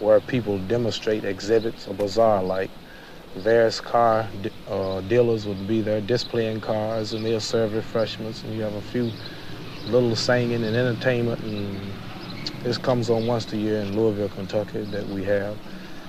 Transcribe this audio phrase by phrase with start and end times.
[0.00, 2.70] where people demonstrate exhibits, a bazaar like.
[3.36, 4.26] Various car
[4.68, 8.80] uh, dealers would be there displaying cars and they'll serve refreshments and you have a
[8.80, 9.12] few
[9.86, 11.78] little singing and entertainment and
[12.64, 15.56] this comes on once a year in Louisville, Kentucky that we have.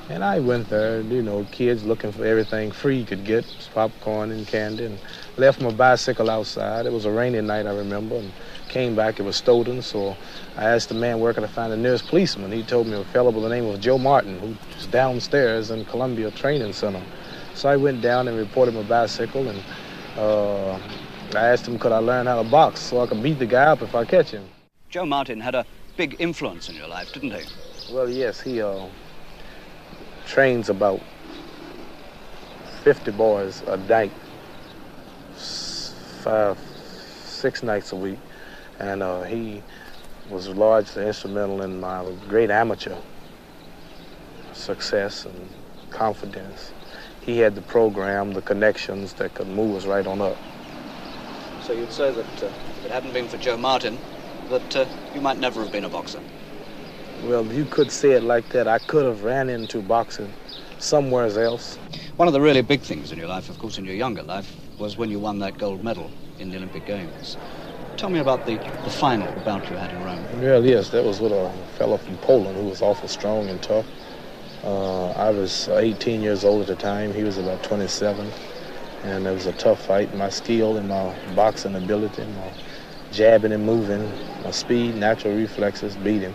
[0.09, 4.31] And I went there, you know, kids looking for everything free you could get, popcorn
[4.31, 4.99] and candy, and
[5.37, 6.85] left my bicycle outside.
[6.85, 8.31] It was a rainy night, I remember, and
[8.71, 10.15] came back, it was stolen, so
[10.55, 12.51] I asked the man where could I find the nearest policeman.
[12.51, 15.83] He told me a fellow by the name of Joe Martin, who was downstairs in
[15.85, 17.01] Columbia Training Center.
[17.53, 19.61] So I went down and reported my bicycle, and
[20.17, 20.75] uh,
[21.35, 23.65] I asked him could I learn how to box so I could beat the guy
[23.65, 24.47] up if I catch him.
[24.89, 25.65] Joe Martin had a
[25.97, 27.43] big influence in your life, didn't he?
[27.93, 28.85] Well, yes, he uh,
[30.25, 31.01] trains about
[32.83, 34.11] 50 boys a night,
[36.23, 36.57] five,
[37.25, 38.17] six nights a week.
[38.81, 39.61] And uh, he
[40.31, 42.95] was largely instrumental in my great amateur
[44.53, 45.49] success and
[45.91, 46.71] confidence.
[47.21, 50.37] He had the program, the connections that could move us right on up.
[51.61, 53.99] So you'd say that uh, if it hadn't been for Joe Martin,
[54.49, 56.19] that uh, you might never have been a boxer?
[57.25, 58.67] Well, you could say it like that.
[58.67, 60.33] I could have ran into boxing
[60.79, 61.77] somewhere else.
[62.17, 64.57] One of the really big things in your life, of course, in your younger life,
[64.79, 67.37] was when you won that gold medal in the Olympic Games.
[68.01, 70.41] Tell me about the, the final bout you had in Rome.
[70.41, 73.85] Well, yes, that was with a fellow from Poland who was awful strong and tough.
[74.63, 77.13] Uh, I was 18 years old at the time.
[77.13, 78.27] He was about 27.
[79.03, 80.15] And it was a tough fight.
[80.15, 82.51] My skill and my boxing ability, my
[83.11, 84.11] jabbing and moving,
[84.43, 86.33] my speed, natural reflexes beat him.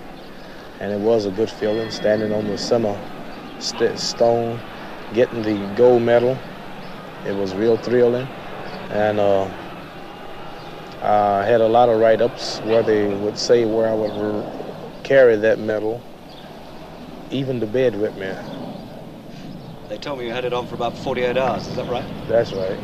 [0.78, 2.96] And it was a good feeling standing on the center
[3.58, 4.60] st- stone,
[5.14, 6.38] getting the gold medal.
[7.24, 8.28] It was real thrilling.
[8.92, 9.50] And uh,
[11.02, 14.44] I had a lot of write-ups where they would say where I would r-
[15.02, 16.02] carry that medal,
[17.30, 18.32] even to bed with me.
[19.88, 22.06] They told me you had it on for about 48 hours, is that right?
[22.26, 22.80] That's right.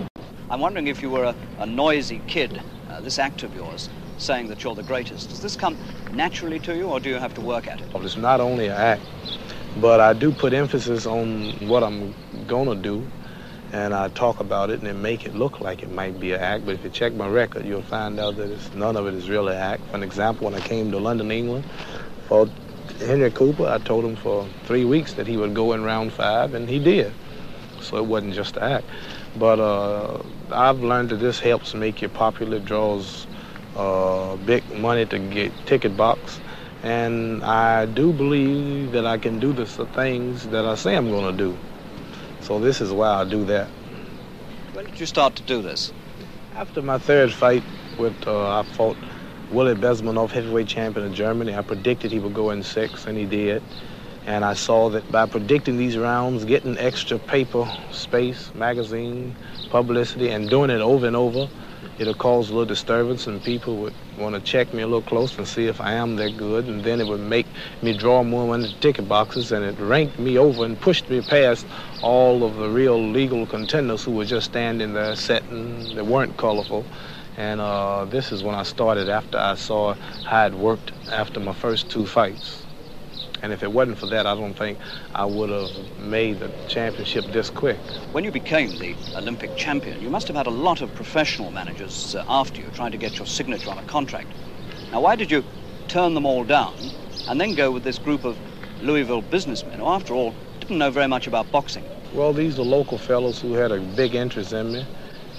[0.51, 3.89] I'm wondering if you were a, a noisy kid, uh, this act of yours,
[4.19, 5.31] saying that you're the greatest.
[5.31, 5.79] Does this come
[6.13, 7.89] naturally to you, or do you have to work at it?
[7.95, 9.03] Well, it's not only an act,
[9.77, 12.15] but I do put emphasis on what I'm
[12.47, 13.09] going to do,
[13.73, 16.41] and I talk about it and then make it look like it might be an
[16.41, 16.67] act.
[16.67, 19.55] But if you check my record, you'll find out that none of it is really
[19.55, 19.83] act.
[19.87, 21.65] For an example, when I came to London, England,
[22.29, 22.49] for
[22.99, 26.53] Henry Cooper, I told him for three weeks that he would go in round five,
[26.53, 27.13] and he did.
[27.81, 28.85] So it wasn't just an act.
[29.37, 33.27] But uh, I've learned that this helps make you popular, draws
[33.75, 36.41] uh, big money to get ticket box.
[36.83, 41.37] And I do believe that I can do the things that I say I'm going
[41.37, 41.59] to do.
[42.43, 43.69] So this is why I do that.
[44.73, 45.93] When did you start to do this?
[46.57, 47.63] After my third fight
[47.97, 48.99] with, uh, I fought
[49.51, 51.55] Willi Besmanoff, heavyweight champion of Germany.
[51.55, 53.63] I predicted he would go in six, and he did.
[54.27, 59.37] And I saw that by predicting these rounds, getting extra paper space, magazine,
[59.71, 61.49] publicity, and doing it over and over,
[61.99, 65.37] it'll cause a little disturbance and people would want to check me a little close
[65.39, 67.47] and see if I am that good and then it would make
[67.83, 71.67] me draw more into ticket boxes and it ranked me over and pushed me past
[72.03, 76.85] all of the real legal contenders who were just standing there sitting that weren't colorful
[77.37, 79.95] and uh, this is when I started after I saw
[80.25, 82.67] how it worked after my first two fights.
[83.43, 84.79] And if it wasn't for that, I don't think
[85.15, 87.77] I would have made the championship this quick.
[88.13, 92.15] When you became the Olympic champion, you must have had a lot of professional managers
[92.15, 94.29] uh, after you trying to get your signature on a contract.
[94.93, 95.45] Now, why did you
[95.89, 96.93] turn them all down
[97.27, 98.39] and then go with this group of
[98.81, 101.85] Louisville businessmen who, after all, didn't know very much about boxing?
[102.15, 104.87] Well, these are local fellows who had a big interest in me,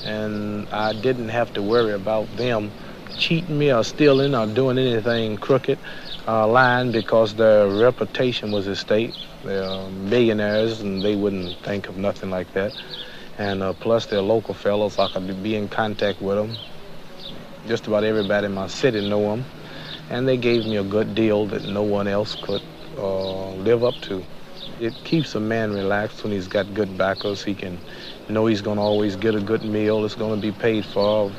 [0.03, 2.73] and I didn't have to worry about them
[3.17, 5.79] cheating me or stealing or doing anything crooked
[6.27, 9.13] uh, line because their reputation was at stake.
[9.43, 12.73] They're millionaires and they wouldn't think of nothing like that.
[13.37, 14.99] And uh, plus, they're local fellows.
[14.99, 16.55] I could be in contact with them.
[17.67, 19.45] Just about everybody in my city know them.
[20.09, 22.61] And they gave me a good deal that no one else could
[22.97, 24.23] uh, live up to.
[24.79, 27.43] It keeps a man relaxed when he's got good backers.
[27.43, 27.79] He can
[28.29, 30.05] know he's going to always get a good meal.
[30.05, 31.31] It's going to be paid for.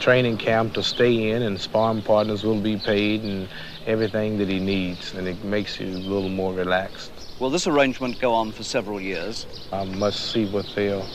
[0.00, 3.48] Training camp to stay in, and sparring partners will be paid, and
[3.86, 7.12] everything that he needs, and it makes you a little more relaxed.
[7.38, 9.46] Will this arrangement go on for several years?
[9.72, 11.06] I must see what they'll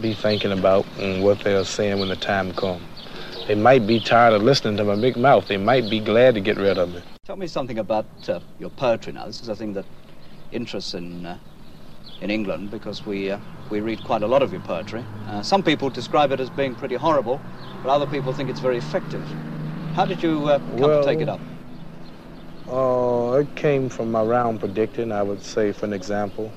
[0.00, 2.82] be thinking about and what they're saying when the time comes.
[3.46, 5.48] They might be tired of listening to my big mouth.
[5.48, 7.02] They might be glad to get rid of me.
[7.24, 9.26] Tell me something about uh, your poetry now.
[9.26, 9.86] This is a thing that
[10.50, 11.38] interests in uh,
[12.20, 13.38] in England because we uh,
[13.68, 15.04] we read quite a lot of your poetry.
[15.26, 17.42] Uh, some people describe it as being pretty horrible,
[17.82, 19.34] but other people think it's very effective.
[19.94, 21.40] How did you uh, come well, to take it up?
[22.72, 25.12] Uh, it came from my round predicting.
[25.12, 26.50] I would say, for an example,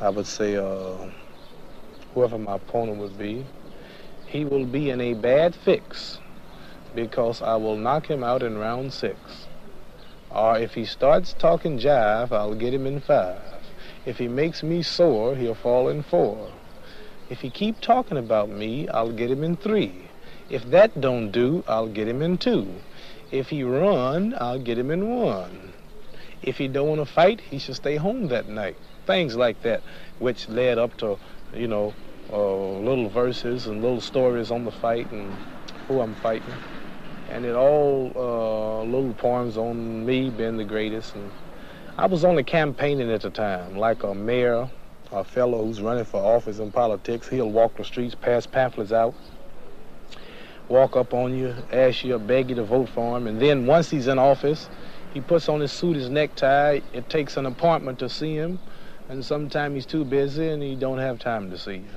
[0.00, 1.08] I would say uh,
[2.12, 3.46] whoever my opponent would be,
[4.26, 6.18] he will be in a bad fix
[6.96, 9.46] because I will knock him out in round six.
[10.30, 13.62] Or if he starts talking jive, I'll get him in five.
[14.04, 16.50] If he makes me sore, he'll fall in four.
[17.28, 20.08] If he keep talking about me, I'll get him in three.
[20.48, 22.66] If that don't do, I'll get him in two.
[23.30, 25.72] If he run, I'll get him in one.
[26.42, 28.76] If he don't want to fight, he should stay home that night.
[29.06, 29.82] Things like that,
[30.18, 31.16] which led up to,
[31.54, 31.94] you know,
[32.32, 35.32] uh, little verses and little stories on the fight and
[35.86, 36.54] who I'm fighting.
[37.28, 41.14] And it all uh, little poems on me being the greatest.
[41.14, 41.30] And
[41.96, 44.68] I was only campaigning at the time, like a mayor,
[45.12, 47.28] a fellow who's running for office in politics.
[47.28, 49.14] He'll walk the streets, pass pamphlets out,
[50.70, 53.26] walk up on you, ask you, beg you to vote for him.
[53.26, 54.70] And then once he's in office,
[55.12, 56.80] he puts on his suit, his necktie.
[56.92, 58.60] It takes an appointment to see him,
[59.08, 61.90] and sometimes he's too busy and he don't have time to see you.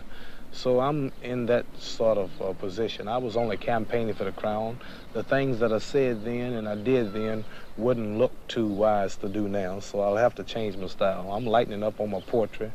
[0.51, 3.07] So I'm in that sort of uh, position.
[3.07, 4.79] I was only campaigning for the crown.
[5.13, 7.43] The things that I said then and I did then
[7.75, 11.31] wouldn't look too wise to do now, so I'll have to change my style.
[11.31, 12.71] I'm lightening up on my portrait.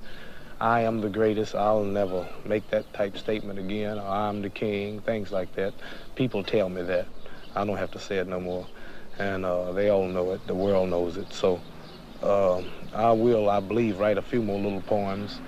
[0.60, 1.54] I am the greatest.
[1.54, 3.98] I'll never make that type statement again.
[3.98, 5.72] Or I'm the king, things like that.
[6.16, 7.06] People tell me that.
[7.54, 8.66] I don't have to say it no more.
[9.18, 10.44] And uh, they all know it.
[10.48, 11.32] The world knows it.
[11.32, 11.60] So
[12.22, 12.62] uh,
[12.92, 15.38] I will, I believe, write a few more little poems.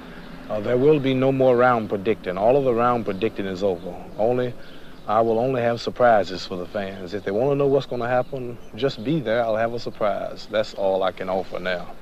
[0.48, 2.38] Uh, there will be no more round predicting.
[2.38, 3.94] All of the round predicting is over.
[4.16, 4.54] Only,
[5.08, 7.14] I will only have surprises for the fans.
[7.14, 9.42] If they want to know what's going to happen, just be there.
[9.42, 10.46] I'll have a surprise.
[10.50, 11.94] That's all I can offer now.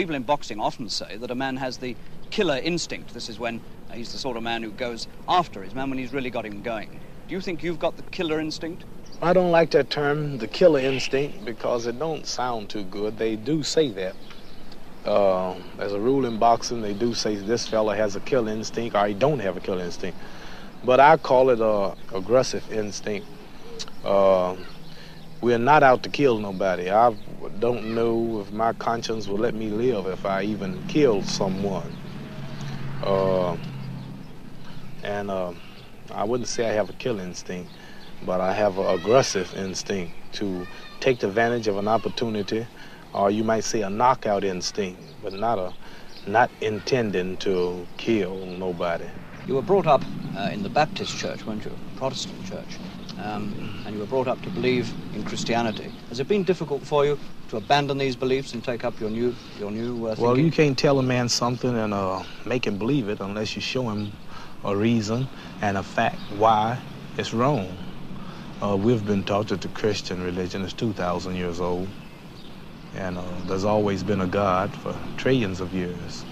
[0.00, 1.94] People in boxing often say that a man has the
[2.30, 3.12] killer instinct.
[3.12, 3.60] This is when
[3.90, 6.46] uh, he's the sort of man who goes after his man when he's really got
[6.46, 6.98] him going.
[7.28, 8.84] Do you think you've got the killer instinct?
[9.20, 13.18] I don't like that term, the killer instinct, because it don't sound too good.
[13.18, 14.16] They do say that.
[15.04, 18.96] Uh, as a rule in boxing, they do say this fella has a killer instinct
[18.96, 20.16] or he don't have a killer instinct.
[20.82, 23.26] But I call it a aggressive instinct.
[24.02, 24.56] Uh,
[25.40, 26.90] we're not out to kill nobody.
[26.90, 27.14] I
[27.58, 31.96] don't know if my conscience will let me live if I even killed someone.
[33.02, 33.56] Uh,
[35.02, 35.52] and uh,
[36.12, 37.70] I wouldn't say I have a killing instinct,
[38.22, 40.66] but I have an aggressive instinct to
[41.00, 42.66] take advantage of an opportunity,
[43.14, 45.72] or you might say a knockout instinct, but not a
[46.26, 49.08] not intending to kill nobody.
[49.46, 50.04] You were brought up
[50.36, 51.76] uh, in the Baptist church, weren't you?
[51.96, 52.78] Protestant church
[53.22, 55.92] um, and you were brought up to believe in Christianity.
[56.08, 57.18] Has it been difficult for you
[57.48, 60.78] to abandon these beliefs and take up your new, your new uh, Well, you can't
[60.78, 64.12] tell a man something and uh, make him believe it unless you show him
[64.64, 65.28] a reason
[65.60, 66.78] and a fact why
[67.16, 67.76] it's wrong.
[68.62, 71.88] Uh, we've been taught that the Christian religion is 2,000 years old,
[72.94, 76.24] and uh, there's always been a God for trillions of years.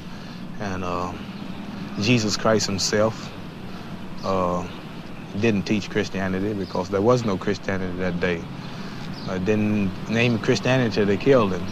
[0.60, 1.12] And uh,
[2.00, 3.32] Jesus Christ himself
[4.24, 4.66] uh,
[5.40, 8.42] didn't teach Christianity because there was no Christianity that day.
[9.28, 11.66] Uh, didn't name Christianity, they killed him.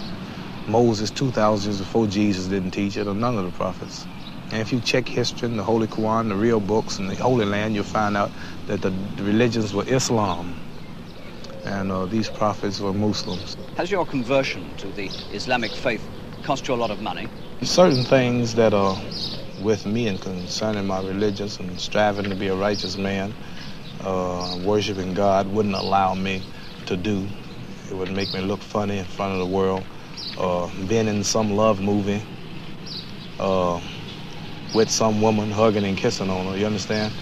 [0.69, 4.07] Moses, 2,000 years before Jesus, didn't teach it, or none of the prophets.
[4.51, 7.45] And if you check history and the Holy Quran, the real books, and the Holy
[7.45, 8.31] Land, you'll find out
[8.67, 8.91] that the,
[9.23, 10.55] religions were Islam,
[11.65, 13.57] and uh, these prophets were Muslims.
[13.77, 16.09] Has your conversion to the Islamic faith
[16.43, 17.29] cost you a lot of money?
[17.63, 18.97] Certain things that are
[19.63, 23.35] with me and concerning my religious and striving to be a righteous man,
[24.07, 26.43] uh, worshiping God wouldn't allow me
[26.87, 27.29] to do.
[27.91, 29.85] It would make me look funny in front of the world.
[30.39, 32.23] Uh, being in some love movie
[33.41, 33.81] uh,
[34.75, 37.13] with some woman hugging and kissing on her, you understand?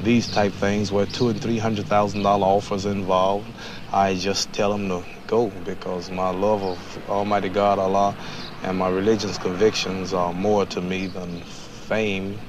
[0.00, 3.48] These type things where two and three hundred thousand dollar offers involved,
[3.92, 8.16] I just tell them to go because my love of Almighty God Allah
[8.62, 12.40] and my religion's convictions are more to me than fame,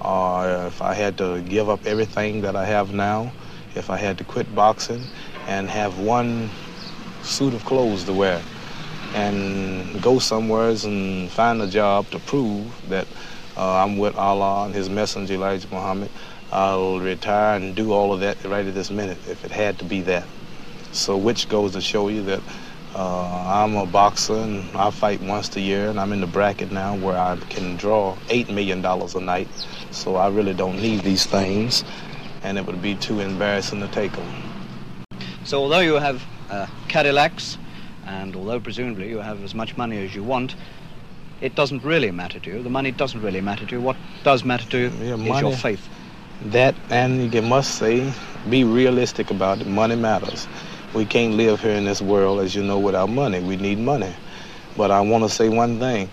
[0.00, 3.32] or if I had to give up everything that I have now,
[3.74, 5.02] if I had to quit boxing
[5.46, 6.50] and have one
[7.22, 8.40] suit of clothes to wear
[9.14, 13.06] and go somewheres and find a job to prove that
[13.56, 16.10] uh, I'm with Allah and His Messenger Elijah Muhammad,
[16.52, 19.84] I'll retire and do all of that right at this minute if it had to
[19.84, 20.26] be that.
[20.92, 22.40] So, which goes to show you that
[22.98, 26.72] uh, I'm a boxer and I fight once a year, and I'm in the bracket
[26.72, 29.48] now where I can draw $8 million a night.
[29.92, 31.84] So I really don't need these things,
[32.42, 34.26] and it would be too embarrassing to take them.
[35.44, 37.56] So, although you have uh, Cadillacs,
[38.04, 40.56] and although presumably you have as much money as you want,
[41.40, 42.62] it doesn't really matter to you.
[42.64, 43.80] The money doesn't really matter to you.
[43.80, 45.88] What does matter to you yeah, is money, your faith.
[46.46, 48.12] That, and you must say,
[48.50, 49.68] be realistic about it.
[49.68, 50.48] Money matters.
[50.94, 53.40] We can't live here in this world, as you know, without money.
[53.40, 54.14] We need money.
[54.76, 56.10] But I want to say one thing.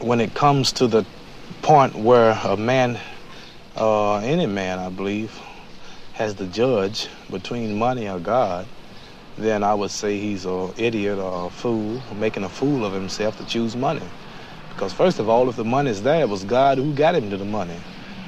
[0.00, 1.06] When it comes to the
[1.62, 2.98] point where a man,
[3.76, 5.40] uh, any man, I believe,
[6.12, 8.68] has the judge between money or God,
[9.36, 13.36] then I would say he's an idiot or a fool, making a fool of himself
[13.38, 14.10] to choose money.
[14.68, 17.36] Because first of all, if the money's there, it was God who got him to
[17.36, 17.80] the money.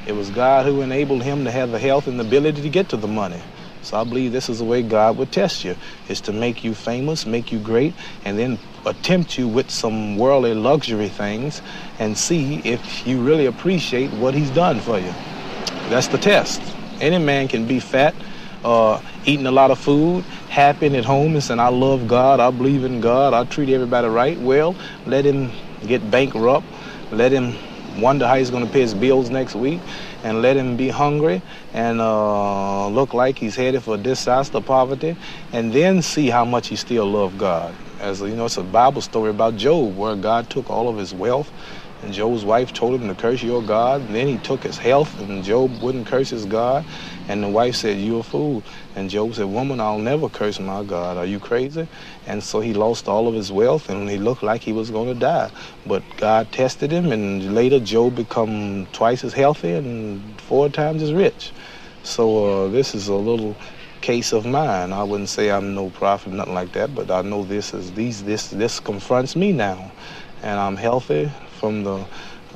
[0.07, 2.89] It was God who enabled him to have the health and the ability to get
[2.91, 3.43] to the money.
[3.85, 5.77] So I believe this is the way God would test you,
[6.09, 10.55] is to make you famous, make you great, and then attempt you with some worldly
[10.55, 11.63] luxury things
[11.99, 15.13] and see if you really appreciate what he's done for you.
[15.89, 16.63] That's the test.
[17.01, 18.15] Any man can be fat,
[18.65, 22.51] uh, eating a lot of food, happy at home and saying, I love God, I
[22.51, 24.39] believe in God, I treat everybody right.
[24.39, 24.75] Well,
[25.07, 25.51] let him
[25.87, 26.67] get bankrupt,
[27.11, 27.55] let him
[28.01, 29.81] wonder how he's going to pay his bills next week,
[30.23, 35.17] and let him be hungry and uh, look like he's headed for disaster, poverty,
[35.53, 37.75] and then see how much he still loved God.
[38.01, 41.15] As you know, it's a Bible story about Job where God took all of his
[41.15, 41.51] wealth
[42.05, 44.03] and Job's wife told him to curse your God.
[44.03, 46.85] And then he took his health, and Job wouldn't curse his God.
[47.29, 48.63] And the wife said, You're a fool.
[48.95, 51.17] And Job said, Woman, I'll never curse my God.
[51.17, 51.89] Are you crazy?
[52.27, 55.09] And so he lost all of his wealth, and he looked like he was going
[55.09, 55.51] to die.
[55.87, 61.13] But God tested him, and later Job become twice as healthy and four times as
[61.15, 61.53] rich.
[62.03, 63.57] So uh, this is a little
[64.03, 64.93] case of mine.
[64.93, 68.23] I wouldn't say I'm no prophet, nothing like that, but I know this is these
[68.25, 69.91] this this confronts me now,
[70.43, 71.31] and I'm healthy
[71.65, 72.05] from the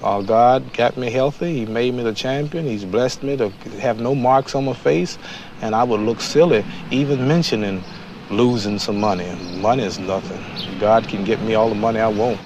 [0.02, 1.60] uh, God got me healthy.
[1.60, 2.66] He made me the champion.
[2.66, 3.48] He's blessed me to
[3.80, 5.16] have no marks on my face,
[5.62, 7.82] and I would look silly even mentioning
[8.30, 9.34] losing some money.
[9.62, 10.44] Money is nothing.
[10.78, 12.38] God can get me all the money I want.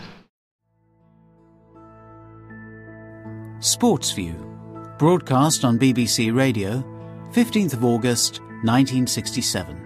[3.59, 4.37] Sports View,
[4.99, 6.85] broadcast on BBC Radio,
[7.33, 9.82] 15th of August, 1967.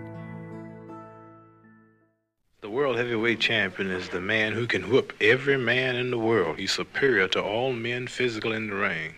[2.63, 6.59] The world heavyweight champion is the man who can whoop every man in the world.
[6.59, 9.17] He's superior to all men physical in the ring.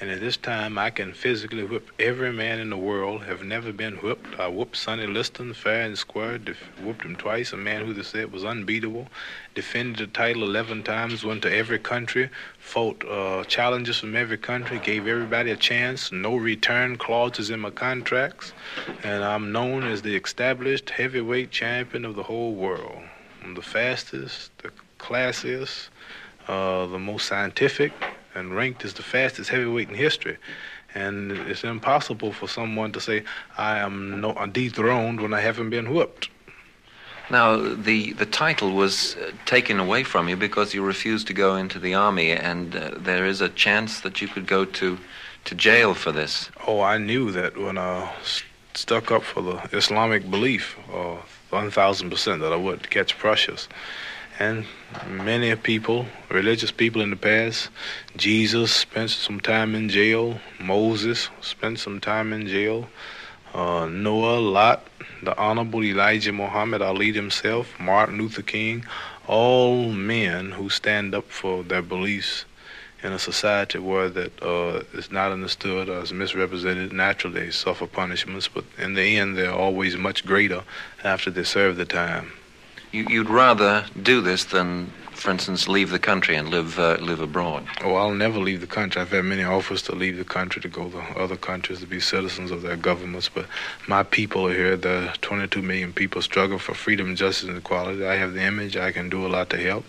[0.00, 3.24] And at this time, I can physically whip every man in the world.
[3.24, 4.40] Have never been whipped.
[4.40, 6.38] I whooped Sonny Liston fair and square.
[6.38, 7.52] Def- whooped him twice.
[7.52, 9.08] A man who they said was unbeatable.
[9.54, 11.22] Defended the title 11 times.
[11.22, 12.30] Went to every country.
[12.58, 14.78] Fought uh, challenges from every country.
[14.78, 16.10] Gave everybody a chance.
[16.10, 18.54] No return clauses in my contracts.
[19.02, 23.02] And I'm known as the established heavyweight champion of the whole world.
[23.42, 25.90] I'm the fastest, the classiest,
[26.48, 27.92] uh, the most scientific,
[28.34, 30.36] and ranked as the fastest heavyweight in history.
[30.94, 33.24] And it's impossible for someone to say
[33.56, 36.28] I am no, dethroned when I haven't been whooped.
[37.30, 41.54] Now, the, the title was uh, taken away from you because you refused to go
[41.54, 44.98] into the army, and uh, there is a chance that you could go to,
[45.44, 46.50] to jail for this.
[46.66, 51.18] Oh, I knew that when I st- stuck up for the Islamic belief, uh,
[51.52, 53.68] 1,000% that I would catch Prussians.
[54.40, 54.64] And
[55.06, 57.68] many people, religious people in the past,
[58.16, 62.88] Jesus spent some time in jail, Moses spent some time in jail,
[63.52, 64.86] uh, Noah, Lot,
[65.22, 68.86] the Honorable Elijah Muhammad Ali himself, Martin Luther King,
[69.26, 72.46] all men who stand up for their beliefs
[73.02, 76.94] in a society where that uh, is not understood or is misrepresented.
[76.94, 80.62] Naturally, suffer punishments, but in the end, they're always much greater
[81.04, 82.32] after they serve the time.
[82.92, 87.20] You, you'd rather do this than, for instance, leave the country and live, uh, live
[87.20, 87.66] abroad.
[87.84, 89.00] Oh, I'll never leave the country.
[89.00, 92.00] I've had many offers to leave the country to go to other countries to be
[92.00, 93.46] citizens of their governments, but
[93.86, 94.76] my people are here.
[94.76, 98.04] The 22 million people struggle for freedom, justice, and equality.
[98.04, 98.76] I have the image.
[98.76, 99.84] I can do a lot to help,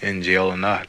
[0.00, 0.86] in jail or not.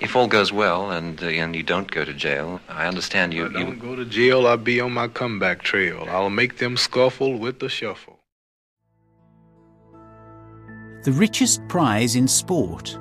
[0.00, 3.44] If all goes well and, uh, and you don't go to jail, I understand you.
[3.46, 6.06] If I don't you go to jail, I'll be on my comeback trail.
[6.08, 8.13] I'll make them scuffle with the shuffle.
[11.04, 12.98] The richest prize in sport.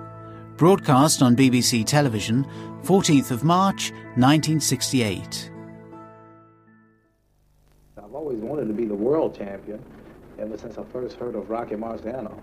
[0.58, 2.46] Broadcast on BBC Television,
[2.82, 5.50] 14th of March, 1968.
[7.98, 9.82] I've always wanted to be the world champion
[10.38, 12.38] ever since I first heard of Rocky Marciano.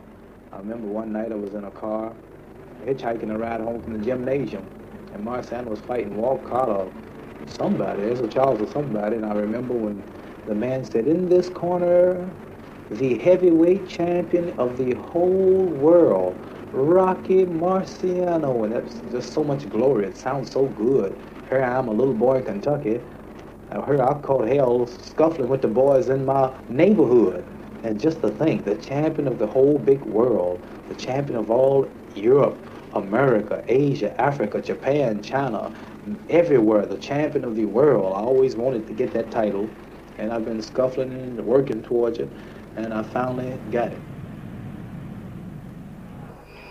[0.50, 2.14] I remember one night I was in a car
[2.86, 4.66] hitchhiking a ride home from the gymnasium,
[5.12, 6.90] and Marciano was fighting Walcott or
[7.46, 10.02] somebody, there's a Charles or somebody, and I remember when
[10.46, 12.30] the man said, in this corner,
[12.90, 16.42] the heavyweight champion of the whole world,
[16.72, 20.06] Rocky Marciano, and that's just so much glory.
[20.06, 21.18] It sounds so good.
[21.48, 23.02] Here I am, a little boy in Kentucky.
[23.70, 27.46] I heard I caught hell scuffling with the boys in my neighborhood.
[27.82, 31.92] And just to think, the champion of the whole big world, the champion of all
[32.14, 35.72] Europe, America, Asia, Africa, Japan, China,
[36.30, 38.14] everywhere, the champion of the world.
[38.16, 39.76] I always wanted to get that title,
[40.16, 42.34] and I've been scuffling and working towards it.
[42.76, 44.00] And I finally got it.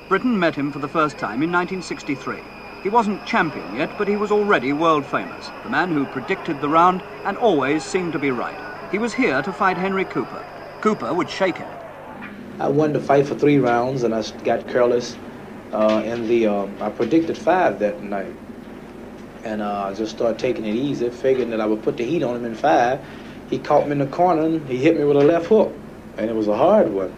[0.08, 2.38] Britain met him for the first time in 1963.
[2.82, 5.51] He wasn't champion yet, but he was already world famous.
[5.63, 8.58] The man who predicted the round and always seemed to be right.
[8.91, 10.44] He was here to fight Henry Cooper.
[10.82, 11.68] Cooper would shake him.
[12.60, 15.15] I won the fight for three rounds, and I got careless.
[15.72, 18.34] Uh, in the uh, I predicted five that night,
[19.44, 22.24] and uh, I just started taking it easy, figuring that I would put the heat
[22.24, 23.06] on him in five.
[23.50, 25.74] He caught me in the corner, and he hit me with a left hook,
[26.20, 27.14] and it was a hard one.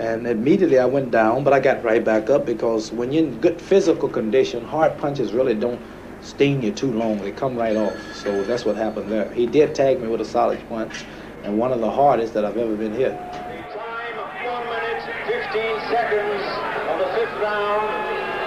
[0.00, 3.40] And immediately I went down, but I got right back up because when you're in
[3.40, 5.80] good physical condition, hard punches really don't
[6.22, 7.18] sting you too long.
[7.18, 7.96] They come right off.
[8.16, 9.30] So that's what happened there.
[9.32, 11.04] He did tag me with a solid punch,
[11.44, 13.12] and one of the hardest that I've ever been hit.
[13.12, 16.42] Time of 1 minute 15 seconds
[16.90, 17.86] of the fifth round.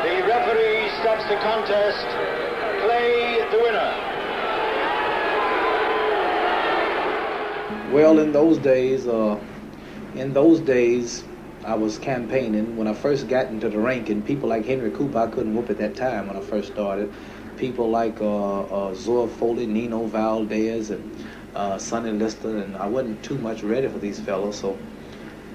[0.03, 2.07] The referee stops the contest.
[2.83, 4.03] Clay the winner.
[7.93, 9.39] Well, in those days, uh,
[10.15, 11.23] in those days,
[11.63, 14.21] I was campaigning when I first got into the ranking.
[14.21, 17.13] People like Henry Cooper, I couldn't whoop at that time when I first started.
[17.57, 23.23] People like uh, uh, Zora Folley, Nino Valdes, and uh, Sonny Liston, and I wasn't
[23.23, 24.57] too much ready for these fellows.
[24.57, 24.77] So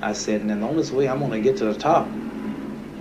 [0.00, 2.08] I said, and the only way I'm going to get to the top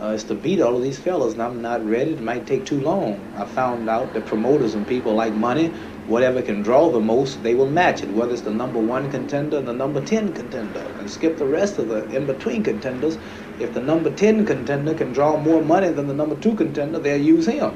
[0.02, 2.12] uh, is to beat all of these fellas, and I'm not ready.
[2.12, 3.20] It might take too long.
[3.36, 5.68] I found out that promoters and people like money.
[6.08, 9.58] Whatever can draw the most, they will match it, whether it's the number one contender
[9.58, 13.18] and the number 10 contender, and skip the rest of the in between contenders.
[13.60, 17.22] If the number 10 contender can draw more money than the number two contender, they'll
[17.22, 17.76] use him.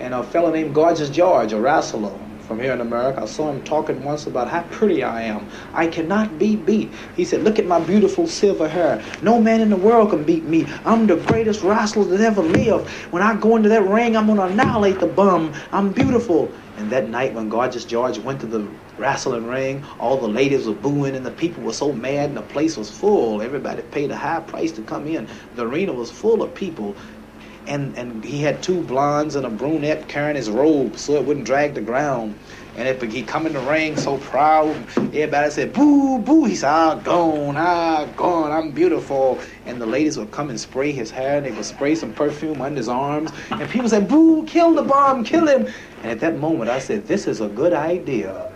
[0.00, 3.22] And a fellow named Gorgeous George, a wrestler, from here in America.
[3.22, 5.48] I saw him talking once about how pretty I am.
[5.72, 6.92] I cannot be beat.
[7.16, 9.02] He said, Look at my beautiful silver hair.
[9.22, 10.66] No man in the world can beat me.
[10.84, 12.88] I'm the greatest wrestler that ever lived.
[13.12, 15.54] When I go into that ring, I'm going to annihilate the bum.
[15.72, 16.52] I'm beautiful.
[16.76, 18.66] And that night when Gorgeous George went to the
[18.98, 22.42] wrestling ring, all the ladies were booing and the people were so mad and the
[22.42, 23.42] place was full.
[23.42, 25.28] Everybody paid a high price to come in.
[25.54, 26.96] The arena was full of people
[27.66, 31.46] and and he had two blondes and a brunette carrying his robe so it wouldn't
[31.46, 32.34] drag the ground.
[32.74, 36.46] And if he come in the ring so proud, everybody said, boo, boo.
[36.46, 39.38] He said, ah, gone, ah, gone, I'm beautiful.
[39.66, 42.62] And the ladies would come and spray his hair, and they would spray some perfume
[42.62, 43.30] under his arms.
[43.50, 45.68] And people said, boo, kill the bomb, kill him.
[46.02, 48.51] And at that moment, I said, this is a good idea.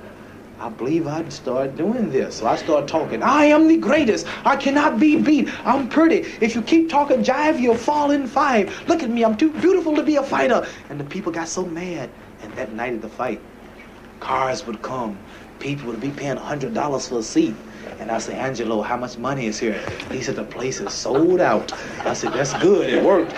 [0.58, 2.36] I believe I'd start doing this.
[2.36, 3.22] So I start talking.
[3.22, 4.26] I am the greatest.
[4.44, 5.50] I cannot be beat.
[5.66, 6.26] I'm pretty.
[6.40, 8.88] If you keep talking jive, you'll fall in five.
[8.88, 9.22] Look at me.
[9.24, 10.66] I'm too beautiful to be a fighter.
[10.88, 12.08] And the people got so mad.
[12.42, 13.40] And that night of the fight,
[14.20, 15.18] cars would come.
[15.60, 17.54] People would be paying $100 for a seat.
[17.98, 19.80] And I said, Angelo, how much money is here?
[20.10, 21.72] He said, the place is sold out.
[22.06, 22.88] I said, that's good.
[22.90, 23.34] It worked.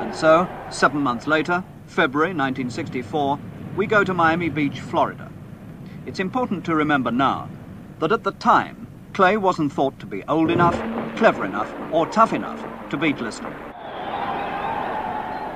[0.00, 3.38] And so, seven months later, February 1964,
[3.80, 5.32] we go to Miami Beach, Florida.
[6.04, 7.48] It's important to remember now
[7.98, 10.76] that at the time, Clay wasn't thought to be old enough,
[11.16, 13.54] clever enough, or tough enough to beat Liston.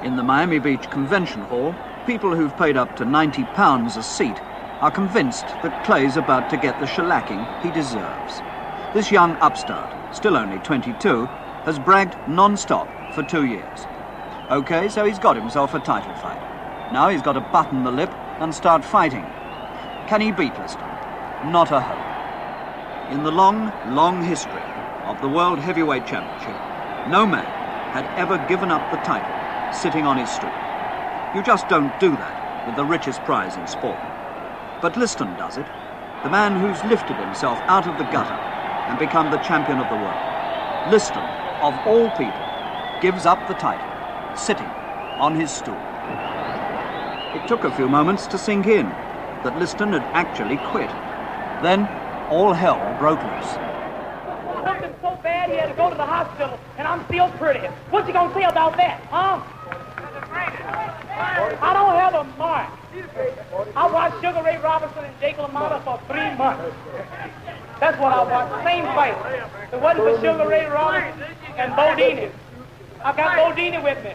[0.02, 1.74] In the Miami Beach Convention Hall,
[2.06, 4.40] people who've paid up to 90 pounds a seat
[4.80, 8.40] are convinced that Clay's about to get the shellacking he deserves.
[8.94, 11.26] This young upstart, still only 22,
[11.66, 13.80] has bragged non-stop for two years.
[14.50, 16.53] Okay, so he's got himself a title fight.
[16.94, 19.26] Now he's got to button the lip and start fighting.
[20.06, 20.86] Can he beat Liston?
[21.50, 23.10] Not a hope.
[23.12, 24.62] In the long, long history
[25.02, 26.54] of the World Heavyweight Championship,
[27.10, 27.50] no man
[27.90, 29.26] had ever given up the title
[29.74, 30.54] sitting on his stool.
[31.34, 33.98] You just don't do that with the richest prize in sport.
[34.80, 35.66] But Liston does it,
[36.22, 38.38] the man who's lifted himself out of the gutter
[38.86, 40.92] and become the champion of the world.
[40.92, 41.26] Liston,
[41.58, 42.46] of all people,
[43.02, 44.70] gives up the title, sitting
[45.18, 45.93] on his stool.
[47.34, 48.86] It took a few moments to sink in
[49.42, 50.88] that Liston had actually quit.
[51.62, 51.88] Then
[52.30, 53.58] all hell broke loose.
[53.58, 57.66] Oh, Something so bad he had to go to the hospital, and I'm still pretty.
[57.90, 59.42] What's he gonna say about that, huh?
[61.60, 62.68] I don't have a mark.
[63.76, 66.74] I watched Sugar Ray Robinson and Jake LaMotta for three months.
[67.80, 68.64] That's what I watched.
[68.64, 69.16] Same fight.
[69.72, 72.30] It wasn't for Sugar Ray Robinson and Bundini.
[73.04, 74.14] I got Bundini with me.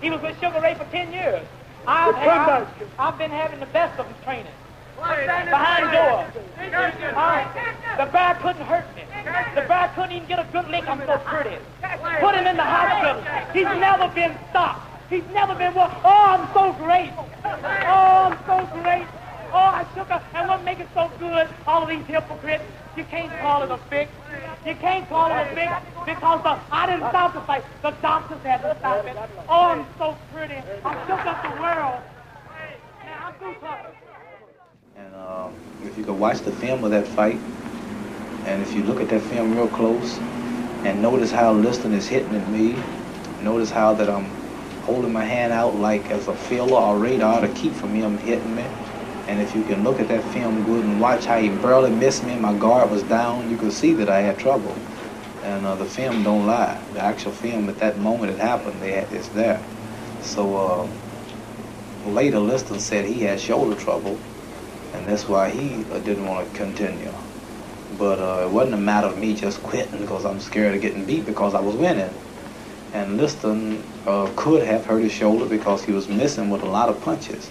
[0.00, 1.44] He was with Sugar Ray for 10 years.
[1.86, 2.66] I've, had,
[2.98, 4.52] I've been having the best of them training.
[4.96, 6.28] Behind doors.
[7.16, 7.48] Uh,
[7.96, 9.02] the bear couldn't hurt me.
[9.54, 10.86] The bear couldn't even get a good lick.
[10.88, 11.56] I'm so pretty.
[12.20, 13.22] Put him in the hospital.
[13.52, 14.86] He's never been stopped.
[15.08, 15.90] He's never been what?
[16.04, 17.12] Oh, I'm so great.
[17.44, 19.06] Oh, I'm so great.
[19.52, 20.22] Oh, I shook her.
[20.34, 21.48] And what makes it so good?
[21.66, 22.64] All of these hypocrites.
[22.96, 24.10] You can't call it a fix.
[24.66, 25.72] You can't call it a fix
[26.04, 27.64] because the, I didn't stop the fight.
[27.82, 29.16] The doctors had to stop it.
[29.48, 30.56] Oh, I'm so pretty.
[30.84, 32.02] I shook up the world.
[33.04, 33.86] Now I'm too tough.
[34.96, 35.48] And uh,
[35.84, 37.38] if you could watch the film of that fight,
[38.44, 40.18] and if you look at that film real close,
[40.84, 42.76] and notice how Liston is hitting at me,
[43.42, 44.24] notice how that I'm
[44.82, 48.54] holding my hand out like as a feeler or radar to keep from him hitting
[48.54, 48.64] me.
[49.30, 52.24] And if you can look at that film good and watch how he barely missed
[52.24, 54.74] me my guard was down, you can see that I had trouble.
[55.44, 56.82] And uh, the film don't lie.
[56.94, 59.62] The actual film at that moment it happened, they had, it's there.
[60.20, 64.18] So uh, later Liston said he had shoulder trouble,
[64.94, 67.12] and that's why he uh, didn't want to continue.
[68.00, 71.04] But uh, it wasn't a matter of me just quitting because I'm scared of getting
[71.06, 72.12] beat because I was winning.
[72.92, 76.88] And Liston uh, could have hurt his shoulder because he was missing with a lot
[76.88, 77.48] of punches.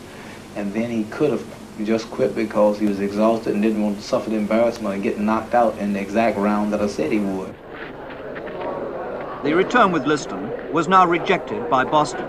[0.57, 4.03] And then he could have just quit because he was exhausted and didn't want to
[4.03, 7.19] suffer the embarrassment of getting knocked out in the exact round that I said he
[7.19, 7.53] would.
[9.43, 12.27] The return with Liston was now rejected by Boston.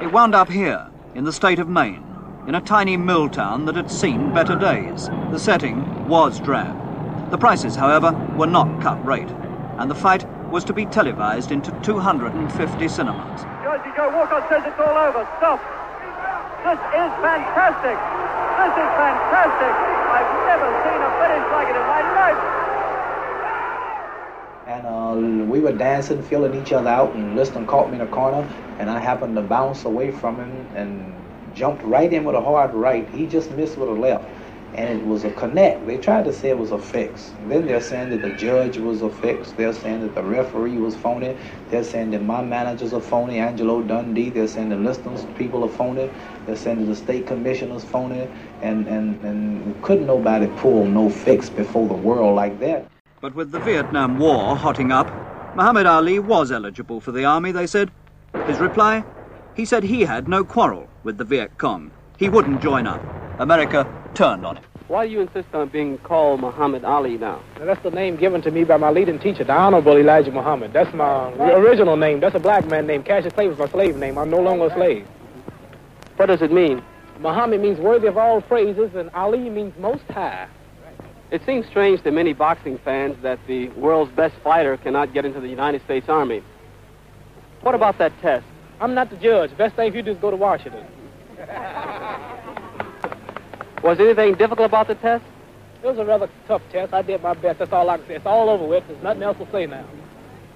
[0.00, 2.04] It wound up here, in the state of Maine,
[2.46, 5.08] in a tiny mill town that had seen better days.
[5.30, 7.30] The setting was drab.
[7.30, 9.30] The prices, however, were not cut rate,
[9.78, 13.42] and the fight was to be televised into 250 cinemas.
[13.62, 15.26] Jersey Joe Walcott says it's all over.
[15.38, 15.58] Stop.
[16.62, 18.43] This is fantastic.
[18.54, 19.72] This is fantastic.
[20.14, 22.40] I've never seen a finish like it in my life.
[24.66, 25.14] And uh,
[25.50, 28.88] we were dancing, feeling each other out, and Liston caught me in a corner, and
[28.88, 31.14] I happened to bounce away from him and
[31.54, 33.08] jumped right in with a hard right.
[33.10, 34.24] He just missed with a left,
[34.74, 35.86] and it was a connect.
[35.86, 37.34] They tried to say it was a fix.
[37.38, 39.52] Then they're saying that the judge was a fix.
[39.52, 41.40] They're saying that the referee was phony.
[41.68, 44.30] They're saying that my managers are phony, Angelo Dundee.
[44.30, 46.12] They're saying the Liston's people are phony.
[46.46, 51.50] They're saying that the state commissioner's phony, and, and, and couldn't nobody pull no fix
[51.50, 52.88] before the world like that.
[53.20, 55.12] But with the Vietnam War hotting up,
[55.54, 57.92] Muhammad Ali was eligible for the army, they said.
[58.46, 59.06] His reply?
[59.54, 61.94] He said he had no quarrel with the Viet Cong.
[62.18, 63.04] He wouldn't join up.
[63.38, 64.64] America turned on him.
[64.86, 67.40] Why do you insist on being called Muhammad Ali now?
[67.58, 70.72] Now, that's the name given to me by my leading teacher, the Honorable Elijah Muhammad.
[70.74, 72.20] That's my original name.
[72.20, 73.02] That's a black man name.
[73.02, 74.18] Cassius Clay was my slave name.
[74.18, 75.06] I'm no longer a slave.
[76.16, 76.82] What does it mean?
[77.18, 80.48] Muhammad means worthy of all praises, and Ali means most high.
[81.30, 85.40] It seems strange to many boxing fans that the world's best fighter cannot get into
[85.40, 86.42] the United States Army.
[87.62, 88.44] What about that test?
[88.80, 89.56] I'm not the judge.
[89.56, 90.86] Best thing for you do is go to Washington.
[93.84, 95.22] Was anything difficult about the test?
[95.82, 96.94] It was a rather tough test.
[96.94, 97.58] I did my best.
[97.58, 98.14] That's all I can say.
[98.14, 98.82] It's all over with.
[98.88, 99.86] There's nothing else to say now.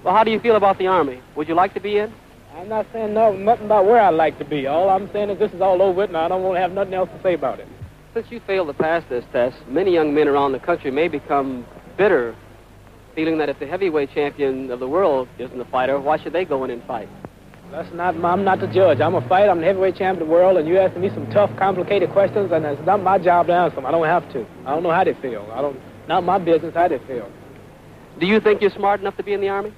[0.03, 1.21] Well, how do you feel about the Army?
[1.35, 2.11] Would you like to be in?
[2.55, 4.65] I'm not saying no, nothing about where I'd like to be.
[4.65, 6.71] All I'm saying is this is all over with, and I don't want to have
[6.71, 7.67] nothing else to say about it.
[8.15, 11.67] Since you failed to pass this test, many young men around the country may become
[11.97, 12.35] bitter,
[13.13, 16.45] feeling that if the heavyweight champion of the world isn't a fighter, why should they
[16.45, 17.07] go in and fight?
[17.71, 18.15] That's not.
[18.23, 18.99] I'm not the judge.
[18.99, 19.51] I'm a fighter.
[19.51, 22.51] I'm the heavyweight champion of the world, and you're asking me some tough, complicated questions,
[22.51, 23.85] and it's not my job to answer them.
[23.85, 24.45] I don't have to.
[24.65, 25.47] I don't know how they feel.
[25.53, 25.79] I don't.
[26.07, 27.31] Not my business how they feel.
[28.19, 29.71] Do you think you're smart enough to be in the army?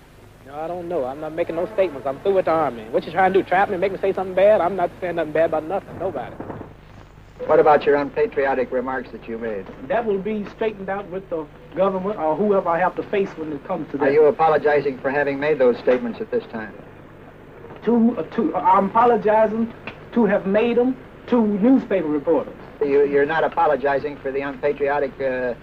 [0.45, 1.05] No, I don't know.
[1.05, 2.07] I'm not making no statements.
[2.07, 2.85] I'm through with the army.
[2.89, 3.47] What you trying to do?
[3.47, 3.77] Trap me?
[3.77, 4.61] Make me say something bad?
[4.61, 5.99] I'm not saying nothing bad about nothing.
[5.99, 6.35] Nobody.
[7.45, 9.65] What about your unpatriotic remarks that you made?
[9.87, 13.51] That will be straightened out with the government or whoever I have to face when
[13.51, 14.07] it comes to that.
[14.07, 16.73] Are you apologizing for having made those statements at this time?
[17.85, 19.73] To, uh, to, uh, I'm apologizing
[20.13, 20.95] to have made them
[21.27, 22.53] to newspaper reporters.
[22.81, 25.53] You, you're not apologizing for the unpatriotic uh,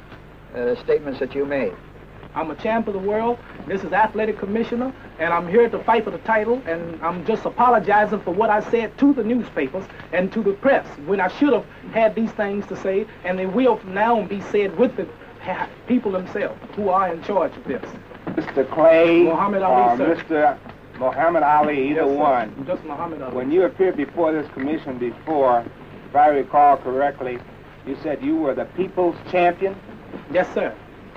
[0.56, 1.74] uh, statements that you made.
[2.34, 3.38] I'm a champ of the world.
[3.66, 6.62] This is athletic commissioner, and I'm here to fight for the title.
[6.66, 10.86] And I'm just apologizing for what I said to the newspapers and to the press
[11.06, 14.28] when I should have had these things to say, and they will from now on
[14.28, 15.08] be said with the
[15.40, 17.82] ha- people themselves who are in charge of this.
[18.26, 18.70] Mr.
[18.70, 20.56] Clay Muhammad Ali, or sir.
[20.58, 20.58] Mr.
[20.98, 22.14] Muhammad Ali, either Yes, sir.
[22.14, 22.64] one.
[22.66, 23.34] Just Muhammad Ali.
[23.36, 25.64] When you appeared before this commission before,
[26.08, 27.38] if I recall correctly,
[27.86, 29.76] you said you were the people's champion.
[30.32, 30.74] Yes, sir.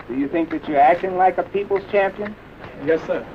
[0.08, 2.36] Do you think that you're acting like a people's champion?
[2.86, 3.26] Yes, sir.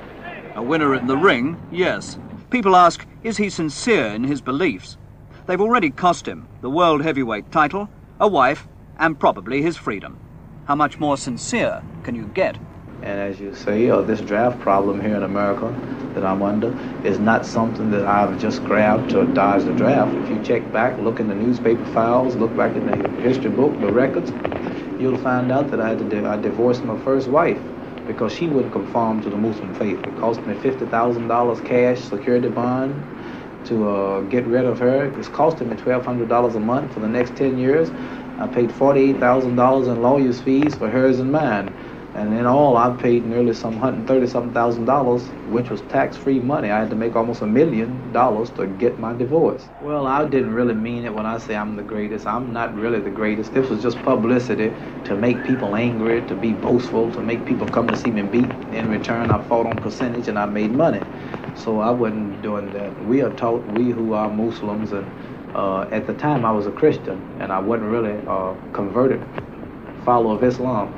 [0.55, 2.17] A winner in the ring, yes.
[2.49, 4.97] People ask, is he sincere in his beliefs?
[5.45, 8.67] They've already cost him the world heavyweight title, a wife,
[8.99, 10.17] and probably his freedom.
[10.65, 12.57] How much more sincere can you get?
[13.01, 15.79] And as you say, uh, this draft problem here in America
[16.13, 20.17] that I'm under is not something that I've just grabbed to dodge the draft.
[20.17, 23.79] If you check back, look in the newspaper files, look back in the history book,
[23.79, 24.33] the records,
[24.97, 27.63] you'll find out that I had to di- I divorced my first wife
[28.05, 30.05] because she wouldn't conform to the Muslim faith.
[30.07, 33.05] It cost me fifty thousand dollars cash security bond
[33.65, 35.05] to uh, get rid of her.
[35.05, 37.91] It's costing me twelve hundred dollars a month for the next ten years.
[38.39, 41.75] I paid forty-eight thousand dollars in lawyers' fees for hers and mine.
[42.17, 46.39] And in all, I paid nearly some hundred thirty something thousand dollars, which was tax-free
[46.39, 46.71] money.
[46.71, 49.63] I had to make almost a million dollars to get my divorce.
[49.83, 52.25] Well, I didn't really mean it when I say I'm the greatest.
[52.25, 53.53] I'm not really the greatest.
[53.53, 54.73] This was just publicity
[55.05, 58.49] to make people angry, to be boastful, to make people come to see me beat.
[58.73, 61.03] In return, I fought on percentage and I made money.
[61.55, 62.91] So I wasn't doing that.
[63.05, 65.05] We are taught, we who are Muslims, and
[65.53, 69.21] uh, at the time I was a Christian and I wasn't really uh, converted
[70.05, 70.95] follower of Islam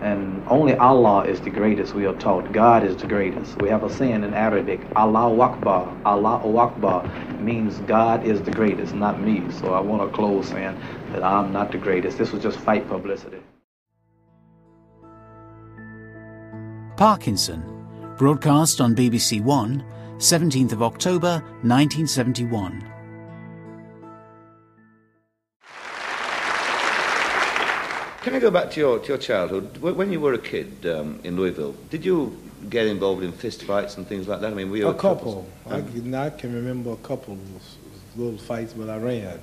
[0.00, 2.52] and only Allah is the greatest, we are taught.
[2.52, 3.60] God is the greatest.
[3.60, 5.94] We have a saying in Arabic, Allah Akbar.
[6.04, 7.06] Allah Akbar
[7.38, 9.42] means God is the greatest, not me.
[9.50, 10.80] So I want to close saying
[11.12, 12.18] that I'm not the greatest.
[12.18, 13.40] This was just fight publicity.
[16.96, 17.62] Parkinson,
[18.16, 19.84] broadcast on BBC One,
[20.18, 22.89] 17th of October 1971.
[28.22, 29.78] Can I go back to your, to your childhood?
[29.78, 32.36] When you were a kid um, in Louisville, did you
[32.68, 34.52] get involved in fist fights and things like that?
[34.52, 35.48] I mean, we were a couple.
[35.66, 39.40] I, I, can remember a couple of little fights, but I ran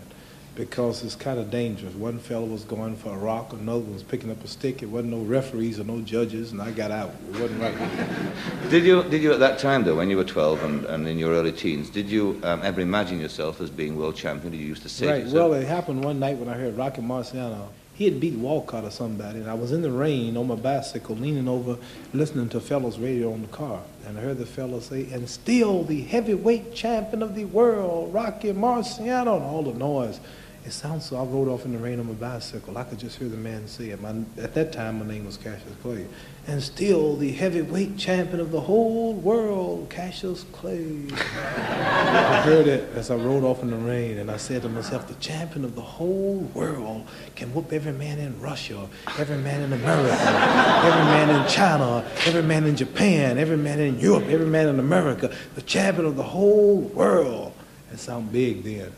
[0.53, 1.95] because it's kind of dangerous.
[1.95, 4.83] One fellow was going for a rock, another was picking up a stick.
[4.83, 7.15] It wasn't no referees or no judges, and I got out.
[7.29, 8.69] It wasn't right.
[8.69, 11.17] did you, did you at that time, though, when you were 12 and, and in
[11.17, 14.51] your early teens, did you um, ever imagine yourself as being world champion?
[14.51, 15.33] Did you used to say Right.
[15.33, 18.91] Well, it happened one night when I heard Rocky Marciano he had beat Walcott or
[18.91, 21.77] somebody, and I was in the rain on my bicycle, leaning over,
[22.13, 25.83] listening to fellows' radio on the car, and I heard the fellow say, "And still
[25.83, 30.19] the heavyweight champion of the world, Rocky Marciano," and all the noise.
[30.67, 31.15] It sounds so.
[31.15, 32.77] I rode off in the rain on my bicycle.
[32.77, 34.01] I could just hear the man say it.
[34.01, 36.05] My, at that time, my name was Cassius Clay.
[36.45, 41.03] And still the heavyweight champion of the whole world, Cassius Clay.
[41.13, 45.07] I heard it as I rode off in the rain, and I said to myself,
[45.07, 49.71] the champion of the whole world can whoop every man in Russia, every man in
[49.71, 54.67] America, every man in China, every man in Japan, every man in Europe, every man
[54.67, 55.33] in America.
[55.55, 57.53] The champion of the whole world.
[57.89, 58.91] It sounded big then.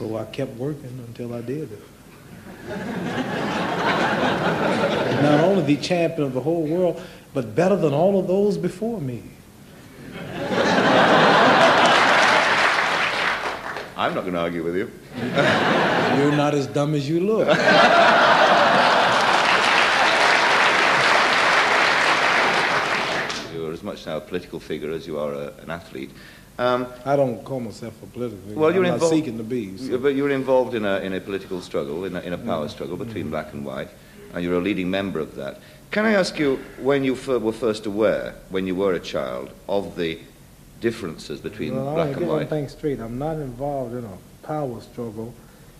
[0.00, 1.82] So I kept working until I did it.
[5.22, 7.02] Not only the champion of the whole world,
[7.34, 9.22] but better than all of those before me.
[13.94, 14.90] I'm not going to argue with you.
[16.16, 17.48] You're not as dumb as you look.
[23.54, 26.10] You're as much now a political figure as you are a, an athlete.
[26.58, 28.38] Um, I don't call myself a political.
[28.40, 28.60] figure.
[28.60, 29.76] Well, you're I'm involved, seeking to be.
[29.78, 29.98] So.
[29.98, 32.70] But you're involved in a, in a political struggle, in a, in a power mm.
[32.70, 33.30] struggle between mm.
[33.30, 33.88] black and white,
[34.34, 35.60] and you're a leading member of that.
[35.90, 39.96] Can I ask you, when you were first aware, when you were a child, of
[39.96, 40.18] the
[40.80, 42.36] differences between well, black and white?
[42.36, 43.00] One thing straight.
[43.00, 45.32] I'm not involved in a power struggle.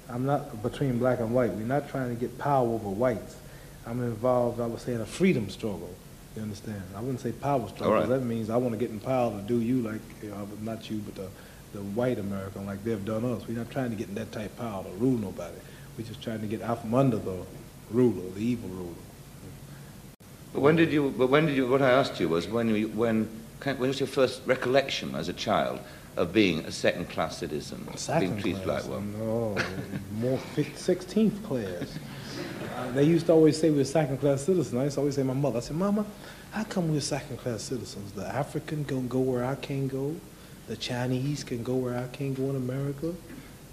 [0.08, 1.52] I'm not between black and white.
[1.52, 3.36] We're not trying to get power over whites.
[3.86, 5.94] I'm involved, I would say, in a freedom struggle.
[6.36, 6.82] You understand?
[6.96, 7.94] I wouldn't say power struggle.
[7.94, 8.08] Right.
[8.08, 10.88] That means I want to get in power to do you like, you know, not
[10.88, 11.28] you, but the,
[11.72, 13.48] the white American like they've done us.
[13.48, 15.56] We're not trying to get in that type of power to rule nobody.
[15.98, 17.44] We're just trying to get out from under the
[17.90, 18.94] ruler, the evil ruler.
[20.52, 21.12] But when did you?
[21.16, 21.66] But when did you?
[21.66, 23.28] What I asked you was when you, when
[23.64, 25.80] when was your first recollection as a child
[26.16, 29.18] of being a second-class citizen, second being treated class, like one?
[29.18, 29.56] No,
[30.18, 30.38] more
[30.76, 31.98] sixteenth class
[32.92, 34.74] they used to always say we are second class citizens.
[34.74, 36.04] I used to always say my mother, I said, Mama,
[36.52, 38.12] how come we're second class citizens?
[38.12, 40.16] The African can go where I can't go.
[40.68, 43.14] The Chinese can go where I can't go in America.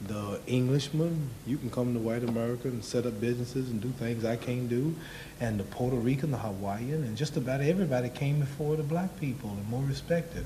[0.08, 4.24] The Englishman, you can come to white America and set up businesses and do things
[4.24, 4.96] I can't do.
[5.40, 9.50] And the Puerto Rican, the Hawaiian, and just about everybody came before the black people
[9.50, 10.46] and more respected.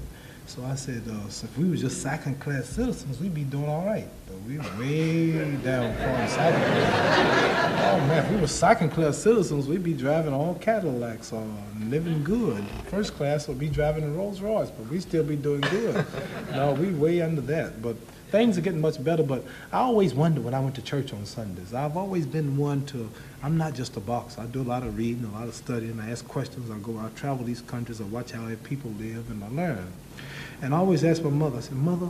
[0.52, 3.70] So I said, uh, so if we were just second class citizens, we'd be doing
[3.70, 4.10] all right.
[4.28, 5.32] But we were way
[5.64, 7.94] down from second class.
[7.94, 11.48] Oh man, if we were second class citizens, we'd be driving all Cadillacs or
[11.86, 12.66] living good.
[12.88, 16.06] First class would be driving a Rolls Royce, but we'd still be doing good.
[16.52, 17.82] no, we way under that.
[17.82, 17.96] But
[18.30, 19.24] things are getting much better.
[19.24, 21.74] But I always wonder when I went to church on Sundays.
[21.74, 23.10] I've always been one to.
[23.42, 24.42] I'm not just a boxer.
[24.42, 25.98] I do a lot of reading, a lot of studying.
[26.02, 26.70] I ask questions.
[26.70, 27.00] I go.
[27.00, 28.02] I travel these countries.
[28.02, 29.94] I watch how people live, and I learn.
[30.62, 32.10] And I always ask my mother, I said, Mother,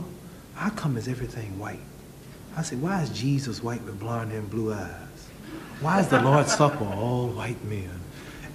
[0.54, 1.80] how come is everything white?
[2.56, 5.28] I said, why is Jesus white with blonde hair and blue eyes?
[5.80, 7.90] Why is the Lord's Supper all white men?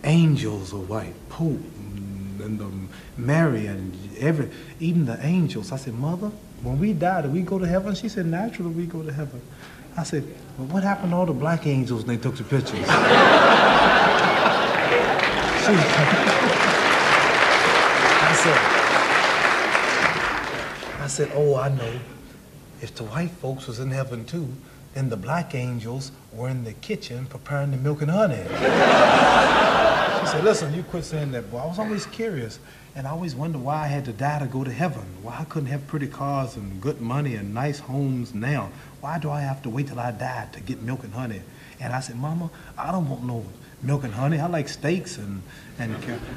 [0.04, 1.60] Angels are white, Pope
[2.40, 2.70] and the
[3.18, 5.72] Mary and every, even the angels.
[5.72, 6.32] I said, Mother,
[6.62, 7.96] when we die, do we go to heaven?
[7.96, 9.42] She said, naturally we go to heaven.
[9.98, 10.24] I said,
[10.58, 12.70] well, what happened to all the black angels when they took the pictures?
[12.78, 12.86] she,
[18.24, 18.58] I said,
[21.02, 22.00] I said, oh, I know.
[22.80, 24.54] If the white folks was in heaven too,
[24.94, 28.44] then the black angels were in the kitchen preparing the milk and honey.
[30.20, 31.58] she said, listen, you quit saying that, boy.
[31.58, 32.60] I was always curious.
[32.94, 35.06] And I always wondered why I had to die to go to heaven.
[35.24, 38.70] Why I couldn't have pretty cars and good money and nice homes now.
[39.02, 41.42] Why do I have to wait till I die to get milk and honey?
[41.80, 43.44] And I said, Mama, I don't want no
[43.82, 44.40] milk and honey.
[44.40, 45.42] I like steaks and,
[45.80, 45.96] and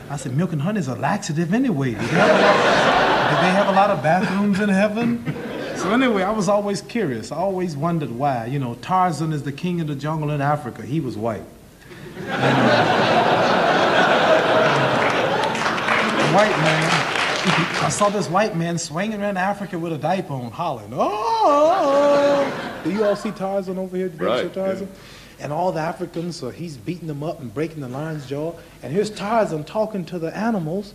[0.08, 1.96] I said, milk and honey is a laxative anyway.
[3.30, 5.24] Did they have a lot, did they have a lot of bathrooms in heaven?
[5.76, 7.32] So anyway, I was always curious.
[7.32, 8.46] I always wondered why.
[8.46, 10.82] You know, Tarzan is the king of the jungle in Africa.
[10.82, 11.44] He was white.
[12.18, 13.60] And, uh,
[16.34, 16.90] white man.
[17.82, 22.80] I saw this white man swinging around Africa with a diaper on, hollering, oh!
[22.84, 24.08] Do you all see Tarzan over here?
[24.08, 24.88] Did Right, Tarzan?
[25.38, 28.54] And all the Africans, uh, he's beating them up and breaking the lion's jaw.
[28.82, 30.92] And here's Tarzan talking to the animals,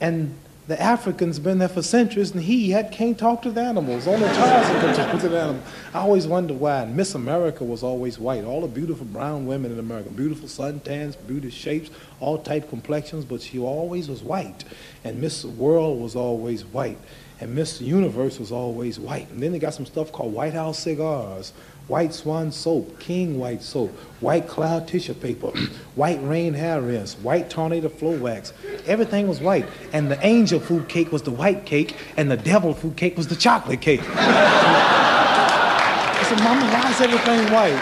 [0.00, 0.34] and
[0.70, 4.06] the Africans been there for centuries, and he yet can't talk to the animals.
[4.06, 5.66] Only Tarzan can talk to the animals.
[5.92, 6.82] I always wondered why.
[6.82, 8.44] And Miss America was always white.
[8.44, 13.42] All the beautiful brown women in America, beautiful suntans, beautiful shapes, all type complexions, but
[13.42, 14.62] she always was white.
[15.02, 16.98] And Miss World was always white.
[17.40, 19.28] And Miss Universe was always white.
[19.30, 21.52] And then they got some stuff called White House cigars,
[21.90, 25.48] White Swan soap, King White soap, White Cloud tissue paper,
[25.96, 28.52] White Rain hair rinse, White Tornado flow wax.
[28.86, 29.66] Everything was white.
[29.92, 33.26] And the angel food cake was the white cake, and the devil food cake was
[33.26, 34.02] the chocolate cake.
[34.08, 37.74] I said, Mama, why is everything white?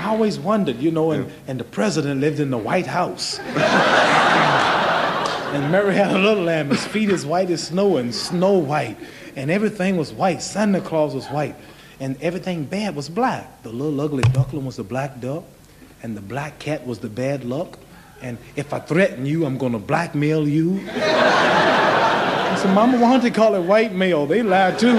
[0.00, 3.38] I always wondered, you know, and, and the president lived in the White House.
[5.48, 8.98] and Mary had a little lamb, his feet as white as snow and snow white.
[9.34, 10.42] And everything was white.
[10.42, 11.56] Santa Claus was white.
[12.00, 13.62] And everything bad was black.
[13.62, 15.44] The little ugly duckling was the black duck,
[16.02, 17.78] and the black cat was the bad luck.
[18.22, 20.78] And if I threaten you, I'm to blackmail you.
[22.56, 24.26] so Mama, wanted don't call it white mail?
[24.26, 24.98] They lied too.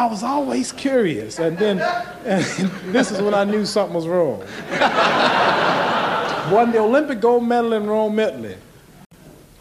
[0.00, 1.38] I was always curious.
[1.38, 1.80] And then
[2.24, 2.44] and
[2.92, 4.40] this is when I knew something was wrong.
[6.50, 8.56] Won the Olympic gold medal in Rome, Italy.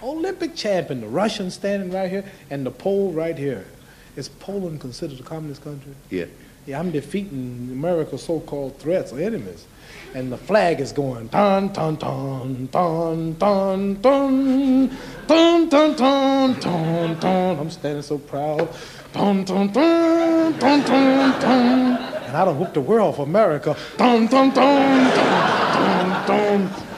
[0.02, 3.66] Olympic champion, the Russian standing right here, and the Pole right here.
[4.20, 5.94] Is Poland considered a communist country?
[6.10, 6.26] Yeah.
[6.66, 9.66] Yeah, I'm defeating America's so-called threats or enemies.
[10.14, 14.90] And the flag is going dun dun dun dun dun dun
[15.26, 17.60] dun dun dun dun dun.
[17.60, 18.68] I'm standing so proud.
[19.14, 21.98] Dun dun dun dun dun dun.
[22.28, 23.74] And I done whooped the world for America.
[23.96, 26.89] Dun dun dun dun dun dun.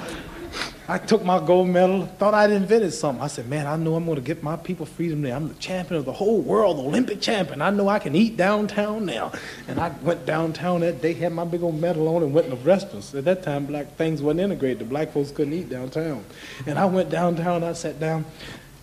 [0.91, 3.23] I took my gold medal, thought I'd invented something.
[3.23, 5.33] I said, man, I know I'm going to get my people freedom there.
[5.33, 7.61] I'm the champion of the whole world, Olympic champion.
[7.61, 9.31] I know I can eat downtown now.
[9.69, 12.57] And I went downtown that day, had my big old medal on, and went the
[12.57, 13.15] restaurants.
[13.15, 14.79] At that time, black things wasn't integrated.
[14.79, 16.25] The black folks couldn't eat downtown.
[16.65, 18.25] And I went downtown, I sat down,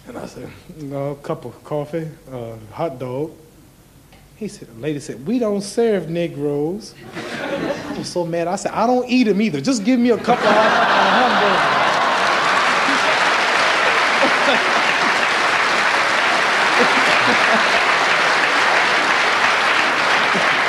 [0.07, 0.49] and I said,
[0.91, 3.33] a cup of coffee, uh, hot dog.
[4.37, 6.95] He said, the lady said, we don't serve Negroes.
[7.15, 8.49] I was so mad.
[8.49, 9.61] I said, I don't eat them either.
[9.61, 11.79] Just give me a couple of hamburgers.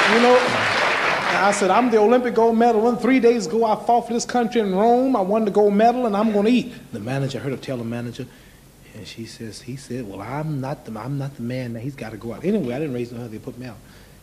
[0.10, 0.36] You know,
[1.50, 2.82] I said, I'm the Olympic gold medal.
[2.82, 5.16] One three days ago, I fought for this country in Rome.
[5.16, 6.72] I won the gold medal, and I'm going to eat.
[6.94, 8.28] The manager I heard her tell the manager,
[8.94, 11.74] and she says, he said, well, I'm not the, I'm not the man.
[11.74, 12.46] That he's got to go out.
[12.46, 13.30] Anyway, I didn't raise no hell.
[13.30, 13.78] They put me out.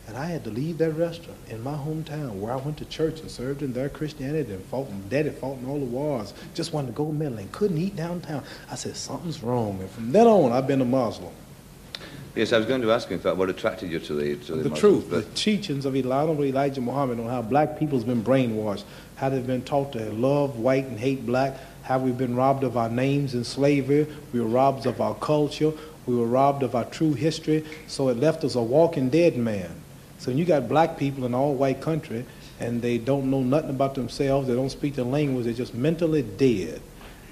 [0.07, 3.19] And I had to leave that restaurant in my hometown where I went to church
[3.19, 6.33] and served in their Christianity and fought, and daddy fought in all the wars.
[6.53, 8.41] Just won the gold medal and couldn't eat downtown.
[8.71, 9.81] I said, something's wrong.
[9.81, 11.33] And from then on, I've been a Muslim.
[12.37, 14.57] Yes, I was going to ask you, in fact, what attracted you to the to
[14.57, 18.83] the, the truth, the teachings of Elijah, Elijah Muhammad on how black people's been brainwashed,
[19.15, 22.77] how they've been taught to love white and hate black, how we've been robbed of
[22.77, 25.73] our names in slavery, we were robbed of our culture,
[26.05, 29.71] we were robbed of our true history, so it left us a walking dead man.
[30.19, 32.23] So you got black people in all white country
[32.59, 36.21] and they don't know nothing about themselves, they don't speak the language, they're just mentally
[36.21, 36.81] dead.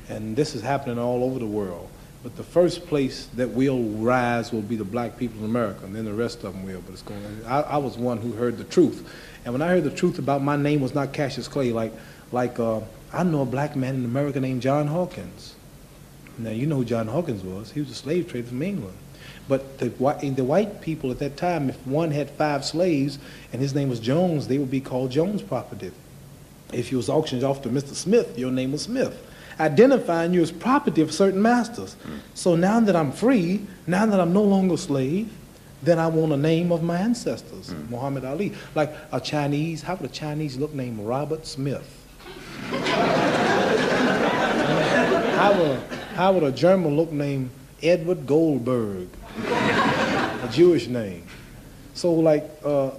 [0.10, 1.90] And this is happening all over the world.
[2.26, 5.96] But the first place that will rise will be the black people in America, and
[5.96, 6.82] then the rest of them will.
[6.82, 7.22] But it's going.
[7.46, 9.08] I, I was one who heard the truth,
[9.46, 11.94] and when I heard the truth about my name was not Cassius Clay, like,
[12.32, 12.82] like uh,
[13.14, 15.54] I know a black man in America named John Hawkins.
[16.40, 17.70] Now you know who John Hawkins was.
[17.70, 18.98] He was a slave trader from England.
[19.48, 23.20] But the, the white people at that time, if one had five slaves
[23.54, 25.92] and his name was Jones, they would be called Jones property.
[26.74, 27.94] If you was auctioned off to Mr.
[27.94, 29.16] Smith, your name was Smith,
[29.60, 31.96] identifying you as property of certain masters.
[32.34, 35.30] So now that I'm free, now that I'm no longer a slave,
[35.84, 38.54] then I want a name of my ancestors, Muhammad Ali.
[38.74, 41.88] Like a Chinese, how would a Chinese look named Robert Smith?
[45.36, 47.52] how, would a, how would a German look named
[47.84, 49.08] Edward Goldberg?
[49.46, 51.28] a Jewish name.
[51.94, 52.92] So like, uh,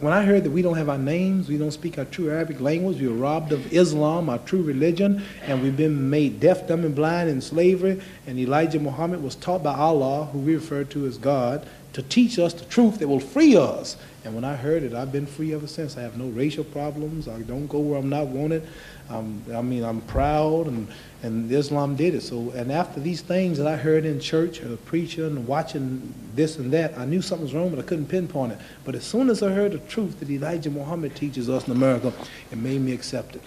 [0.00, 2.60] when I heard that we don't have our names, we don't speak our true Arabic
[2.60, 6.84] language, we were robbed of Islam, our true religion, and we've been made deaf, dumb,
[6.84, 11.06] and blind in slavery, and Elijah Muhammad was taught by Allah, who we refer to
[11.06, 13.96] as God, to teach us the truth that will free us.
[14.24, 15.96] And when I heard it, I've been free ever since.
[15.96, 17.28] I have no racial problems.
[17.28, 18.66] I don't go where I'm not wanted.
[19.10, 19.20] I
[19.62, 20.88] mean, I'm proud, and,
[21.22, 22.22] and Islam did it.
[22.22, 26.56] So, and after these things that I heard in church, or preaching, and watching this
[26.58, 28.58] and that, I knew something was wrong, but I couldn't pinpoint it.
[28.84, 32.12] But as soon as I heard the truth that Elijah Muhammad teaches us in America,
[32.50, 33.42] it made me accept it.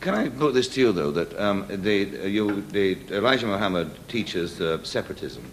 [0.00, 3.90] Can I put this to you, though, that um, the, uh, you, the Elijah Muhammad
[4.08, 5.44] teaches uh, separatism,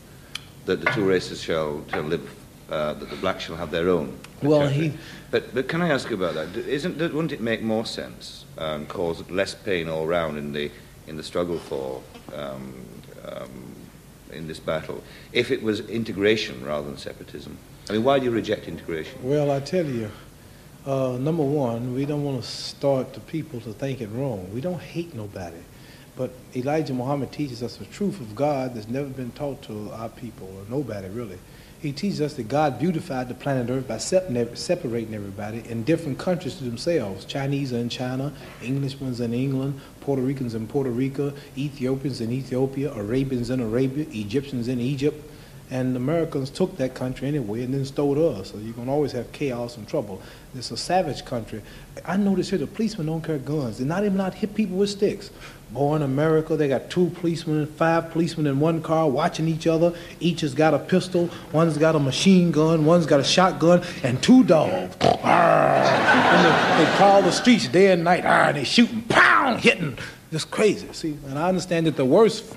[0.66, 2.30] that the two races shall, shall live,
[2.70, 4.18] uh, that the blacks shall have their own.
[4.42, 4.94] Well, he-
[5.32, 6.56] But, but can I ask you about that?
[6.56, 10.72] Isn't, wouldn't it make more sense and cause less pain all round in the,
[11.08, 12.02] in the struggle for,
[12.34, 12.74] um,
[13.26, 13.76] um,
[14.32, 15.04] in this battle,
[15.34, 17.58] if it was integration rather than separatism?
[17.90, 19.20] I mean, why do you reject integration?
[19.24, 20.12] Well, I tell you,
[20.86, 24.50] uh, number one, we don't want to start the people to think it wrong.
[24.54, 25.58] We don't hate nobody.
[26.16, 30.10] But Elijah Muhammad teaches us the truth of God that's never been taught to our
[30.10, 31.38] people, or nobody really.
[31.80, 36.18] He teaches us that God beautified the planet Earth by sep- separating everybody in different
[36.18, 37.24] countries to themselves.
[37.24, 42.92] Chinese are in China, Englishmen in England, Puerto Ricans in Puerto Rico, Ethiopians in Ethiopia,
[42.94, 45.24] Arabians in Arabia, Egyptians in Egypt.
[45.70, 48.52] And Americans took that country anyway and then stole us.
[48.52, 50.22] So you're going to always have chaos and trouble.
[50.56, 51.62] It's a savage country.
[52.06, 53.78] I notice here the policemen don't carry guns.
[53.78, 55.30] They're not even out hit people with sticks.
[55.72, 59.94] Boy, in America, they got two policemen five policemen in one car watching each other.
[60.22, 61.30] Each has got a pistol.
[61.52, 62.86] One's got a machine gun.
[62.86, 63.84] One's got a shotgun.
[64.02, 64.96] And two dogs.
[65.02, 68.24] And they, they call the streets day and night.
[68.24, 69.98] And they shooting, pound, hitting.
[70.32, 70.88] Just crazy.
[70.94, 72.56] See, and I understand that the worst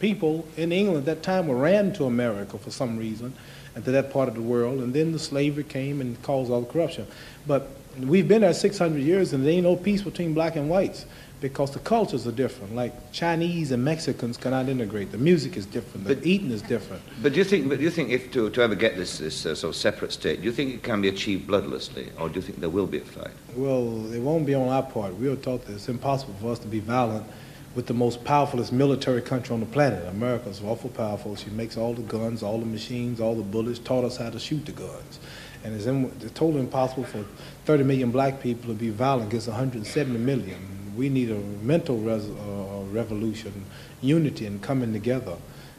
[0.00, 3.32] people in England at that time were ran to America for some reason,
[3.74, 6.60] and to that part of the world, and then the slavery came and caused all
[6.60, 7.06] the corruption.
[7.46, 11.06] But we've been there 600 years, and there ain't no peace between black and whites
[11.40, 12.74] because the cultures are different.
[12.74, 15.12] Like Chinese and Mexicans cannot integrate.
[15.12, 16.06] The music is different.
[16.06, 17.02] The eating is different.
[17.22, 19.46] But do you think, but do you think if to, to ever get this, this
[19.46, 22.36] uh, sort of separate state, do you think it can be achieved bloodlessly, or do
[22.36, 23.30] you think there will be a fight?
[23.54, 25.14] Well, it won't be on our part.
[25.16, 27.26] We are taught that it's impossible for us to be violent
[27.74, 30.04] with the most powerfulest military country on the planet.
[30.08, 31.36] America's awful powerful.
[31.36, 34.40] She makes all the guns, all the machines, all the bullets, taught us how to
[34.40, 35.20] shoot the guns.
[35.64, 37.24] And it's, in, it's totally impossible for
[37.66, 40.77] 30 million black people to be violent against 170 million.
[40.96, 43.64] We need a mental res, uh, revolution,
[44.00, 45.36] unity, and coming together,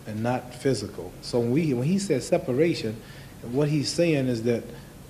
[0.07, 1.11] and not physical.
[1.21, 2.99] So when, we, when he says separation,
[3.51, 4.63] what he's saying is that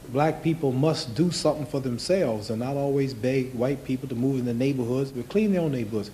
[0.10, 4.40] black people must do something for themselves and not always beg white people to move
[4.40, 6.12] in the neighborhoods, but clean their own neighborhoods.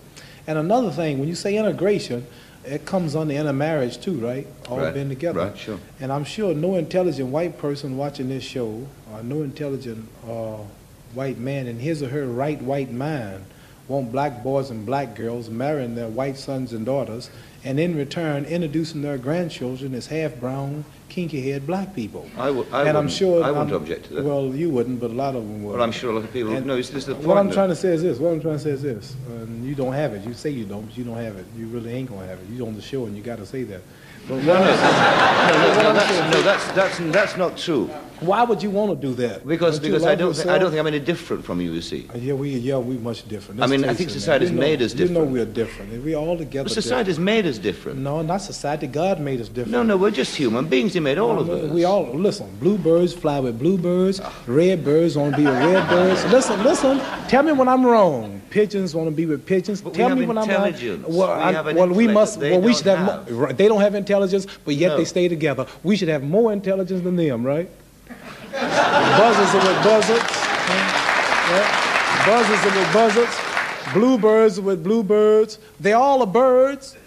[0.47, 2.27] And another thing, when you say integration,
[2.65, 4.47] it comes under intermarriage too, right?
[4.69, 5.39] All Right, being together.
[5.39, 5.79] right, sure.
[5.99, 10.57] And I'm sure no intelligent white person watching this show, or no intelligent uh,
[11.13, 13.45] white man in his or her right white mind,
[13.87, 17.29] want black boys and black girls marrying their white sons and daughters,
[17.63, 22.27] and in return introducing their grandchildren as half brown, kinky-haired black people.
[22.37, 24.23] I, w- I and I'm wouldn't- sure I wouldn't I'm- object to that.
[24.25, 25.73] Well, you wouldn't, but a lot of them would.
[25.75, 26.53] Well, I'm sure a lot of people.
[26.55, 27.27] And no, it's, it's the point.
[27.27, 28.17] What I'm trying to say is this.
[28.19, 29.15] What I'm trying to say is this.
[29.29, 30.25] And you don't have it.
[30.25, 31.45] You say you don't, but you don't have it.
[31.57, 32.45] You really ain't gonna have it.
[32.51, 33.81] You're on the show, and you got to say that.
[34.27, 37.89] No, no, no, no, that's, no, that's, that's, that's not true.
[38.21, 39.45] Why would you want to do that?
[39.45, 42.07] Because, because I don't, think, I don't think I'm any different from you, you see.
[42.13, 43.61] Uh, Yeah, we yeah we much different.
[43.61, 45.11] I mean, I think society's made us different.
[45.11, 45.91] You know we're different.
[45.91, 46.63] and We all together.
[46.63, 47.99] But society's made us different.
[47.99, 48.87] No, not society.
[48.87, 49.71] God made us different.
[49.71, 50.93] No, no, we're just human beings.
[50.93, 51.69] He made all of us.
[51.69, 52.55] We all listen.
[52.59, 54.21] Bluebirds fly with bluebirds.
[54.47, 56.23] Red birds want to be with red birds.
[56.31, 56.99] Listen, listen.
[57.27, 58.41] Tell me when I'm wrong.
[58.49, 59.81] Pigeons want to be with pigeons.
[59.81, 61.03] Tell me when I'm wrong.
[61.09, 62.39] Well, We I- have an well, we must.
[62.39, 63.57] they well, we should have.
[63.57, 64.14] they don't have intelligence,
[64.65, 64.97] but yet No.
[64.97, 65.65] they stay together.
[65.83, 67.69] We should have more intelligence than them, right?
[68.51, 70.23] Buzzards are with buzzards.
[71.49, 72.25] Yeah.
[72.25, 73.35] Buzzards are with buzzards.
[73.95, 75.57] Bluebirds with bluebirds.
[75.79, 76.97] They all are birds,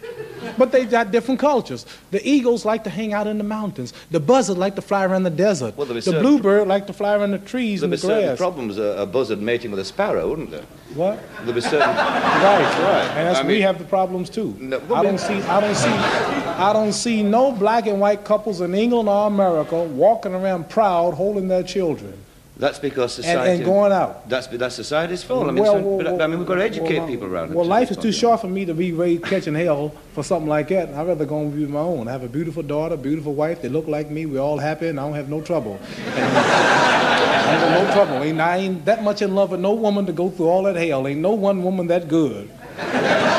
[0.57, 1.84] but they got different cultures.
[2.11, 3.93] The eagles like to hang out in the mountains.
[4.11, 5.76] The buzzard like to fly around the desert.
[5.76, 8.28] Well, the bluebird like to fly around the trees and There'd and be the certain
[8.30, 8.39] grass.
[8.39, 10.64] problems, a, a buzzard mating with a sparrow, wouldn't there?
[10.95, 11.22] What?
[11.43, 11.89] There'd be certain.
[12.39, 13.09] Right, right.
[13.16, 14.57] And that's I we have the problems too.
[14.59, 18.61] No, I don't see I don't see I don't see no black and white couples
[18.61, 22.14] in England or America walking around proud holding their children
[22.59, 23.52] That's because society.
[23.52, 24.28] and going out.
[24.28, 25.46] That's that's society's fault.
[25.46, 27.50] I mean, Well, well, but, I mean, we've got to educate well, people around.
[27.50, 27.56] It.
[27.56, 30.68] Well, life is too short for me to be raised catching hell for something like
[30.68, 30.88] that.
[30.88, 32.09] I'd rather go and be my own.
[32.09, 33.62] I have a beautiful daughter, beautiful wife.
[33.62, 34.26] They look like me.
[34.26, 35.78] We're all happy, and I don't have no trouble.
[36.09, 38.22] I got no trouble.
[38.24, 40.74] Ain't, I ain't that much in love with no woman to go through all that
[40.74, 41.06] hell.
[41.06, 42.50] Ain't no one woman that good.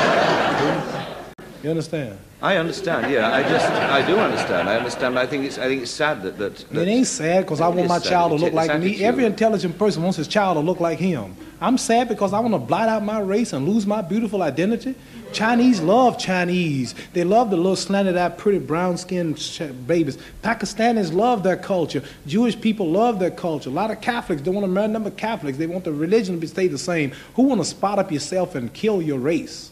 [1.62, 2.16] You understand?
[2.42, 3.12] I understand.
[3.12, 4.68] Yeah, I just I do understand.
[4.68, 5.18] I understand.
[5.18, 6.56] I think it's I think it's sad that that.
[6.56, 9.04] that It ain't sad because I want my child to look like me.
[9.04, 11.36] Every intelligent person wants his child to look like him.
[11.60, 14.94] I'm sad because I want to blot out my race and lose my beautiful identity.
[15.32, 16.94] Chinese love Chinese.
[17.12, 20.16] They love the little slanted eyed, pretty brown skinned ch- babies.
[20.42, 22.02] Pakistanis love their culture.
[22.26, 23.68] Jewish people love their culture.
[23.68, 25.58] A lot of Catholics don't want to marry number Catholics.
[25.58, 27.12] They want the religion to stay the same.
[27.34, 29.70] Who want to spot up yourself and kill your race?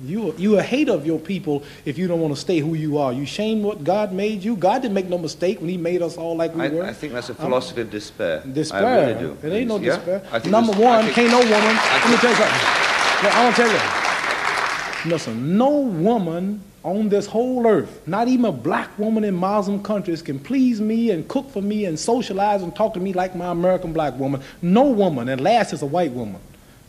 [0.00, 2.98] You you a hater of your people if you don't want to stay who you
[2.98, 3.12] are.
[3.12, 4.54] You shame what God made you.
[4.54, 6.84] God didn't make no mistake when He made us all like we I, were.
[6.84, 8.42] I think that's a philosophy of despair.
[8.52, 8.86] Despair.
[8.86, 9.36] I really do.
[9.42, 9.96] It ain't no Yeah?
[9.96, 10.22] despair.
[10.46, 11.52] Number one, think- can't no woman.
[11.52, 13.24] Let me tell you something.
[13.24, 15.10] Look, I want to tell you.
[15.12, 20.22] Listen, no woman on this whole earth, not even a black woman in Muslim countries,
[20.22, 23.50] can please me and cook for me and socialize and talk to me like my
[23.50, 24.40] American black woman.
[24.62, 26.40] No woman, and last is a white woman,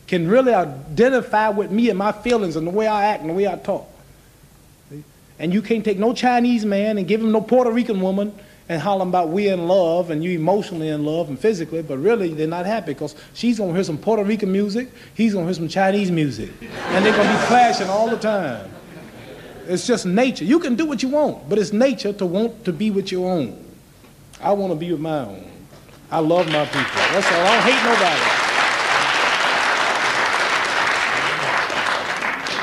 [0.09, 3.33] can really identify with me and my feelings and the way I act and the
[3.35, 3.87] way I talk.
[5.37, 8.33] And you can't take no Chinese man and give him no Puerto Rican woman
[8.67, 12.33] and holler about we in love and you emotionally in love and physically, but really
[12.33, 15.67] they're not happy because she's gonna hear some Puerto Rican music, he's gonna hear some
[15.67, 18.67] Chinese music, and they're gonna be clashing all the time.
[19.67, 20.43] It's just nature.
[20.43, 23.31] You can do what you want, but it's nature to want to be with your
[23.31, 23.63] own.
[24.41, 25.51] I want to be with my own.
[26.09, 26.81] I love my people.
[26.81, 27.45] That's all.
[27.45, 28.28] I don't hate nobody.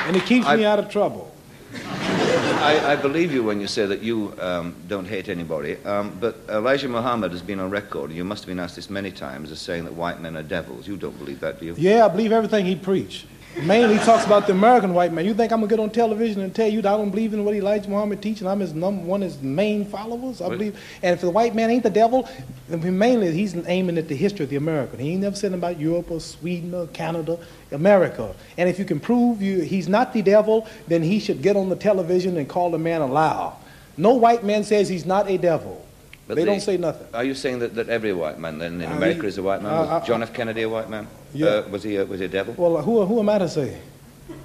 [0.07, 1.33] And it keeps me out of trouble.
[1.73, 6.37] I, I believe you when you say that you um, don't hate anybody, um, but
[6.49, 9.51] Elijah Muhammad has been on record, and you must have been asked this many times,
[9.51, 10.87] as saying that white men are devils.
[10.87, 11.75] You don't believe that, do you?
[11.77, 13.27] Yeah, I believe everything he preached.
[13.55, 15.25] Mainly he talks about the American white man.
[15.25, 17.43] You think I'm gonna get on television and tell you that I don't believe in
[17.43, 20.41] what Elijah Muhammad teaches and I'm his number one, his main followers?
[20.41, 20.79] I Well- believe.
[21.01, 22.29] And if the white man ain't the devil,
[22.69, 24.99] then mainly he's aiming at the history of the American.
[24.99, 27.39] He ain't never said about Europe or Sweden or Canada,
[27.71, 28.29] America.
[28.59, 31.69] And if you can prove you he's not the devil, then he should get on
[31.69, 33.53] the television and call the man a liar.
[33.97, 35.83] No white man says he's not a devil.
[36.27, 37.07] But they the- don't say nothing.
[37.11, 39.41] Are you saying that, that every white man then in Uh, America he- is a
[39.41, 39.71] white man?
[39.71, 40.31] Was uh, John F.
[40.33, 41.07] Kennedy a white man?
[41.33, 41.47] Yeah.
[41.47, 42.53] Uh, was he a, was he a devil?
[42.57, 43.77] Well, who, who am I to say?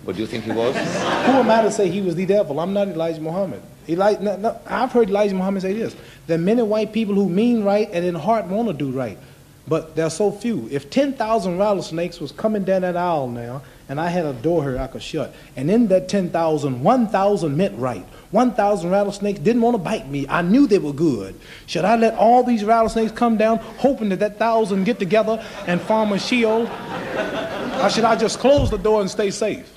[0.05, 0.74] What do you think he was?
[1.26, 2.59] Who am I to say he was the devil?
[2.61, 3.62] I'm not Elijah Muhammad.
[3.89, 5.97] Eli, no, no, I've heard Elijah Muhammad say this.
[6.26, 9.18] There are many white people who mean right and in heart want to do right,
[9.66, 10.68] but there are so few.
[10.70, 14.78] If 10,000 rattlesnakes was coming down that aisle now, and I had a door here
[14.78, 18.07] I could shut, and in that 10,000, 1,000 meant right.
[18.33, 20.26] 1,000 rattlesnakes didn't want to bite me.
[20.28, 21.39] I knew they were good.
[21.66, 25.80] Should I let all these rattlesnakes come down, hoping that that thousand get together and
[25.80, 26.68] form a shield?
[27.83, 29.72] Or should I just close the door and stay safe?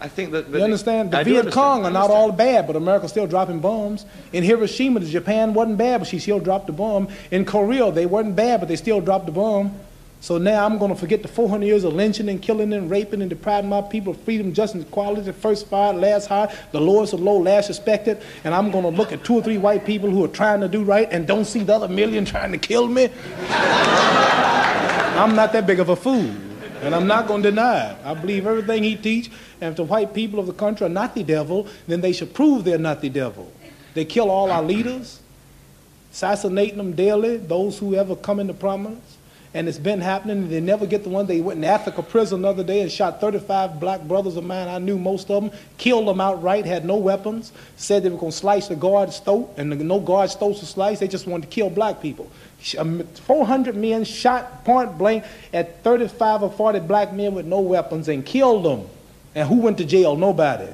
[0.00, 0.48] I think that.
[0.48, 1.12] You understand?
[1.12, 1.52] The I Viet.
[1.52, 4.04] Cong are not all bad, but America's still dropping bombs.
[4.32, 7.08] In Hiroshima, the Japan wasn't bad, but she still dropped the bomb.
[7.30, 9.78] In Korea, they weren't bad, but they still dropped the bomb.
[10.22, 13.22] So now I'm going to forget the 400 years of lynching and killing and raping
[13.22, 17.20] and depriving my people of freedom, justice, equality, first fired, last hired, the lowest of
[17.20, 20.24] low, last respected, and I'm going to look at two or three white people who
[20.24, 23.08] are trying to do right and don't see the other million trying to kill me?
[23.48, 26.30] I'm not that big of a fool,
[26.82, 27.96] and I'm not going to deny it.
[28.04, 29.28] I believe everything he teach,
[29.60, 32.32] and if the white people of the country are not the devil, then they should
[32.32, 33.52] prove they're not the devil.
[33.94, 35.18] They kill all our leaders,
[36.12, 39.18] assassinating them daily, those who ever come into prominence.
[39.54, 40.48] And it's been happening.
[40.48, 41.26] They never get the one.
[41.26, 44.66] They went in Africa prison the other day and shot 35 black brothers of mine.
[44.66, 45.52] I knew most of them.
[45.76, 46.64] Killed them outright.
[46.64, 47.52] Had no weapons.
[47.76, 51.00] Said they were going to slice the guard's throat, and no guard's throat to slice.
[51.00, 52.30] They just wanted to kill black people.
[52.78, 58.08] Um, 400 men shot point blank at 35 or 40 black men with no weapons
[58.08, 58.88] and killed them.
[59.34, 60.16] And who went to jail?
[60.16, 60.68] Nobody.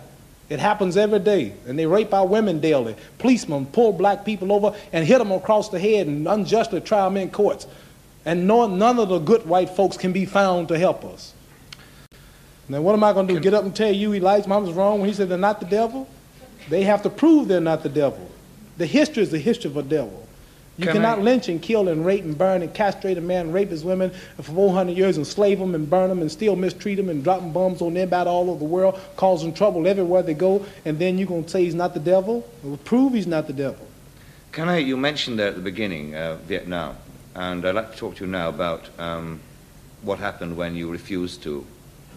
[0.48, 2.96] It happens every day, and they rape our women daily.
[3.18, 7.16] Policemen pull black people over and hit them across the head and unjustly try them
[7.16, 7.66] in courts.
[8.28, 11.32] And no, none of the good white folks can be found to help us.
[12.68, 13.40] Now, what am I going to do?
[13.40, 16.06] Get up and tell you Elijah Muhammad's wrong when he said they're not the devil?
[16.68, 18.30] They have to prove they're not the devil.
[18.76, 20.28] The history is the history of a devil.
[20.76, 23.50] You Can cannot I- lynch and kill and rape and burn and castrate a man,
[23.50, 27.08] rape his women for 400 years, enslave them and burn them and still mistreat them
[27.08, 30.98] and dropping bombs on everybody all over the world, causing trouble everywhere they go, and
[30.98, 32.46] then you're going to say he's not the devil?
[32.62, 33.88] Well, prove he's not the devil.
[34.52, 34.76] Can I?
[34.76, 36.94] You mentioned there at the beginning uh, Vietnam,
[37.38, 39.40] and I'd like to talk to you now about um,
[40.02, 41.64] what happened when you refused to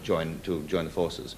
[0.02, 1.36] join to join the forces.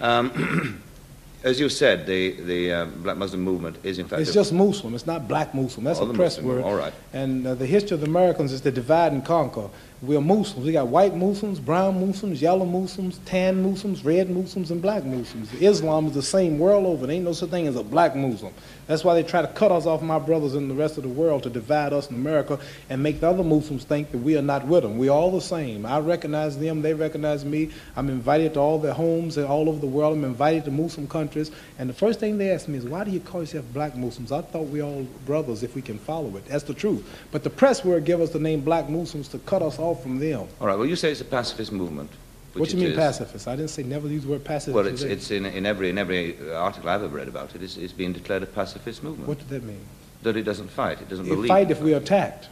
[0.00, 0.82] Um,
[1.42, 4.20] as you said, the the um, Black Muslim movement is in fact.
[4.20, 4.94] It's just Muslim.
[4.94, 5.84] It's not black Muslim.
[5.84, 6.62] That's a press Muslim, word.
[6.64, 6.92] all right.
[7.14, 9.68] And uh, the history of the Americans is to divide and conquer.
[10.02, 10.66] We're Muslims.
[10.66, 15.54] We got white Muslims, brown Muslims, yellow Muslims, tan Muslims, red Muslims, and black Muslims.
[15.62, 17.06] Islam is the same world over.
[17.06, 18.52] There ain't no such thing as a black Muslim.
[18.88, 21.08] That's why they try to cut us off my brothers in the rest of the
[21.08, 22.58] world to divide us in America
[22.90, 24.98] and make the other Muslims think that we are not with them.
[24.98, 25.86] We're all the same.
[25.86, 26.82] I recognize them.
[26.82, 27.70] They recognize me.
[27.94, 30.16] I'm invited to all their homes and all over the world.
[30.16, 31.52] I'm invited to Muslim countries.
[31.78, 34.32] And the first thing they ask me is, why do you call yourself black Muslims?
[34.32, 36.46] I thought we all brothers if we can follow it.
[36.46, 37.08] That's the truth.
[37.30, 40.18] But the press will give us the name black Muslims to cut us off from
[40.18, 40.46] them.
[40.60, 42.10] All right, well, you say it's a pacifist movement.
[42.54, 42.98] What do you mean is.
[42.98, 43.48] pacifist?
[43.48, 44.74] I didn't say never use the word pacifist.
[44.74, 45.14] Well, it's, today.
[45.14, 47.94] it's in, in, every, in every uh, article I've ever read about it, it's, it's
[47.94, 49.28] been declared a pacifist movement.
[49.28, 49.80] What does that mean?
[50.22, 51.48] That it doesn't fight, it doesn't It believe.
[51.48, 52.48] fight if we're attacked.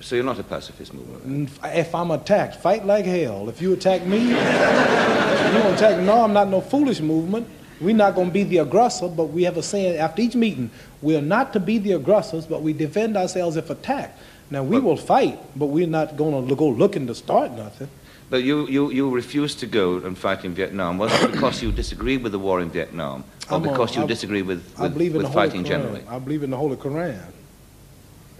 [0.00, 1.50] So you're not a pacifist movement?
[1.64, 3.48] If I'm attacked, fight like hell.
[3.48, 6.00] If you attack me, you attack.
[6.00, 7.48] No, I'm not no foolish movement.
[7.80, 10.70] We're not going to be the aggressor, but we have a saying after each meeting:
[11.00, 14.19] we are not to be the aggressors, but we defend ourselves if attacked.
[14.50, 17.88] Now we will fight, but we're not going to go looking to start nothing.
[18.30, 20.98] But you, you, you refused to go and fight in Vietnam.
[20.98, 23.24] Was it because you disagreed with the war in Vietnam?
[23.50, 25.48] Or I'm a- because you I- disagree with, I with, believe in with the Holy
[25.48, 25.68] fighting Quran.
[25.68, 26.04] generally?
[26.08, 27.20] I believe in the Holy Quran.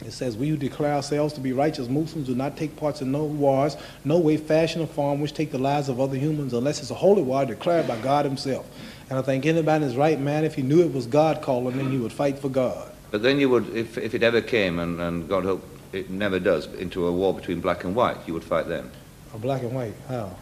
[0.06, 3.12] It says, We who declare ourselves to be righteous Muslims do not take parts in
[3.12, 6.80] no wars, no way, fashion, or form which take the lives of other humans unless
[6.80, 8.66] it's a holy war declared by God Himself.
[9.10, 11.90] And I think anybody his right man, if he knew it was God calling him,
[11.90, 12.90] he would fight for God.
[13.10, 16.38] But then you would, if, if it ever came, and, and God hope it never
[16.38, 18.90] does, into a war between black and white, you would fight them.
[19.32, 20.36] Or black and white, how?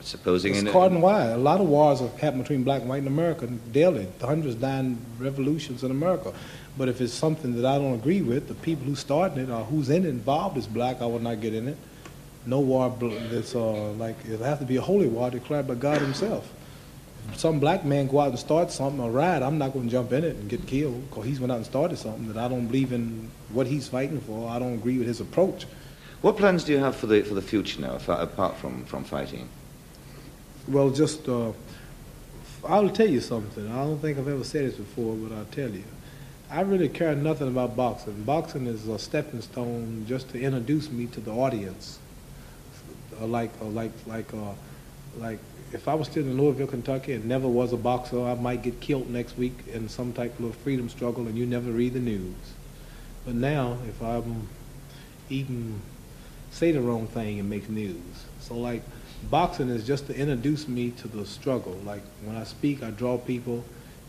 [0.00, 1.26] Supposing It's in card and white.
[1.26, 4.06] A lot of wars have happened between black and white in America daily.
[4.20, 6.32] Hundreds dying revolutions in America.
[6.76, 9.64] But if it's something that I don't agree with, the people who starting it or
[9.64, 11.76] who's in it involved is black, I would not get in it.
[12.46, 16.00] No war that's uh, like it'll have to be a holy war declared by God
[16.00, 16.48] Himself.
[17.36, 20.12] Some black man go out and start something or riot, I'm not going to jump
[20.12, 22.66] in it and get killed because he's went out and started something that I don't
[22.66, 24.48] believe in what he's fighting for.
[24.48, 25.66] I don't agree with his approach.
[26.20, 29.48] What plans do you have for the, for the future now, apart from, from fighting?
[30.66, 31.52] Well, just uh,
[32.66, 33.70] I'll tell you something.
[33.70, 35.84] I don't think I've ever said this before, but I'll tell you.
[36.50, 38.22] I really care nothing about boxing.
[38.24, 41.98] Boxing is a stepping stone just to introduce me to the audience.
[43.20, 44.52] Uh, like, uh, like, like, uh,
[45.18, 45.38] like,
[45.72, 48.80] if I was still in Louisville, Kentucky, and never was a boxer, I might get
[48.80, 52.34] killed next week in some type of freedom struggle, and you never read the news.
[53.24, 54.48] But now, if I'm
[55.30, 55.80] even
[56.50, 57.96] say the wrong thing, it makes news.
[58.40, 58.82] So, like,
[59.30, 61.78] boxing is just to introduce me to the struggle.
[61.84, 63.64] Like, when I speak, I draw people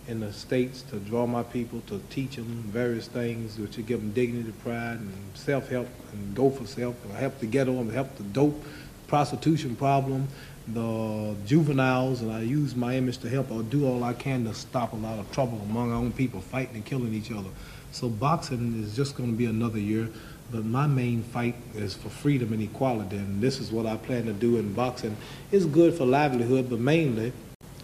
[0.07, 3.99] in the states to draw my people to teach them various things which will give
[3.99, 8.15] them dignity, pride, and self-help, and go for self, and help the ghetto, and help
[8.17, 8.63] the dope,
[9.07, 10.27] prostitution problem,
[10.73, 14.53] the juveniles, and I use my image to help or do all I can to
[14.53, 17.49] stop a lot of trouble among our own people fighting and killing each other.
[17.91, 20.09] So boxing is just going to be another year,
[20.51, 24.25] but my main fight is for freedom and equality, and this is what I plan
[24.25, 25.17] to do in boxing.
[25.51, 27.33] It's good for livelihood, but mainly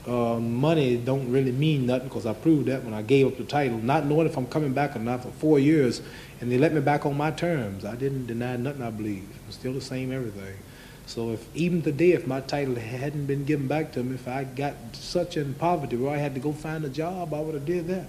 [0.07, 3.43] uh, money don't really mean nothing because I proved that when I gave up the
[3.43, 6.01] title, not knowing if I'm coming back or not for four years,
[6.39, 7.85] and they let me back on my terms.
[7.85, 9.27] I didn't deny nothing I believe.
[9.45, 10.55] I'm still the same everything.
[11.07, 14.43] So if even today, if my title hadn't been given back to me, if I
[14.43, 17.65] got such in poverty where I had to go find a job, I would have
[17.65, 18.07] did that.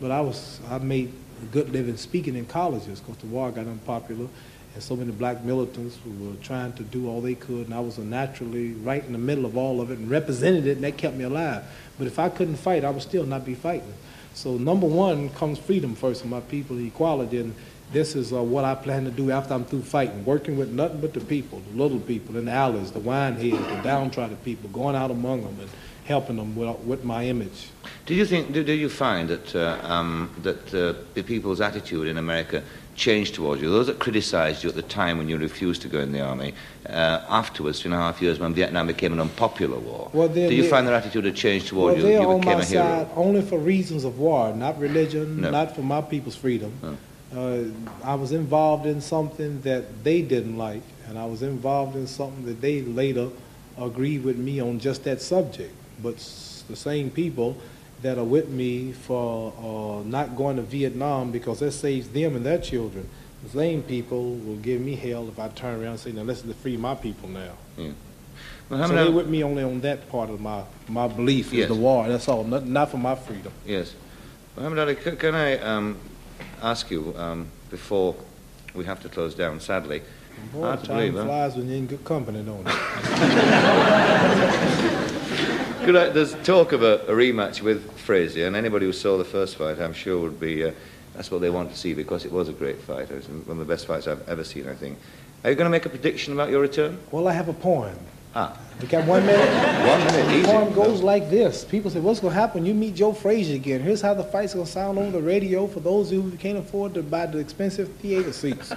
[0.00, 1.12] But I was I made
[1.42, 4.28] a good living speaking in colleges because the war got unpopular,
[4.74, 7.96] and so many black militants were trying to do all they could, and I was
[7.96, 11.16] naturally right in the middle of all of it and represented it, and that kept
[11.16, 11.64] me alive.
[11.96, 13.94] But if I couldn't fight, I would still not be fighting.
[14.34, 17.54] So number one comes freedom first for my people, equality, and
[17.92, 21.00] this is uh, what I plan to do after I'm through fighting, working with nothing
[21.00, 24.68] but the people, the little people in the alleys, the wine heads, the downtrodden people,
[24.70, 25.70] going out among them and
[26.04, 27.68] helping them with, with my image.
[28.06, 28.52] Do you think?
[28.52, 32.62] Do, do you find that uh, um, that uh, the people's attitude in America
[32.94, 33.70] changed towards you?
[33.70, 36.54] Those that criticised you at the time when you refused to go in the army,
[36.88, 40.40] uh, afterwards, two and a half years when Vietnam became an unpopular war, Well, do
[40.40, 42.02] you find their attitude had changed Well, towards you?
[42.04, 42.82] they're You on became my a hero.
[42.84, 45.50] side only for reasons of war, not religion, No.
[45.50, 46.72] not for my people's freedom.
[47.34, 47.64] Uh,
[48.04, 52.44] I was involved in something that they didn't like, and I was involved in something
[52.46, 53.28] that they later
[53.78, 55.74] agreed with me on just that subject.
[56.02, 56.16] But
[56.68, 57.56] the same people
[58.02, 62.44] that are with me for uh, not going to Vietnam because that saves them and
[62.46, 63.08] their children,
[63.42, 66.54] the same people will give me hell if I turn around and say, now to
[66.54, 67.52] free my people now.
[67.76, 67.90] Yeah.
[68.68, 71.52] Well, how so many- they with me only on that part of my, my belief
[71.52, 71.70] Yes.
[71.70, 72.08] is the war.
[72.08, 73.52] That's all, not, not for my freedom.
[73.64, 73.94] Yes.
[74.56, 75.96] Muhammad Ali, can I um,
[76.62, 78.14] ask you um, before
[78.74, 79.60] we have to close down?
[79.60, 80.02] Sadly,
[80.52, 81.24] Boy, hard to time believe, huh?
[81.24, 82.72] flies when you're in good company, don't it?
[85.84, 89.24] Could I, there's talk of a, a rematch with Frazier, and anybody who saw the
[89.24, 90.72] first fight, I'm sure, would be uh,
[91.14, 93.10] That's what they want to see because it was a great fight.
[93.10, 94.98] It was one of the best fights I've ever seen, I think.
[95.44, 96.98] Are you going to make a prediction about your return?
[97.10, 97.96] Well, I have a poem.
[98.38, 98.54] Ah.
[98.82, 99.48] We got one minute.
[99.88, 100.46] One minute, The easy.
[100.46, 101.64] poem goes like this.
[101.64, 102.66] People say, what's going to happen?
[102.66, 103.80] You meet Joe Frazier again.
[103.80, 106.92] Here's how the fight's going to sound over the radio for those who can't afford
[106.94, 108.72] to buy the expensive theater seats.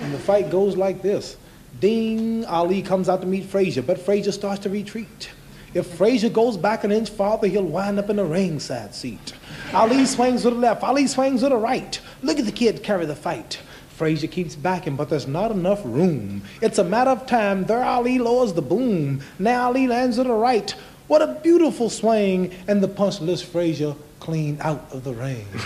[0.00, 1.36] and the fight goes like this.
[1.80, 5.30] Ding, Ali comes out to meet Frazier, but Frazier starts to retreat.
[5.74, 9.34] If Frazier goes back an inch farther, he'll wind up in the ringside seat.
[9.74, 12.00] Ali swings to the left, Ali swings to the right.
[12.22, 13.58] Look at the kid carry the fight.
[14.02, 16.42] Frazier keeps backing, but there's not enough room.
[16.60, 17.66] It's a matter of time.
[17.66, 19.20] There Ali lowers the boom.
[19.38, 20.68] Now Ali lands to the right.
[21.06, 25.46] What a beautiful swing, and the punch lifts Frazier clean out of the ring.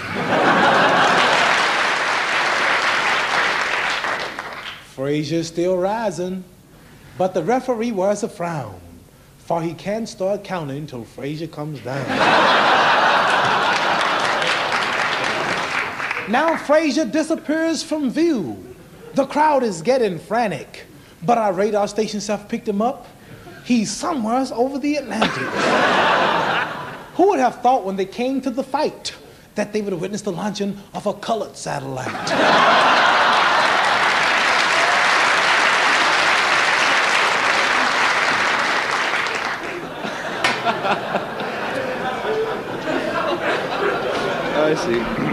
[4.93, 6.45] Frazier's still rising,
[7.17, 8.79] but the referee wears a frown,
[9.39, 12.83] for he can't start counting until Frazier comes down.
[16.29, 18.63] now Frazier disappears from view.
[19.15, 20.87] The crowd is getting frantic,
[21.23, 23.07] but our radar stations have picked him up.
[23.65, 25.43] He's somewhere over the Atlantic.
[27.15, 29.15] Who would have thought when they came to the fight
[29.55, 32.07] that they would have witnessed the launching of a colored satellite?
[44.59, 45.26] I see.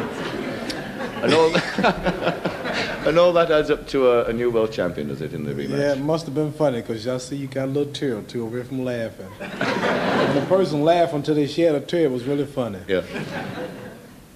[3.06, 5.54] and, all, that adds up to a, a new world champion, does it, in the
[5.54, 5.78] rematch?
[5.78, 8.22] Yeah, it must have been funny because y'all see you got a little tear or
[8.22, 9.28] two over here from laughing.
[9.40, 12.80] and the person laughing until they shed a tear was really funny.
[12.88, 13.04] Yeah.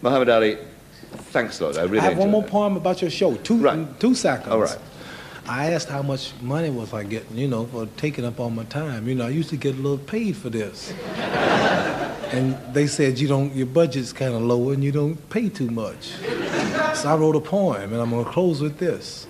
[0.02, 0.58] Muhammad Ali,
[1.32, 1.78] thanks a lot.
[1.78, 3.36] I really I have one more poem about your show.
[3.36, 4.50] Two, two seconds.
[4.50, 4.78] All right.
[5.50, 8.66] I asked how much money was I getting, you know, for taking up all my
[8.66, 9.08] time.
[9.08, 10.92] You know, I used to get a little paid for this.
[12.32, 15.70] and they said you don't, your budget's kind of low and you don't pay too
[15.70, 16.12] much.
[16.96, 19.28] So I wrote a poem, and I'm gonna close with this.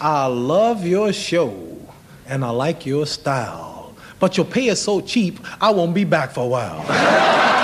[0.00, 1.76] I love your show,
[2.26, 6.30] and I like your style, but your pay is so cheap, I won't be back
[6.30, 7.54] for a while.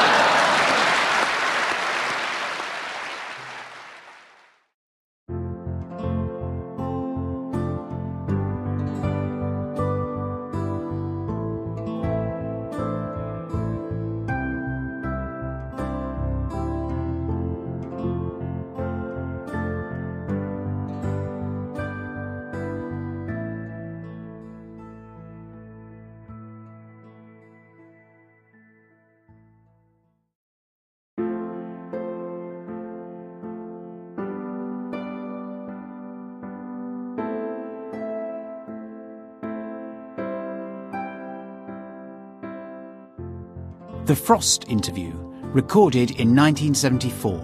[44.06, 45.12] The Frost interview,
[45.44, 47.38] recorded in 1974.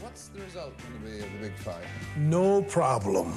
[0.00, 1.82] What's the result going to be of the big fight?
[2.18, 3.32] No problem.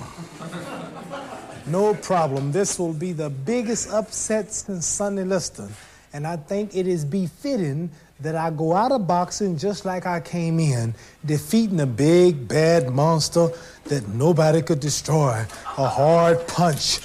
[1.68, 2.52] No problem.
[2.52, 5.74] This will be the biggest upset since Sonny Liston.
[6.14, 7.90] And I think it is befitting
[8.20, 10.94] that I go out of boxing just like I came in,
[11.26, 13.50] defeating a big, bad monster
[13.86, 15.44] that nobody could destroy.
[15.78, 17.00] A hard punch.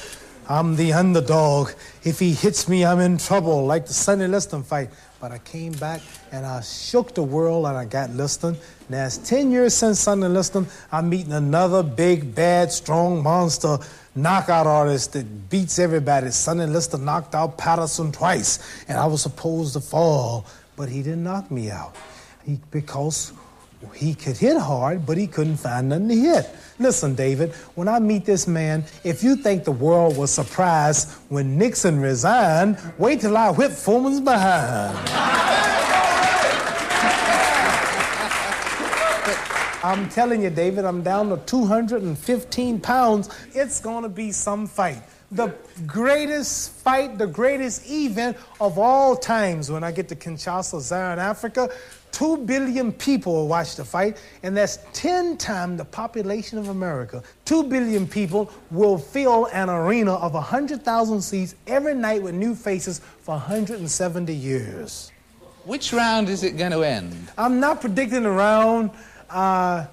[0.51, 1.73] I'm the underdog.
[2.05, 4.91] If he hits me, I'm in trouble, like the Sonny Liston fight.
[5.21, 6.01] But I came back
[6.31, 8.57] and I shook the world and I got Liston.
[8.89, 10.67] Now it's 10 years since Sonny Liston.
[10.93, 13.79] I'm meeting another big, bad, strong monster
[14.15, 16.31] knockout artist that beats everybody.
[16.31, 20.47] Sonny Liston knocked out Patterson twice, and I was supposed to fall,
[20.77, 21.95] but he didn't knock me out.
[22.45, 23.33] He, because
[23.95, 26.51] he could hit hard, but he couldn't find nothing to hit.
[26.79, 31.59] Listen, David, when I meet this man, if you think the world was surprised when
[31.59, 35.65] Nixon resigned, wait till I whip Foreman's behind.
[39.85, 43.29] I'm telling you, David, I'm down to 215 pounds.
[43.55, 45.01] It's going to be some fight.
[45.31, 45.55] The
[45.87, 51.21] greatest fight, the greatest event of all times when I get to Kinshasa, Zaire, in
[51.21, 51.71] Africa.
[52.11, 57.23] Two billion people will watch the fight, and that's 10 times the population of America.
[57.45, 63.01] Two billion people will fill an arena of 100,000 seats every night with new faces
[63.21, 65.13] for 170 years.
[65.65, 67.15] Which round is it going to end?
[67.37, 68.91] I'm not predicting the round.
[69.31, 69.87] Uh,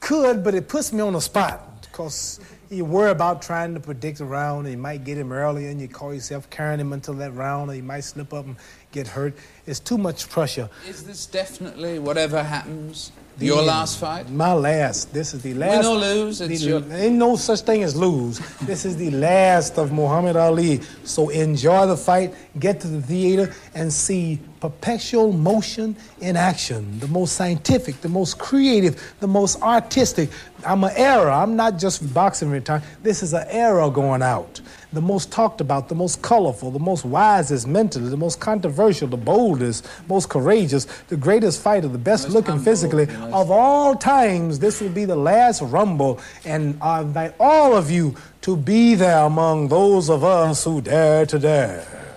[0.00, 4.20] could, but it puts me on the spot because you worry about trying to predict
[4.20, 4.66] a round.
[4.66, 7.70] And you might get him early, and you call yourself carrying him until that round,
[7.70, 8.56] or you might slip up and
[8.92, 9.34] get hurt.
[9.66, 10.68] It's too much pressure.
[10.88, 14.28] Is this definitely, whatever happens, The Your last fight?
[14.30, 15.14] My last.
[15.14, 15.86] This is the last.
[15.86, 18.38] or lose, the- your- Ain't no such thing as lose.
[18.62, 20.80] this is the last of Muhammad Ali.
[21.04, 26.98] So enjoy the fight, get to the theater, and see perpetual motion in action.
[27.00, 30.30] The most scientific, the most creative, the most artistic.
[30.66, 31.34] I'm an era.
[31.34, 32.82] I'm not just boxing retired.
[33.02, 34.60] This is an era going out.
[34.92, 39.16] The most talked about, the most colorful, the most wisest mentally, the most controversial, the
[39.16, 44.58] boldest, most courageous, the greatest fighter, the best looking physically of all times.
[44.58, 49.20] This will be the last rumble, and I invite all of you to be there
[49.20, 52.09] among those of us who dare to dare.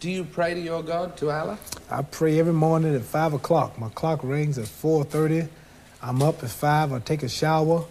[0.00, 1.58] Do you pray to your God, to Allah?
[1.90, 3.76] I pray every morning at five o'clock.
[3.80, 5.48] My clock rings at four thirty.
[6.00, 6.92] I'm up at five.
[6.92, 7.84] I take a shower,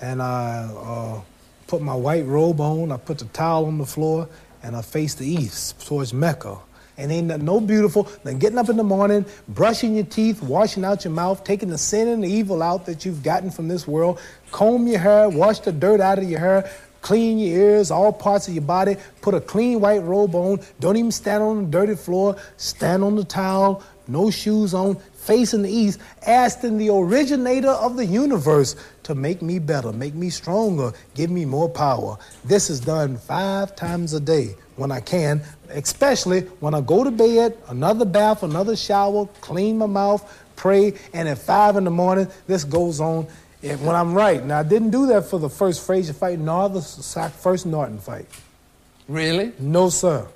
[0.00, 1.20] and I uh,
[1.66, 2.90] put my white robe on.
[2.90, 4.26] I put the towel on the floor,
[4.62, 6.56] and I face the east towards Mecca.
[6.96, 11.04] And ain't no beautiful than getting up in the morning, brushing your teeth, washing out
[11.04, 14.18] your mouth, taking the sin and the evil out that you've gotten from this world,
[14.50, 16.70] comb your hair, wash the dirt out of your hair,
[17.00, 20.96] clean your ears, all parts of your body, put a clean white robe on, don't
[20.96, 25.70] even stand on the dirty floor, stand on the towel, no shoes on, facing the
[25.70, 31.30] east, asking the originator of the universe to make me better, make me stronger, give
[31.30, 32.18] me more power.
[32.44, 37.10] This is done five times a day when I can, especially when I go to
[37.10, 40.24] bed, another bath, another shower, clean my mouth,
[40.56, 43.26] pray, and at five in the morning, this goes on
[43.62, 44.44] when I'm right.
[44.44, 48.26] Now, I didn't do that for the first Frazier fight nor the first Norton fight.
[49.08, 49.52] Really?
[49.58, 50.26] No, sir.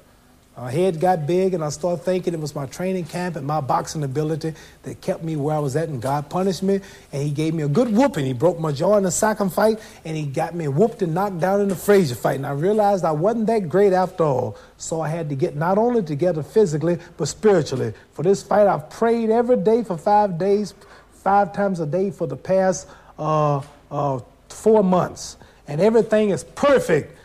[0.56, 3.60] My head got big, and I started thinking it was my training camp and my
[3.60, 4.54] boxing ability
[4.84, 6.80] that kept me where I was at, and God punished me,
[7.12, 8.24] and He gave me a good whooping.
[8.24, 11.40] He broke my jaw in the second fight, and He got me whooped and knocked
[11.40, 14.56] down in the Frazier fight, and I realized I wasn't that great after all.
[14.76, 17.92] So I had to get not only together physically, but spiritually.
[18.12, 20.72] For this fight, I've prayed every day for five days,
[21.10, 22.86] five times a day for the past
[23.18, 23.60] uh,
[23.90, 25.36] uh, four months,
[25.66, 27.18] and everything is perfect.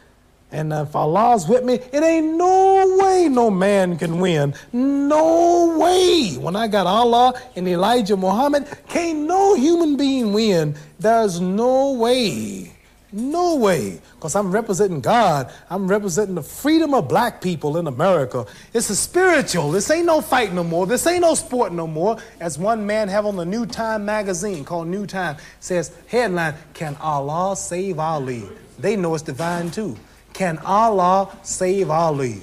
[0.51, 4.55] And if Allah's with me, it ain't no way no man can win.
[4.73, 6.37] No way.
[6.37, 10.75] When I got Allah and Elijah Muhammad, can't no human being win.
[10.99, 12.71] There's no way.
[13.11, 13.99] No way.
[14.15, 15.51] Because I'm representing God.
[15.69, 18.45] I'm representing the freedom of black people in America.
[18.73, 19.71] It's a spiritual.
[19.71, 20.85] This ain't no fight no more.
[20.85, 22.17] This ain't no sport no more.
[22.39, 26.95] As one man have on the New Time magazine called New Time says, headline, Can
[26.97, 28.43] Allah save Ali?
[28.77, 29.97] They know it's divine too.
[30.33, 32.41] Can Allah save Ali?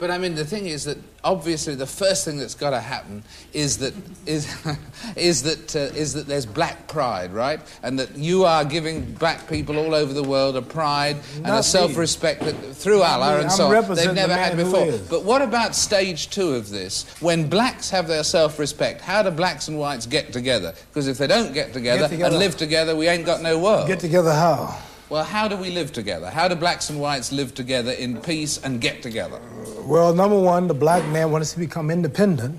[0.00, 3.22] But I mean, the thing is that obviously the first thing that's got to happen
[3.52, 3.92] is that
[4.26, 4.48] is
[5.16, 7.60] is that uh, is that there's black pride, right?
[7.82, 11.62] And that you are giving black people all over the world a pride and a
[11.62, 13.42] self-respect that through Not Allah me.
[13.42, 14.98] and so on they've never the had before.
[15.10, 17.04] But what about stage two of this?
[17.20, 20.74] When blacks have their self-respect, how do blacks and whites get together?
[20.88, 22.30] Because if they don't get together, together.
[22.30, 23.86] and live together, we ain't got no world.
[23.86, 24.78] Get together how?
[25.10, 26.30] Well, how do we live together?
[26.30, 29.40] How do blacks and whites live together in peace and get together?
[29.80, 32.58] Well, number one, the black man wants to become independent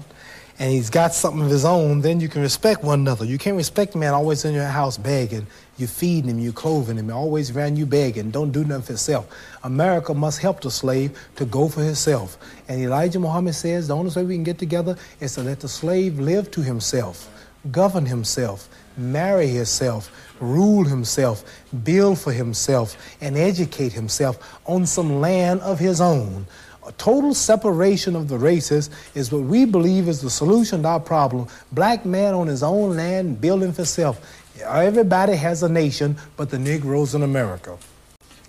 [0.62, 3.26] and he's got something of his own, then you can respect one another.
[3.26, 5.48] You can't respect a man always in your house begging.
[5.78, 8.30] You're feeding him, you're clothing him, always around you begging.
[8.30, 9.28] Don't do nothing for himself.
[9.64, 12.38] America must help the slave to go for himself.
[12.68, 15.68] And Elijah Muhammad says the only way we can get together is to let the
[15.68, 17.28] slave live to himself,
[17.72, 20.12] govern himself, marry himself,
[20.42, 21.44] rule himself,
[21.84, 26.46] build for himself, and educate himself on some land of his own.
[26.88, 31.00] A total separation of the races is what we believe is the solution to our
[31.00, 31.48] problem.
[31.72, 34.20] Black man on his own land building for self.
[34.64, 37.78] Everybody has a nation but the Negroes in America.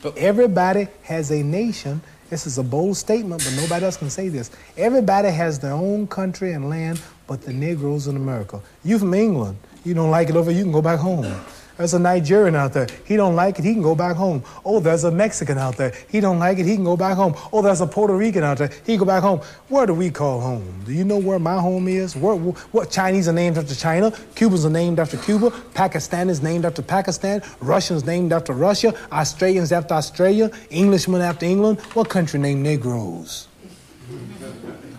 [0.02, 2.00] But everybody has a nation.
[2.30, 4.50] This is a bold statement, but nobody else can say this.
[4.78, 8.60] Everybody has their own country and land but the Negroes in America.
[8.82, 11.32] You from England, you don't like it over, you can go back home.
[11.76, 12.86] There's a Nigerian out there.
[13.04, 13.64] He don't like it.
[13.64, 14.42] He can go back home.
[14.64, 15.92] Oh, there's a Mexican out there.
[16.10, 16.66] He don't like it.
[16.66, 17.34] He can go back home.
[17.52, 18.68] Oh, there's a Puerto Rican out there.
[18.68, 19.40] He can go back home.
[19.68, 20.82] Where do we call home?
[20.84, 22.14] Do you know where my home is?
[22.14, 24.12] Where, what Chinese are named after China?
[24.34, 25.50] Cubans are named after Cuba.
[25.74, 27.42] Pakistan is named after Pakistan.
[27.60, 28.94] Russians named after Russia.
[29.10, 30.50] Australians after Australia.
[30.70, 31.80] Englishmen after England.
[31.94, 33.48] What country named Negroes?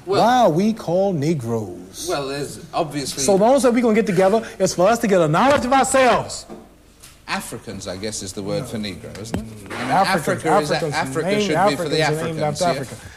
[0.06, 2.08] Why are we called Negroes?
[2.10, 3.24] Well, there's obviously.
[3.24, 5.28] So the only way we're going to get together is for us to get a
[5.28, 6.46] knowledge of ourselves.
[7.28, 9.74] Africans, I guess, is the word for Negro, isn't it?
[9.74, 12.62] I mean, Africans, Africa, is, Africans, Africa named should be for the Africans named Africans.
[12.62, 12.82] after yeah.
[12.82, 13.10] Africa.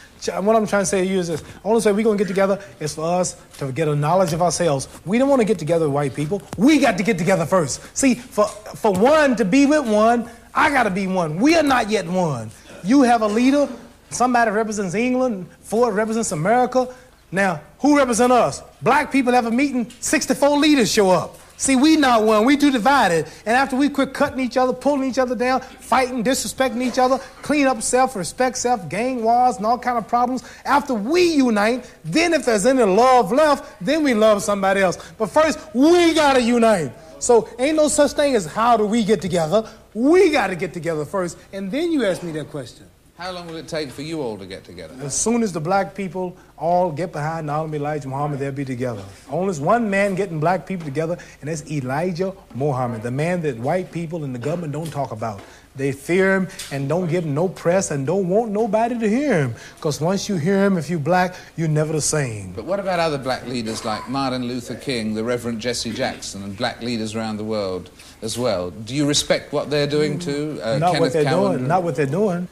[0.42, 2.24] What I'm trying to say to you is this: I only way we're going to
[2.24, 4.88] get together is for us to get a knowledge of ourselves.
[5.04, 6.42] We don't want to get together with white people.
[6.56, 7.96] We got to get together first.
[7.96, 11.38] See, for for one to be with one, I got to be one.
[11.38, 12.50] We are not yet one.
[12.82, 13.68] You have a leader.
[14.10, 15.48] Somebody represents England.
[15.60, 16.94] Ford represents America.
[17.32, 18.62] Now, who represent us?
[18.80, 19.90] Black people have a meeting.
[20.00, 21.36] 64 leaders show up.
[21.58, 22.44] See, we not one.
[22.44, 23.26] We too divided.
[23.46, 27.18] And after we quit cutting each other, pulling each other down, fighting, disrespecting each other,
[27.42, 30.42] clean up self, respect self, gang wars, and all kind of problems.
[30.64, 34.98] After we unite, then if there's any love left, then we love somebody else.
[35.16, 36.92] But first, we gotta unite.
[37.18, 39.68] So ain't no such thing as how do we get together.
[39.94, 42.86] We gotta get together first, and then you ask me that question.
[43.18, 44.94] How long will it take for you all to get together?
[45.00, 49.02] As soon as the black people all get behind Nalam Elijah Muhammad, they'll be together.
[49.30, 53.90] Only one man getting black people together, and that's Elijah Muhammad, the man that white
[53.90, 55.40] people and the government don't talk about.
[55.76, 59.32] They fear him and don't give him no press and don't want nobody to hear
[59.44, 59.54] him.
[59.76, 62.52] Because once you hear him, if you're black, you're never the same.
[62.52, 66.56] But what about other black leaders like Martin Luther King, the Reverend Jesse Jackson, and
[66.56, 67.90] black leaders around the world
[68.20, 68.70] as well?
[68.70, 70.58] Do you respect what they're doing too?
[70.62, 71.52] Uh, not Kenneth what they're Cowan?
[71.58, 71.68] doing.
[71.68, 72.48] Not what they're doing.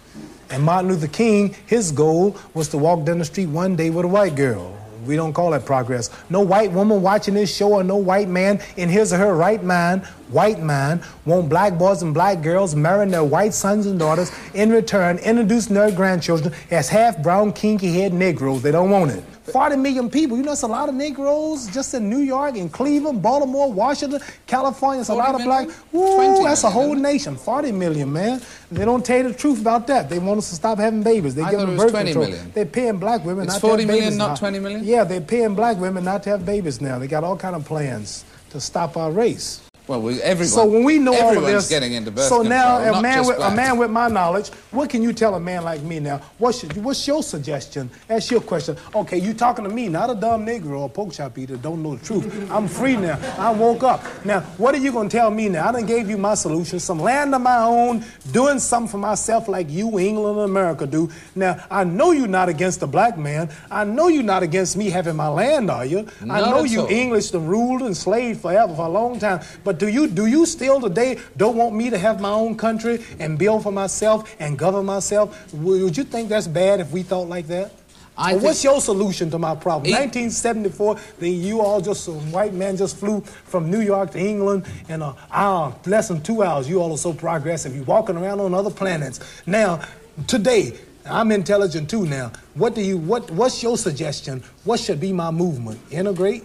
[0.55, 4.05] And Martin Luther King, his goal was to walk down the street one day with
[4.05, 4.79] a white girl.
[5.05, 6.11] We don't call that progress.
[6.31, 9.61] No white woman watching this show or no white man in his or her right
[9.65, 14.31] mind, white mind, want black boys and black girls marrying their white sons and daughters,
[14.55, 18.63] in return, introducing their grandchildren as half brown, kinky head Negroes.
[18.63, 19.25] They don't want it.
[19.45, 20.37] 40 million people.
[20.37, 24.21] You know, it's a lot of Negroes just in New York, in Cleveland, Baltimore, Washington,
[24.47, 25.01] California.
[25.01, 25.67] It's a lot of million?
[25.67, 25.77] black.
[25.91, 27.37] 20 that's a whole nation.
[27.37, 28.41] 40 million, man.
[28.71, 30.09] They don't tell you the truth about that.
[30.09, 31.35] They want us to stop having babies.
[31.35, 32.27] They I give them birth 20 control.
[32.27, 32.51] million.
[32.53, 34.35] They're paying black women It's not 40 to have million, babies not now.
[34.37, 34.85] 20 million?
[34.85, 36.99] Yeah, they're paying black women not to have babies now.
[36.99, 39.64] They got all kind of plans to stop our race.
[39.87, 42.79] Well, we, everyone, So when we know all of this, getting into birth so now
[42.79, 45.83] a man with a man with my knowledge, what can you tell a man like
[45.83, 46.23] me now?
[46.39, 47.91] What's your, what's your suggestion?
[48.09, 48.79] Ask your question.
[48.95, 51.83] Okay, you talking to me, not a dumb Negro or a pork chop eater, don't
[51.83, 52.51] know the truth.
[52.51, 53.19] I'm free now.
[53.39, 54.03] I woke up.
[54.25, 55.69] Now, what are you gonna tell me now?
[55.69, 59.49] I done gave you my solution, some land of my own, doing something for myself
[59.49, 61.11] like you, England, and America do.
[61.35, 63.51] Now, I know you're not against the black man.
[63.71, 66.09] I know you're not against me having my land, are you?
[66.23, 66.87] I know you all.
[66.89, 69.41] English done ruled and slaved forever for a long time.
[69.63, 73.05] But do you do you still today don't want me to have my own country
[73.19, 75.53] and build for myself and govern myself?
[75.55, 77.73] Would you think that's bad if we thought like that?
[78.17, 79.91] I what's your solution to my problem?
[79.91, 84.67] 1974, then you all just some white man just flew from New York to England
[84.89, 86.69] in an hour, less than two hours.
[86.69, 87.75] You all are so progressive.
[87.75, 89.43] You're walking around on other planets.
[89.47, 89.81] Now,
[90.29, 92.33] today, I'm intelligent too now.
[92.55, 94.43] What do you what what's your suggestion?
[94.65, 95.81] What should be my movement?
[95.91, 96.45] Integrate?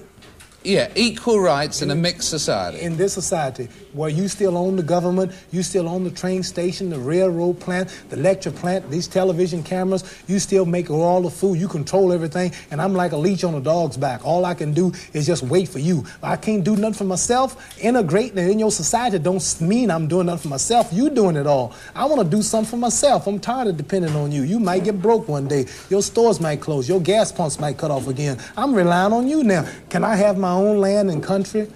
[0.62, 2.82] Yeah, equal rights in a mixed society.
[2.82, 6.89] in this society where you still own the government, you still own the train station,
[6.89, 11.57] the railroad plant, the lecture plant, these television cameras, you still make all the food,
[11.57, 14.26] you control everything, and I'm like a leech on a dog's back.
[14.26, 16.03] All I can do is just wait for you.
[16.22, 17.80] I can't do nothing for myself.
[17.80, 20.89] Integrating in your society don't mean I'm doing nothing for myself.
[20.91, 21.74] You doing it all.
[21.95, 23.28] I want to do something for myself.
[23.28, 24.43] I'm tired of depending on you.
[24.43, 25.68] You might get broke one day.
[25.89, 26.89] Your stores might close.
[26.89, 28.38] Your gas pumps might cut off again.
[28.57, 29.66] I'm relying on you now.
[29.89, 31.67] Can I have my own land and country?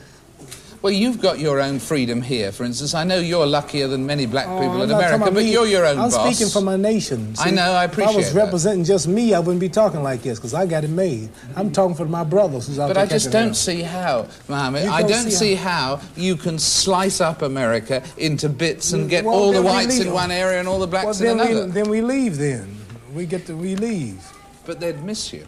[0.84, 2.52] Well, you've got your own freedom here.
[2.52, 5.36] For instance, I know you're luckier than many black Oh, people I'm in America, but
[5.36, 5.50] me.
[5.50, 6.36] you're your own I'm boss.
[6.36, 7.34] speaking for my nation.
[7.40, 8.44] I know, I appreciate If I was that.
[8.44, 11.30] representing just me, I wouldn't be talking like this because I got it made.
[11.56, 11.74] I'm mm.
[11.74, 14.88] talking for my brothers who's out But I just don't see how, Mohammed.
[14.88, 19.24] I don't see see how you can slice up America into bits and mm, get
[19.24, 21.66] Well, all the whites in one area and all the blacks well, in another.
[21.68, 22.76] We, then we leave then.
[23.14, 24.22] We get to, we leave.
[24.66, 25.48] But they'd miss you.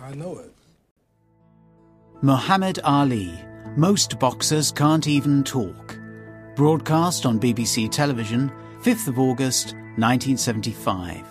[0.00, 0.52] I know it.
[2.22, 3.38] Muhammad Ali.
[3.76, 5.98] Most boxers can't even talk.
[6.54, 8.50] Broadcast on BBC Television,
[8.80, 11.22] 5th of August, 1975.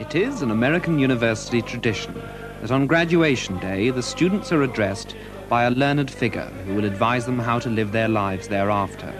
[0.00, 2.20] It is an American university tradition
[2.62, 5.14] that on graduation day the students are addressed
[5.48, 9.14] by a learned figure who will advise them how to live their lives thereafter.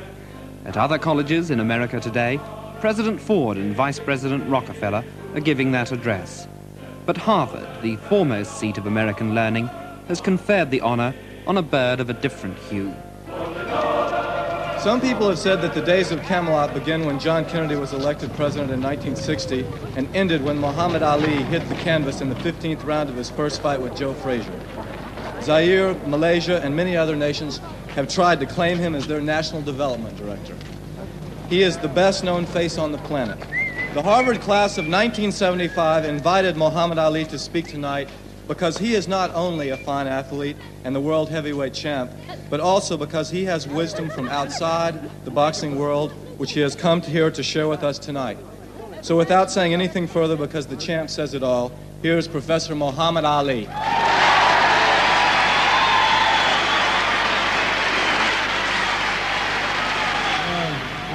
[0.64, 2.40] At other colleges in America today,
[2.80, 5.04] President Ford and Vice President Rockefeller
[5.34, 6.48] are giving that address.
[7.06, 9.68] But Harvard, the foremost seat of American learning,
[10.08, 11.14] has conferred the honor
[11.46, 12.92] on a bird of a different hue.
[14.80, 18.32] Some people have said that the days of Camelot begin when John Kennedy was elected
[18.34, 19.64] president in 1960
[19.96, 23.62] and ended when Muhammad Ali hit the canvas in the 15th round of his first
[23.62, 24.60] fight with Joe Frazier.
[25.42, 27.58] Zaire, Malaysia, and many other nations
[27.94, 30.56] have tried to claim him as their national development director.
[31.48, 33.38] He is the best known face on the planet.
[33.96, 38.10] The Harvard class of 1975 invited Muhammad Ali to speak tonight
[38.46, 42.12] because he is not only a fine athlete and the world heavyweight champ,
[42.50, 47.00] but also because he has wisdom from outside the boxing world, which he has come
[47.00, 48.36] here to share with us tonight.
[49.00, 51.72] So without saying anything further, because the champ says it all,
[52.02, 53.66] here's Professor Muhammad Ali.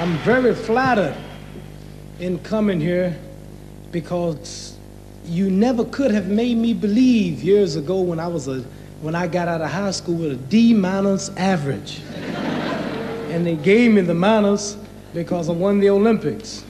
[0.00, 1.16] I'm very flattered
[2.18, 3.16] in coming here
[3.90, 4.76] because
[5.24, 8.64] you never could have made me believe years ago when I was a
[9.00, 12.00] when I got out of high school with a D minus average.
[13.30, 14.76] and they gave me the minus
[15.12, 16.64] because I won the Olympics.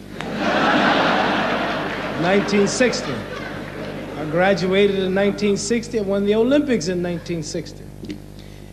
[2.23, 3.13] 1960.
[3.13, 7.85] I graduated in 1960 and won the Olympics in 1960.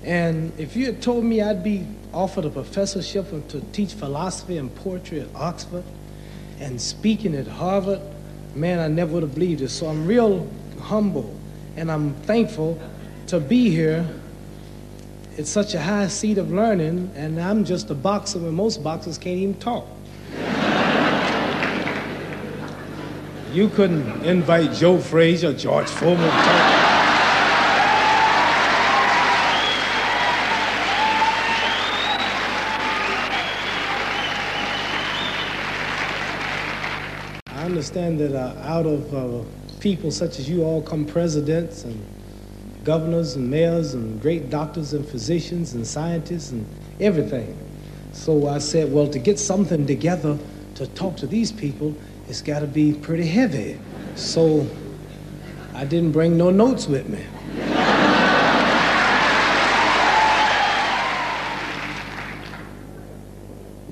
[0.04, 4.74] And if you had told me I'd be offered a professorship to teach philosophy and
[4.76, 5.84] poetry at Oxford
[6.60, 8.01] and speaking at Harvard,
[8.55, 9.70] man, I never would have believed it.
[9.70, 10.49] So I'm real
[10.82, 11.36] humble
[11.76, 12.80] and I'm thankful
[13.28, 14.05] to be here.
[15.38, 19.18] It's such a high seat of learning, and I'm just a boxer when most boxers
[19.18, 19.88] can't even talk.
[23.53, 26.89] you couldn't invite Joe Frazier, George Foreman to talk.
[37.47, 39.44] I understand that uh, out of uh,
[39.80, 42.06] people such as you all come presidents and
[42.84, 46.66] governors and mayors and great doctors and physicians and scientists and
[47.00, 47.58] everything.
[48.12, 50.38] So I said, well, to get something together
[50.76, 51.96] to talk to these people,
[52.28, 53.80] it's got to be pretty heavy.
[54.16, 54.68] So
[55.74, 57.24] I didn't bring no notes with me.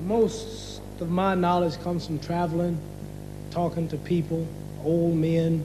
[0.06, 2.78] Most of my knowledge comes from traveling,
[3.50, 4.46] talking to people,
[4.84, 5.64] old men,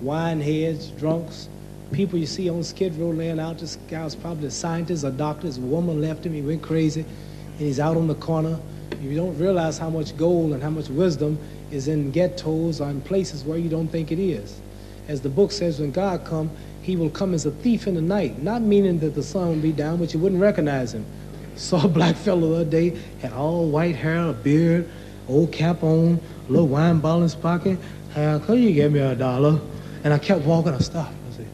[0.00, 1.48] wine heads, drunks,
[1.92, 3.58] people you see on Skid Row laying out.
[3.58, 5.46] This guy was probably a scientist, a doctor.
[5.46, 6.34] His woman left him.
[6.34, 8.58] He went crazy, and he's out on the corner.
[9.00, 11.38] You don't realize how much gold and how much wisdom
[11.70, 14.60] is in ghettos or in places where you don't think it is.
[15.08, 16.50] As the book says, when God come,
[16.82, 18.42] he will come as a thief in the night.
[18.42, 21.04] Not meaning that the sun will be down, but you wouldn't recognize him.
[21.56, 24.88] Saw a black fellow the other day, had all white hair, a beard,
[25.28, 27.78] old cap on, a little wine bottle in his pocket.
[28.14, 29.60] How could you give me a dollar?
[30.04, 30.72] And I kept walking.
[30.72, 31.12] I stopped.
[31.28, 31.48] I said,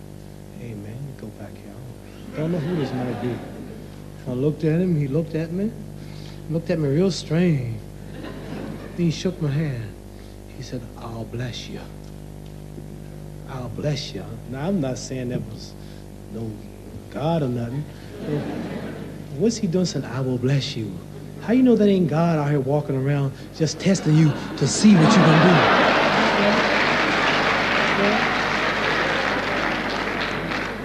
[0.60, 1.72] hey, man, go back here.
[2.34, 3.34] I don't know who this might be.
[4.28, 4.96] I looked at him.
[4.96, 5.72] He looked at me.
[6.50, 7.76] Looked at me real strange.
[8.96, 9.92] Then he shook my hand.
[10.56, 11.80] He said, I'll bless you.
[13.48, 14.24] I'll bless you.
[14.50, 15.72] Now, I'm not saying that was
[16.32, 16.50] no
[17.10, 17.84] God or nothing.
[19.38, 20.92] What's he doing saying, I will bless you?
[21.42, 24.94] How you know that ain't God out here walking around just testing you to see
[24.94, 25.54] what you're to do?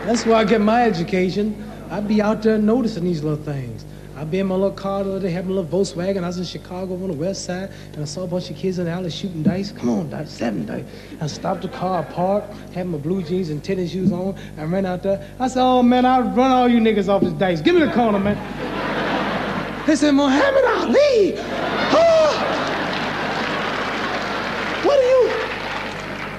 [0.05, 1.63] That's where I get my education.
[1.91, 3.85] I'd be out there noticing these little things.
[4.15, 6.23] I'd be in my little car the other day, having a little Volkswagen.
[6.23, 8.79] I was in Chicago on the west side, and I saw a bunch of kids
[8.79, 9.71] in the alley shooting dice.
[9.71, 10.85] Come on, dice, seven dice.
[11.21, 14.35] I stopped the car, parked, had my blue jeans and tennis shoes on.
[14.57, 15.23] I ran out there.
[15.39, 17.61] I said, oh, man, I'll run all you niggas off this dice.
[17.61, 18.96] Give me the corner, man.
[19.87, 21.35] They said, Muhammad Ali.
[21.37, 22.33] Oh!
[24.83, 25.29] What are you,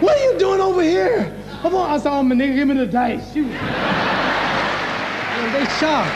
[0.01, 1.34] what are you doing over here?
[1.62, 1.90] Come on.
[1.90, 3.32] I saw my nigga, give me the dice.
[3.32, 3.46] Shoot.
[5.38, 6.14] And they shocked.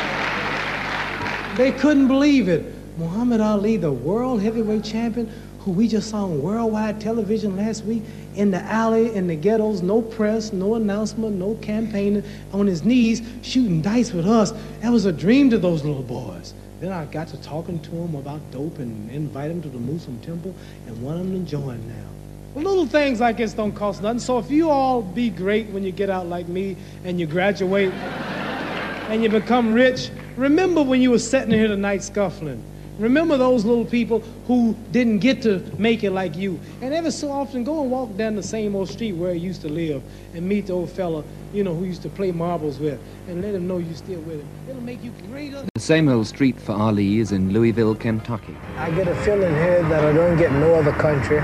[1.57, 2.67] They couldn't believe it.
[2.99, 8.03] Muhammad Ali, the world heavyweight champion, who we just saw on worldwide television last week,
[8.35, 12.23] in the alley, in the ghettos, no press, no announcement, no campaigning,
[12.53, 14.53] on his knees, shooting dice with us.
[14.83, 16.53] That was a dream to those little boys.
[16.83, 20.19] Then I got to talking to them about dope and invite them to the Muslim
[20.19, 20.53] temple
[20.85, 22.09] and want them to join now.
[22.55, 24.19] Well, little things like this don't cost nothing.
[24.19, 27.93] So if you all be great when you get out like me and you graduate
[29.09, 32.65] and you become rich, remember when you were sitting here tonight scuffling.
[33.03, 36.61] Remember those little people who didn't get to make it like you.
[36.81, 39.61] And every so often, go and walk down the same old street where you used
[39.63, 43.01] to live and meet the old fella, you know, who used to play marbles with,
[43.27, 44.49] and let him know you're still with him.
[44.69, 45.65] It'll make you greater.
[45.75, 48.57] The same old street for Ali is in Louisville, Kentucky.
[48.77, 51.41] I get a feeling here that I don't get no other country,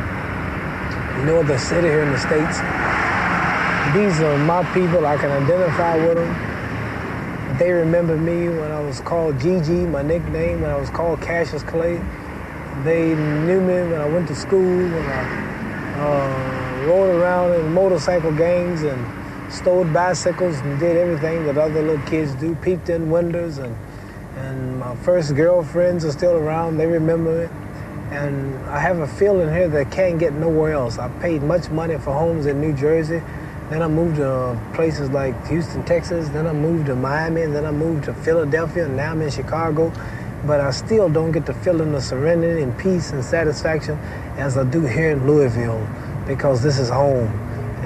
[1.25, 2.59] no other city here in the States.
[3.97, 5.05] These are my people.
[5.05, 6.58] I can identify with them.
[7.59, 11.63] They remember me when I was called Gigi, my nickname, when I was called Cassius
[11.65, 12.01] Clay.
[12.85, 18.31] They knew me when I went to school, when I uh, rode around in motorcycle
[18.33, 23.59] gangs and stole bicycles and did everything that other little kids do, peeped in windows
[23.59, 23.77] and
[24.39, 26.77] and my first girlfriends are still around.
[26.77, 27.51] They remember it.
[28.13, 30.97] And I have a feeling here that I can't get nowhere else.
[30.97, 33.21] I paid much money for homes in New Jersey.
[33.71, 36.29] Then I moved to places like Houston, Texas.
[36.31, 37.45] Then I moved to Miami.
[37.47, 38.87] Then I moved to Philadelphia.
[38.87, 39.93] And now I'm in Chicago.
[40.47, 43.99] But I still don't get the feeling of serenity and peace and satisfaction
[44.39, 45.87] as I do here in Louisville
[46.27, 47.29] because this is home.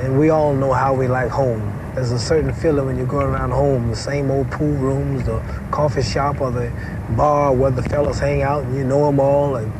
[0.00, 1.60] And we all know how we like home.
[1.94, 5.40] There's a certain feeling when you go around home, the same old pool rooms, the
[5.70, 6.70] coffee shop or the
[7.16, 9.72] bar where the fellas hang out and you know them all and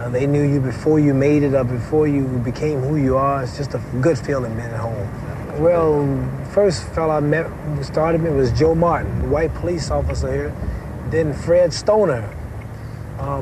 [0.00, 3.42] uh, they knew you before you made it or before you became who you are.
[3.42, 5.29] It's just a good feeling being at home.
[5.60, 6.08] Well,
[6.54, 7.46] first fellow I met
[7.84, 10.56] started me was Joe Martin, white police officer here.
[11.10, 12.34] Then Fred Stoner,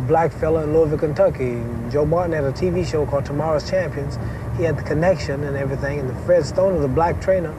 [0.09, 1.63] black fella in Louisville, Kentucky.
[1.93, 4.19] Joe Martin had a TV show called Tomorrow's Champions.
[4.57, 6.01] He had the connection and everything.
[6.01, 7.55] And the Fred Stoner, the black trainer,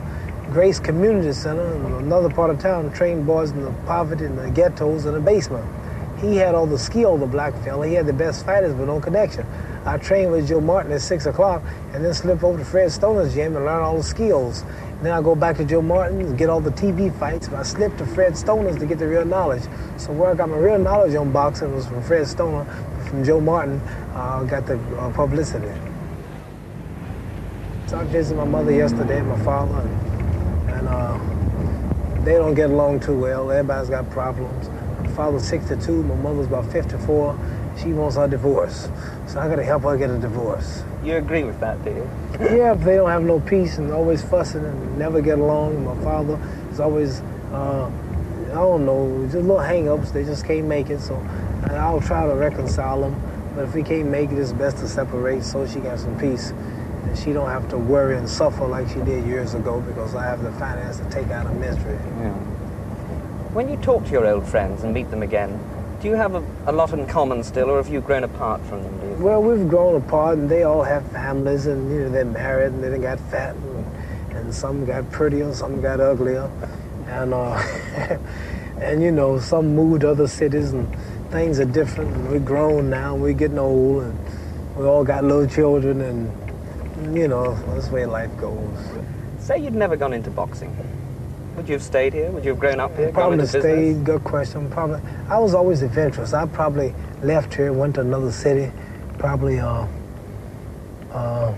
[0.52, 1.64] Grace Community Center,
[1.98, 5.66] another part of town, trained boys in the poverty and the ghettos in the basement.
[6.20, 7.88] He had all the skill, the black fella.
[7.88, 9.46] He had the best fighters, but no connection.
[9.90, 11.64] I trained with Joe Martin at 6 o'clock
[11.94, 14.64] and then slip over to Fred Stoner's gym and learn all the skills.
[15.02, 17.64] Then I go back to Joe Martin and get all the TV fights, but I
[17.64, 19.64] slip to Fred Stoner's to get the real knowledge.
[19.98, 22.66] So where I got my real knowledge on boxing was from Fred Stoner,
[23.10, 23.80] from Joe Martin,
[24.14, 25.74] uh, got the uh, publicity.
[27.88, 32.70] So I visited my mother yesterday and my father, and, and uh, they don't get
[32.70, 33.50] along too well.
[33.50, 34.70] Everybody's got problems.
[35.00, 37.34] My father's 62, my mother's about 54.
[37.82, 38.90] She wants a divorce.
[39.28, 40.84] So I gotta help her get a divorce.
[41.04, 42.10] You agree with that, do you?
[42.58, 45.86] yeah, if they don't have no peace and always fussing and never get along.
[45.86, 46.40] My father
[46.72, 47.22] is always,
[47.54, 47.90] uh,
[48.50, 50.12] I don't know, just little hang-ups.
[50.12, 51.00] They just can't make it.
[51.00, 51.16] So
[51.72, 53.22] I'll try to reconcile them.
[53.56, 56.52] But if we can't make it, it's best to separate so she got some peace.
[56.52, 60.26] And she don't have to worry and suffer like she did years ago because I
[60.26, 61.98] have the finance to take out a mystery.
[62.20, 62.34] Yeah.
[63.54, 65.60] When you talk to your old friends and meet them again,
[66.02, 68.84] do you have a, a, lot in common still, or have you grown apart from
[68.84, 69.22] them?
[69.22, 72.84] Well, we've grown apart, and they all have families, and you know they're married, and
[72.84, 76.50] they got fat, and, and some got prettier, some got uglier,
[77.08, 77.62] and uh,
[78.78, 80.88] and you know some moved to other cities, and
[81.32, 82.16] things are different.
[82.16, 87.16] And we're grown now, and we're getting old, and we all got little children, and
[87.18, 88.78] you know that's the way life goes.
[89.40, 90.76] Say you'd never gone into boxing.
[91.56, 92.32] Would you have stayed here?
[92.32, 93.12] Would you have grown up here?
[93.12, 94.04] Probably stayed.
[94.04, 94.70] Good question.
[94.70, 95.02] Probably.
[95.30, 96.34] I was always adventurous.
[96.34, 98.72] I probably left here, went to another city.
[99.18, 99.60] Probably.
[99.60, 99.88] Uh,
[101.12, 101.54] uh,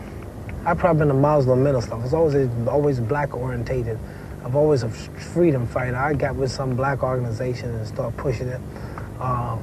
[0.66, 1.94] I probably been a Muslim minister.
[1.94, 4.00] I was always always black orientated.
[4.44, 5.96] I've always a freedom fighter.
[5.96, 8.62] I got with some black organization and started pushing it.
[9.20, 9.58] Uh,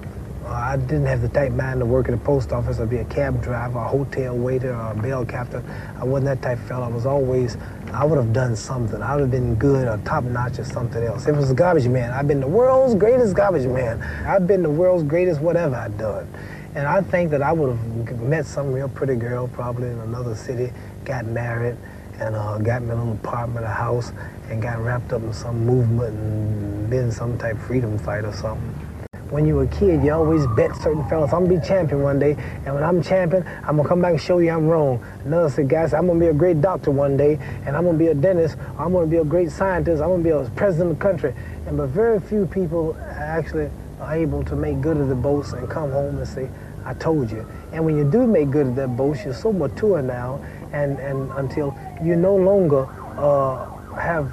[0.47, 3.05] I didn't have the type mind to work at a post office or be a
[3.05, 5.65] cab driver, a hotel waiter, or a bell captain.
[5.99, 6.87] I wasn't that type of fellow.
[6.87, 7.57] I was always,
[7.93, 9.03] I would have done something.
[9.03, 11.23] I would have been good or top notch or something else.
[11.23, 14.03] If it was a garbage man, I've been the world's greatest garbage man.
[14.27, 16.29] I've been the world's greatest whatever I've done.
[16.75, 20.35] And I think that I would have met some real pretty girl probably in another
[20.35, 20.73] city,
[21.05, 21.77] got married,
[22.21, 24.13] and uh, got me a little apartment, a house,
[24.51, 28.88] and got wrapped up in some movement and been some type freedom fight or something
[29.31, 32.19] when you were a kid, you always bet certain fellas, I'm gonna be champion one
[32.19, 35.05] day, and when I'm champion, I'm gonna come back and show you I'm wrong.
[35.25, 38.09] Another said, guys, I'm gonna be a great doctor one day, and I'm gonna be
[38.09, 41.03] a dentist, I'm gonna be a great scientist, I'm gonna be a president of the
[41.03, 41.35] country.
[41.67, 45.69] And but very few people actually are able to make good of the boast and
[45.69, 46.49] come home and say,
[46.85, 47.47] I told you.
[47.73, 50.41] And when you do make good of that boast, you're so mature now,
[50.73, 52.87] and, and until you no longer
[53.19, 54.33] uh, have,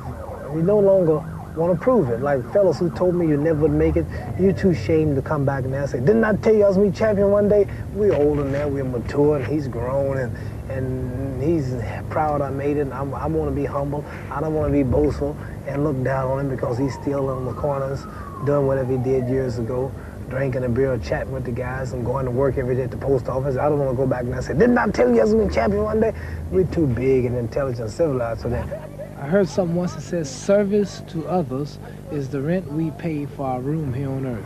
[0.53, 1.22] you no longer
[1.56, 2.22] want to prove it.
[2.22, 4.06] Like fellas who told me you never would make it,
[4.40, 6.77] you're too ashamed to come back now and say, didn't I tell you I was
[6.77, 7.68] going to be champion one day?
[7.94, 10.38] We're older now, we're mature, and he's grown, and,
[10.69, 11.73] and he's
[12.10, 14.03] proud I made it, I'm, I want to be humble.
[14.32, 15.38] I don't want to be boastful
[15.68, 18.03] and look down on him because he's still in the corners
[18.45, 19.91] doing whatever he did years ago
[20.30, 22.98] drinking a beer, chatting with the guys, and going to work every day at the
[22.98, 23.57] post office.
[23.57, 25.45] I don't want to go back and say, didn't I tell you I was going
[25.45, 26.14] to be champion one day?
[26.52, 28.90] We're too big and intelligent and civilized for that.
[29.17, 31.79] I heard something once that says service to others
[32.11, 34.45] is the rent we pay for our room here on earth.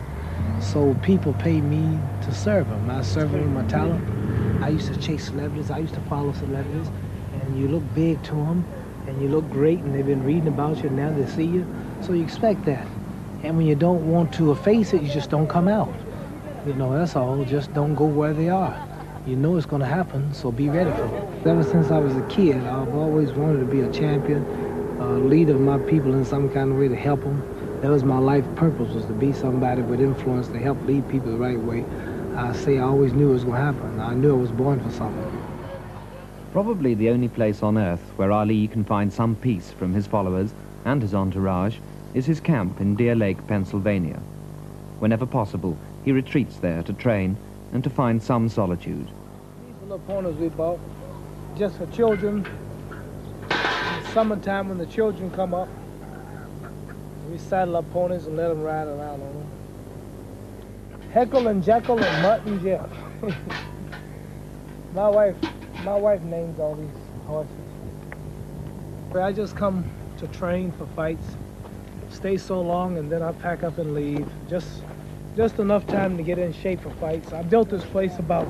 [0.62, 2.88] So people pay me to serve them.
[2.88, 4.62] I serve them with my talent.
[4.62, 5.72] I used to chase celebrities.
[5.72, 6.88] I used to follow celebrities.
[7.32, 8.64] And you look big to them,
[9.08, 11.66] and you look great, and they've been reading about you, and now they see you.
[12.00, 12.86] So you expect that.
[13.42, 15.92] And when you don't want to face it, you just don't come out.
[16.64, 17.44] You know, that's all.
[17.44, 18.86] Just don't go where they are.
[19.26, 21.46] You know it's going to happen, so be ready for it.
[21.46, 24.42] Ever since I was a kid, I've always wanted to be a champion,
[24.98, 27.42] a leader of my people in some kind of way to help them.
[27.82, 31.32] That was my life purpose, was to be somebody with influence to help lead people
[31.32, 31.84] the right way.
[32.34, 34.00] I say I always knew it was going to happen.
[34.00, 35.42] I knew I was born for something.
[36.52, 40.54] Probably the only place on earth where Ali can find some peace from his followers
[40.86, 41.76] and his entourage
[42.14, 44.18] is his camp in Deer Lake, Pennsylvania.
[44.98, 45.76] Whenever possible,
[46.06, 47.36] he retreats there to train
[47.72, 49.06] and to find some solitude.
[49.06, 50.80] These little ponies we bought
[51.56, 52.46] just for children.
[54.12, 55.68] Summertime when the children come up,
[57.30, 59.50] we saddle up ponies and let them ride around on them.
[61.12, 62.88] Heckle and Jekyll and Mutt and Jeff.
[64.94, 65.36] my wife,
[65.84, 66.88] my wife names all these
[67.26, 67.54] horses.
[69.14, 69.84] I just come
[70.18, 71.36] to train for fights,
[72.10, 74.28] stay so long, and then I pack up and leave.
[74.48, 74.82] Just
[75.40, 77.32] just enough time to get in shape for fights.
[77.32, 78.46] I built this place about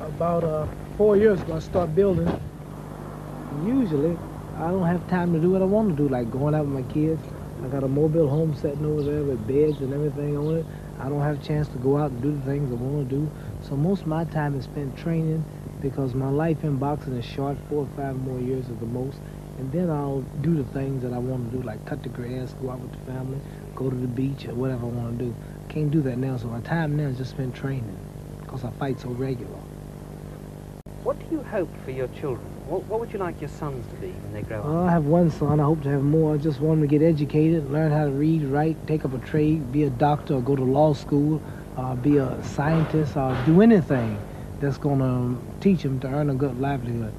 [0.00, 0.66] about uh,
[0.96, 1.54] four years ago.
[1.54, 2.28] I started building.
[3.64, 4.18] Usually,
[4.56, 6.74] I don't have time to do what I want to do, like going out with
[6.84, 7.22] my kids.
[7.62, 10.66] I got a mobile home sitting over there with beds and everything on it.
[10.98, 13.14] I don't have a chance to go out and do the things I want to
[13.14, 13.30] do.
[13.62, 15.44] So most of my time is spent training
[15.80, 19.18] because my life in boxing is short, four or five more years at the most.
[19.58, 22.54] And then I'll do the things that I want to do, like cut the grass,
[22.60, 23.38] go out with the family,
[23.78, 25.34] go to the beach, or whatever I want to do.
[25.68, 27.96] I can't do that now, so my time now is just spent training
[28.40, 29.60] because I fight so regular.
[31.04, 32.44] What do you hope for your children?
[32.66, 34.64] What, what would you like your sons to be when they grow up?
[34.64, 35.60] Well, I have one son.
[35.60, 36.34] I hope to have more.
[36.34, 39.18] I just want him to get educated, learn how to read, write, take up a
[39.18, 41.40] trade, be a doctor, or go to law school,
[41.76, 44.18] uh, be a scientist, or do anything
[44.58, 47.14] that's going to teach him to earn a good livelihood.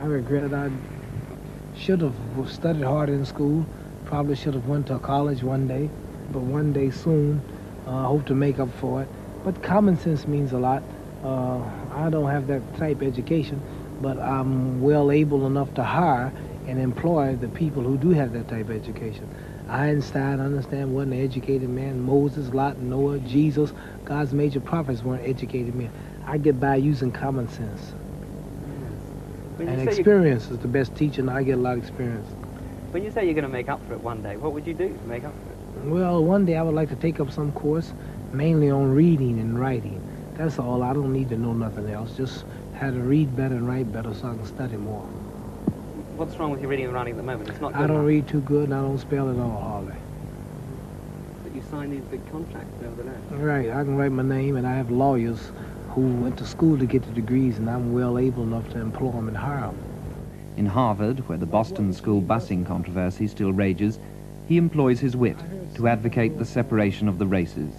[0.00, 2.14] I regret that I should have
[2.46, 3.66] studied harder in school.
[4.08, 5.90] Probably should have went to college one day,
[6.32, 7.42] but one day soon.
[7.86, 9.08] Uh, I hope to make up for it.
[9.44, 10.82] But common sense means a lot.
[11.22, 11.58] Uh,
[11.94, 13.62] I don't have that type of education,
[14.00, 16.32] but I'm well able enough to hire
[16.66, 19.28] and employ the people who do have that type of education.
[19.68, 22.00] Einstein, I understand, wasn't an educated man.
[22.00, 23.74] Moses, Lot, Noah, Jesus,
[24.06, 25.90] God's major prophets weren't educated men.
[26.26, 27.92] I get by using common sense.
[29.56, 31.80] When And say you- experience is the best teacher, and I get a lot of
[31.80, 32.26] experience.
[32.90, 34.72] When you say you're going to make up for it one day, what would you
[34.74, 35.90] do to make up for it?
[35.90, 37.92] Well, one day I would like to take up some course,
[38.32, 40.00] mainly on reading and writing.
[40.36, 40.82] That's all.
[40.82, 42.16] I don't need to know nothing else.
[42.16, 42.44] Just
[42.78, 45.02] how to read better and write better so I can study more.
[46.16, 47.50] What's wrong with your reading and writing at the moment?
[47.50, 48.08] It's not good I don't enough.
[48.08, 49.94] read too good and I don't spell at all, hardly.
[51.44, 53.20] But you sign these big contracts nevertheless.
[53.32, 55.52] Right, I can write my name, and I have lawyers
[55.90, 59.12] who went to school to get the degrees, and I'm well able enough to employ
[59.12, 59.78] them and hire them.
[60.58, 64.00] In Harvard, where the Boston School busing controversy still rages,
[64.48, 65.36] he employs his wit
[65.76, 67.72] to advocate the separation of the races.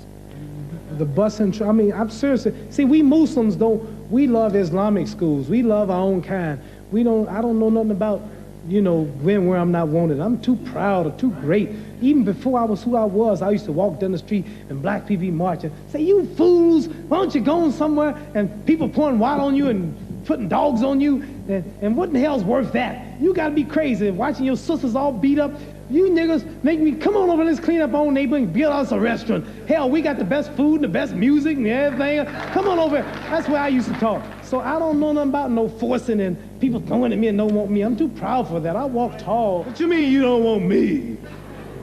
[0.97, 2.47] the bus and tr- I mean, I'm serious.
[2.69, 3.81] See, we Muslims don't.
[4.09, 5.49] We love Islamic schools.
[5.49, 6.61] We love our own kind.
[6.89, 7.27] We don't.
[7.27, 8.21] I don't know nothing about,
[8.69, 10.21] you know, when where I'm not wanted.
[10.21, 11.71] I'm too proud or too great.
[12.01, 14.81] Even before I was who I was, I used to walk down the street and
[14.81, 15.73] black people marching.
[15.89, 16.87] Say, you fools!
[16.87, 18.17] Why don't you go somewhere?
[18.35, 21.23] And people pouring water on you and putting dogs on you.
[21.47, 23.19] And, and what in the hell's worth that?
[23.19, 25.51] You gotta be crazy watching your sisters all beat up.
[25.89, 28.71] You niggas make me come on over, let's clean up our own neighborhood and build
[28.71, 29.43] us a restaurant.
[29.67, 32.27] Hell, we got the best food and the best music and everything.
[32.51, 33.01] Come on over.
[33.31, 34.23] That's where I used to talk.
[34.43, 37.55] So I don't know nothing about no forcing and people throwing at me and don't
[37.55, 37.81] want me.
[37.81, 38.75] I'm too proud for that.
[38.75, 39.63] I walk tall.
[39.63, 41.17] What you mean you don't want me?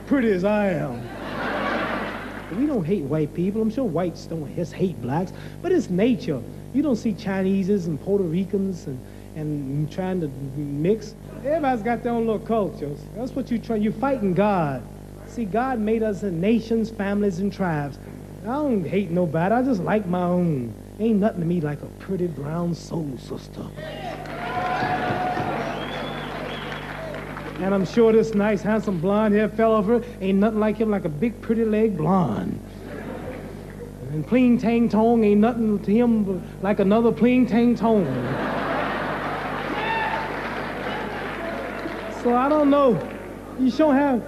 [0.05, 1.01] Pretty as I am.
[2.57, 3.61] We don't hate white people.
[3.61, 6.41] I'm sure whites don't hate blacks, but it's nature.
[6.77, 9.01] You don't see Chineses and Puerto Ricans and,
[9.33, 11.15] and trying to mix.
[11.43, 12.99] Everybody's got their own little cultures.
[13.15, 13.77] That's what you try.
[13.77, 14.87] You're fighting God.
[15.25, 17.97] See, God made us in nations, families, and tribes.
[18.43, 19.55] I don't hate nobody.
[19.55, 20.71] I just like my own.
[20.99, 23.65] Ain't nothing to me like a pretty brown soul sister.
[27.57, 31.05] And I'm sure this nice, handsome blonde hair fellow over ain't nothing like him like
[31.05, 32.61] a big, pretty leg blonde.
[34.11, 38.05] And pling tang tong ain't nothing to him like another pling tang tong.
[42.23, 42.99] so I don't know.
[43.59, 44.23] You sure have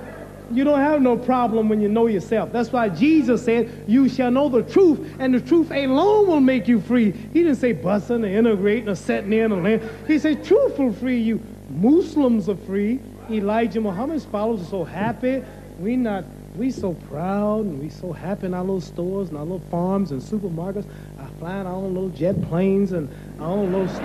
[0.52, 2.52] you don't have no problem when you know yourself.
[2.52, 6.68] That's why Jesus said, You shall know the truth, and the truth alone will make
[6.68, 7.12] you free.
[7.12, 9.88] He didn't say busting or integrating or setting in or land.
[10.08, 11.40] He said, Truth will free you.
[11.70, 13.00] Muslims are free.
[13.30, 15.44] Elijah Muhammad's followers are so happy.
[15.80, 16.26] We not
[16.60, 20.12] we so proud and we so happy in our little stores and our little farms
[20.12, 20.86] and supermarkets.
[21.18, 23.10] I flying our own little jet planes and
[23.40, 24.04] our own little stuff.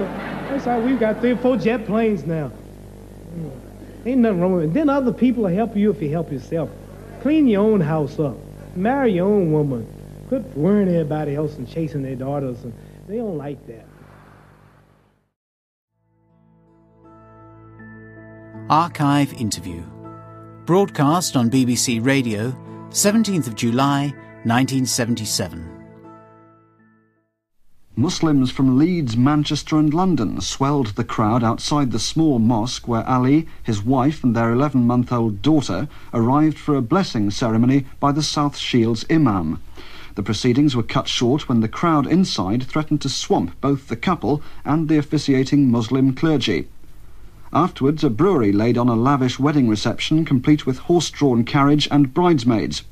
[0.48, 2.52] That's how we've got three or four jet planes now.
[3.36, 3.50] Mm.
[4.06, 4.74] Ain't nothing wrong with it.
[4.74, 6.70] Then other people will help you if you help yourself.
[7.22, 8.36] Clean your own house up.
[8.76, 9.86] Marry your own woman.
[10.28, 12.62] Quit worrying everybody else and chasing their daughters.
[12.62, 12.72] And
[13.08, 13.86] they don't like that.
[18.70, 19.82] Archive interview.
[20.66, 22.50] Broadcast on BBC Radio,
[22.88, 24.14] 17th of July,
[24.44, 25.62] 1977.
[27.96, 33.46] Muslims from Leeds, Manchester and London swelled the crowd outside the small mosque where Ali,
[33.62, 39.04] his wife and their 11-month-old daughter arrived for a blessing ceremony by the South Shields
[39.10, 39.62] imam.
[40.14, 44.40] The proceedings were cut short when the crowd inside threatened to swamp both the couple
[44.64, 46.68] and the officiating Muslim clergy.
[47.56, 52.82] Afterwards, a brewery laid on a lavish wedding reception complete with horse-drawn carriage and bridesmaids.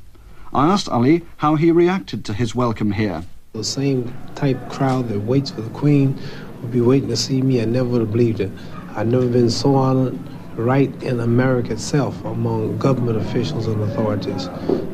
[0.55, 3.25] I asked Ali how he reacted to his welcome here.
[3.55, 6.17] The same type crowd that waits for the Queen
[6.61, 7.61] would be waiting to see me.
[7.61, 8.53] I never would have believed it.
[8.95, 10.17] I've never been so honored
[10.55, 14.49] right in America itself among government officials and authorities.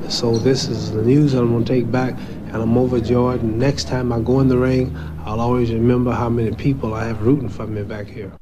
[0.09, 2.15] So this is the news I'm going to take back,
[2.47, 3.43] and I'm overjoyed.
[3.43, 4.97] Next time I go in the ring,
[5.27, 8.33] I'll always remember how many people I have rooting for me back here.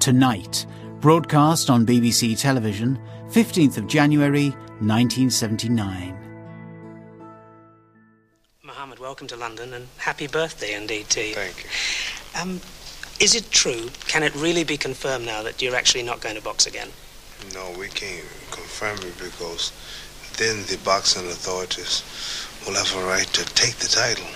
[0.00, 0.64] Tonight,
[1.00, 3.00] broadcast on BBC television,
[3.30, 6.16] 15th of January 1979.
[8.62, 11.34] Mohammed, welcome to London and happy birthday indeed to you.
[11.34, 12.40] Thank you.
[12.40, 12.60] Um,
[13.18, 16.42] is it true, can it really be confirmed now that you're actually not going to
[16.42, 16.90] box again?
[17.52, 19.72] No, we can't confirm it because
[20.36, 22.04] then the boxing authorities
[22.64, 24.30] will have a right to take the title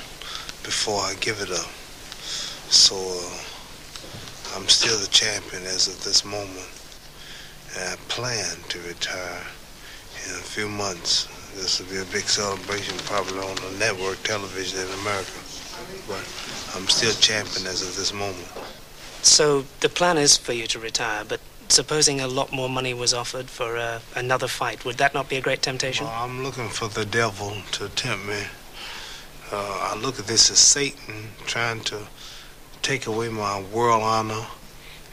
[0.64, 1.70] before I give it up.
[2.68, 3.51] So uh,
[4.54, 6.68] I'm still the champion as of this moment.
[7.74, 9.42] And I plan to retire
[10.26, 11.26] in a few months.
[11.54, 15.40] This will be a big celebration probably on the network television in America.
[16.06, 16.24] But
[16.74, 18.48] I'm still champion as of this moment.
[19.22, 23.14] So the plan is for you to retire, but supposing a lot more money was
[23.14, 26.06] offered for uh, another fight, would that not be a great temptation?
[26.06, 28.42] Well, I'm looking for the devil to tempt me.
[29.50, 32.06] Uh, I look at this as Satan trying to
[32.82, 34.44] take away my world honor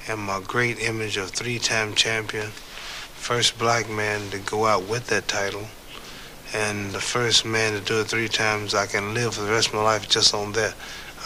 [0.08, 5.28] and my great image of three-time champion, first black man to go out with that
[5.28, 5.68] title,
[6.52, 8.74] and the first man to do it three times.
[8.74, 10.74] I can live for the rest of my life just on that.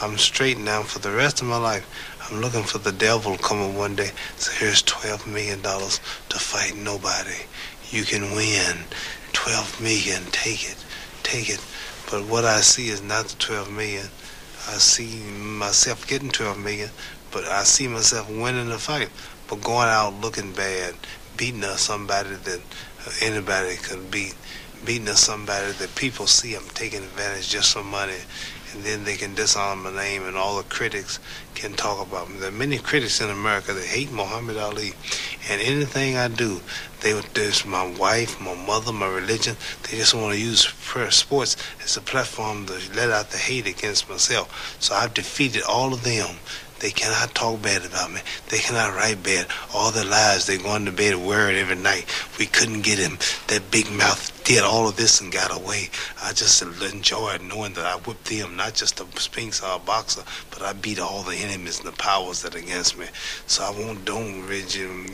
[0.02, 1.88] I'm straight now for the rest of my life.
[2.30, 4.12] I'm looking for the devil coming one day.
[4.36, 7.46] So here's $12 million to fight nobody.
[7.90, 8.80] You can win.
[9.32, 10.78] 12 million, take it,
[11.24, 11.64] take it.
[12.12, 14.08] But what I see is not the 12 million.
[14.68, 16.90] I see myself getting 12 million,
[17.32, 19.10] but I see myself winning the fight.
[19.48, 20.96] But going out looking bad,
[21.36, 22.62] beating up somebody that
[23.22, 24.36] anybody could beat,
[24.86, 28.20] beating up somebody that people see I'm taking advantage just for money
[28.74, 31.20] and then they can dishonor my name, and all the critics
[31.56, 32.38] can talk about me.
[32.38, 34.94] There are many critics in America that hate Muhammad Ali,
[35.50, 36.62] and anything I do,
[37.02, 39.56] they there's my wife, my mother, my religion.
[39.84, 40.62] They just want to use
[41.10, 44.78] sports as a platform to let out the hate against myself.
[44.80, 46.38] So I've defeated all of them.
[46.80, 48.22] They cannot talk bad about me.
[48.50, 49.48] They cannot write bad.
[49.74, 52.06] All the lies they going to bed worried every night.
[52.38, 53.18] We couldn't get him.
[53.48, 55.90] That big mouth did all of this and got away.
[56.22, 60.24] I just enjoyed knowing that I whipped them, not just a Spinks or a boxer,
[60.52, 63.06] but I beat all the enemies and the powers that are against me.
[63.48, 64.46] So I won't don't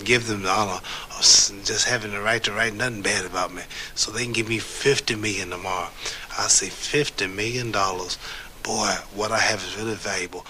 [0.04, 0.80] give them the honor
[1.12, 1.22] of
[1.64, 3.62] just having the right to write nothing bad about me.
[3.94, 5.90] So they can give me 50 million tomorrow.
[6.38, 8.18] I say 50 million dollars.
[8.64, 10.46] Boy, what I have is really valuable.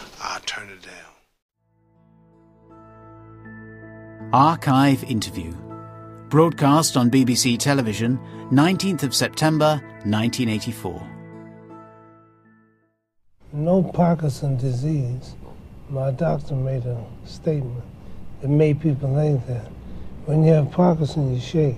[0.49, 0.93] I'll turn it down.
[4.33, 5.53] Archive interview.
[6.29, 8.19] Broadcast on BBC television,
[8.51, 11.07] 19th of September 1984.
[13.51, 15.35] No Parkinson disease.
[15.89, 17.83] My doctor made a statement.
[18.43, 19.65] It made people think that.
[20.25, 21.77] When you have Parkinson, you shake.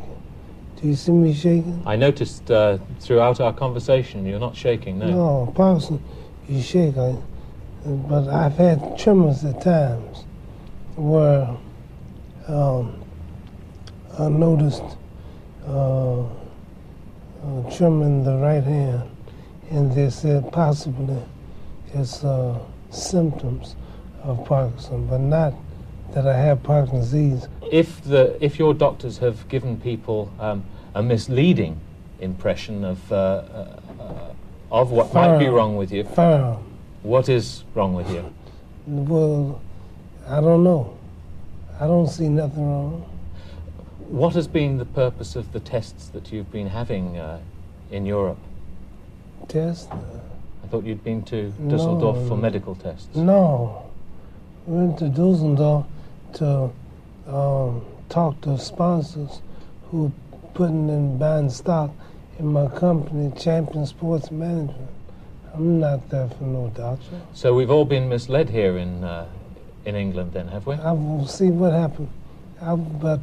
[0.82, 1.82] Do you see me shaking?
[1.86, 5.08] I noticed uh, throughout our conversation you're not shaking, no.
[5.08, 6.04] No, Parkinson,
[6.50, 6.98] you shake.
[6.98, 7.16] I,
[7.86, 10.26] but I've had tremors at times
[10.96, 11.50] where
[12.48, 13.02] um,
[14.20, 14.84] I noticed
[15.66, 16.28] uh, uh,
[17.76, 19.10] tremor in the right hand,
[19.72, 21.18] and they said possibly
[21.94, 22.60] it's uh,
[22.92, 23.76] symptoms
[24.24, 25.54] of Parkinson, but not
[26.14, 27.48] that I have Parkinson's disease.
[27.72, 31.80] If the if your doctors have given people um, a misleading
[32.20, 34.34] impression of uh, uh,
[34.72, 36.71] of what might be wrong with you, Firm.
[37.04, 38.34] What is wrong with you?
[38.88, 39.62] Well,
[40.28, 40.98] I don't know.
[41.80, 43.06] I don't see nothing wrong.
[44.08, 47.40] What has been the purpose of the tests that you've been having uh,
[47.92, 48.38] in Europe?
[49.48, 49.90] Test?
[49.92, 52.28] I thought you'd been to Dusseldorf No.
[52.28, 53.16] for medical tests.
[53.16, 53.90] No.
[54.68, 55.86] We went to Dusseldorf
[56.34, 56.70] to
[57.28, 59.42] um, talk to sponsors
[59.90, 60.12] who
[60.54, 61.92] putting in buying stock
[62.38, 64.90] in my company, Champion Sports Management.
[65.54, 67.22] I'm not there for no doctor.
[67.34, 69.28] So we've all been misled here in uh,
[69.86, 70.76] in England, then, have we?
[70.76, 72.10] I will see what happened.
[72.62, 73.20] I, about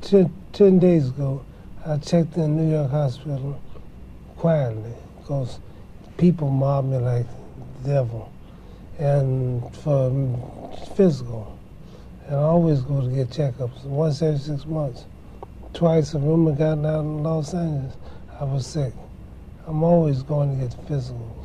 [0.00, 1.44] ten, days ago,
[1.86, 3.60] I checked in New York Hospital
[4.36, 5.60] quietly because
[6.16, 7.26] people mob me like
[7.82, 8.32] the devil
[8.98, 10.10] and for
[10.96, 11.58] physical.
[12.26, 15.04] And I always go to get checkups once every six months.
[15.72, 17.96] Twice a rumor got out in Los Angeles,
[18.38, 18.92] I was sick.
[19.66, 21.41] I'm always going to get physicals.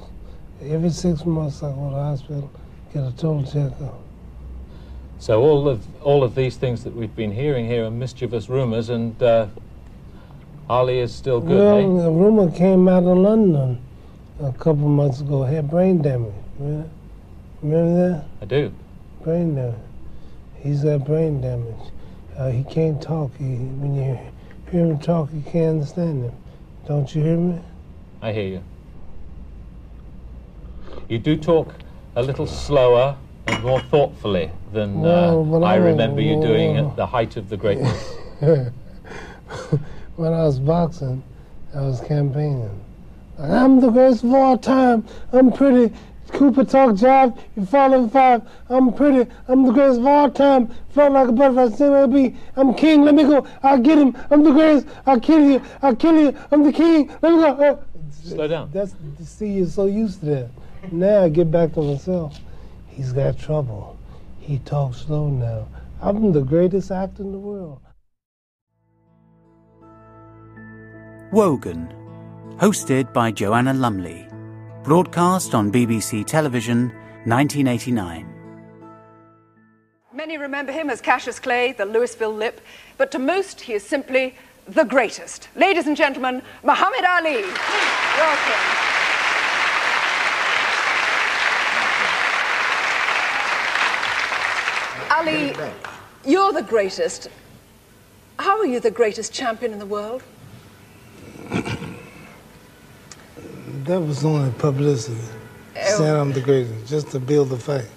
[0.62, 2.52] Every six months I go to the hospital,
[2.94, 4.00] get a total checkup.
[5.20, 8.90] So all of all of these things that we've been hearing here are mischievous rumours,
[8.90, 9.48] and uh,
[10.70, 11.58] Ali is still good.
[11.58, 12.04] well, eh?
[12.04, 13.82] the rumor came out of London
[14.42, 15.44] a couple months ago.
[15.46, 16.34] He had brain damage.
[16.60, 16.90] Remember,
[17.62, 18.26] remember that?
[18.42, 18.74] I do.
[19.24, 19.76] Brain damage.
[20.58, 21.92] He's got brain damage.
[22.38, 23.36] Uh, he can't talk.
[23.38, 24.20] He, when you
[24.72, 26.34] hear him talk, you can't understand him.
[26.88, 27.60] Don't you hear me?
[28.22, 28.64] I hear you.
[31.10, 31.74] You do talk
[32.16, 33.16] a little slower
[33.48, 36.96] and more thoughtfully than Well, uh, when I I was- remember you doing well- at
[36.96, 38.16] the height of the greatness.
[38.42, 38.74] when
[40.34, 41.24] I was boxing,
[41.74, 42.70] I was campaigning.
[43.40, 45.06] I'm the greatest of all time.
[45.32, 45.94] I'm pretty.
[46.30, 47.38] Cooper talk jive.
[47.56, 48.42] You fall in five.
[48.70, 49.32] I'm pretty.
[49.48, 50.70] I'm the greatest of all time.
[50.90, 51.70] Float like a butterfly.
[51.70, 52.36] Sing like a bee.
[52.58, 53.04] I'm king.
[53.06, 53.48] Let me go.
[53.64, 54.18] I get him.
[54.30, 54.88] I'm the greatest.
[55.06, 55.62] I kill you.
[55.82, 56.38] I kill you.
[56.52, 57.10] I'm the king.
[57.22, 57.48] Let me go.
[57.48, 57.78] Uh,
[58.12, 58.70] Slow down.
[58.74, 60.50] That's to see, you're so used to that.
[60.92, 62.40] Now I get back to myself.
[62.88, 63.98] He's got trouble.
[64.40, 65.68] He talks slow now.
[66.02, 67.80] I'm the greatest actor in the world.
[71.32, 71.94] Wogan,
[72.58, 74.28] hosted by Joanna Lumley.
[74.84, 76.88] Broadcast on BBC Television,
[77.26, 78.34] 1989.
[80.14, 82.62] Many remember him as Cassius Clay, the Louisville Lip,
[82.98, 84.34] but to most he is simply
[84.68, 85.50] the greatest.
[85.56, 87.42] Ladies and gentlemen, Muhammad Ali.
[88.18, 88.97] Welcome.
[95.18, 95.52] Ali,
[96.26, 97.30] you're the greatest.
[98.38, 100.22] How are you the greatest champion in the world?
[103.86, 105.18] That was only publicity.
[105.76, 105.98] Oh.
[105.98, 107.90] Saying I'm the greatest, just to build the fight.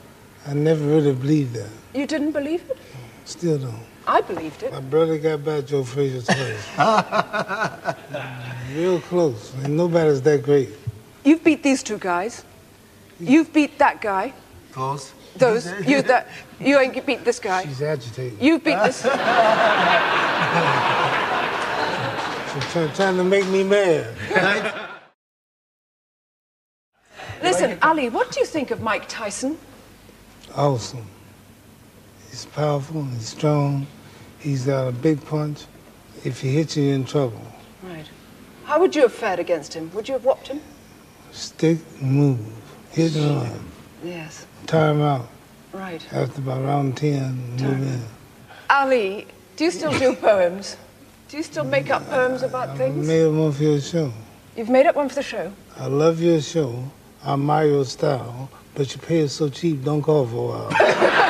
[0.46, 1.68] I never really believed that.
[1.94, 2.78] You didn't believe it?
[3.26, 3.84] Still don't.
[4.06, 4.72] I believed it.
[4.72, 6.68] My brother got by Joe Frazier twice.
[8.74, 9.52] Real close.
[9.62, 10.70] And nobody's that great.
[11.24, 12.44] You've beat these two guys.
[13.18, 14.32] You've beat that guy.
[14.72, 15.12] Close.
[15.36, 15.70] Those.
[15.86, 16.28] You that.
[16.60, 17.64] You ain't beat this guy.
[17.64, 18.38] She's agitated.
[18.40, 19.02] You've beat this.
[22.52, 24.14] She's try, trying to make me mad.
[27.42, 29.56] Listen, Ali, what do you think of Mike Tyson?
[30.56, 31.06] awesome.
[32.28, 33.86] He's powerful, he's strong,
[34.40, 35.64] he's got a big punch.
[36.24, 37.40] If he hits you, you're in trouble.
[37.82, 38.06] Right.
[38.64, 39.90] How would you have fared against him?
[39.94, 40.60] Would you have whopped him?
[41.32, 42.38] Stick, move,
[42.90, 43.64] hit run,
[44.04, 44.44] Yes.
[44.66, 45.28] tire him out.
[45.72, 46.02] Right.
[46.12, 48.02] After about round 10, move in.
[48.68, 49.26] Ali,
[49.56, 50.76] do you still do poems?
[51.28, 53.06] Do you still make up poems about I things?
[53.06, 54.12] made one for your show.
[54.56, 55.52] You've made up one for the show.
[55.76, 56.82] I love your show.
[57.24, 61.26] I admire your style, but you pay it so cheap, don't call for a while.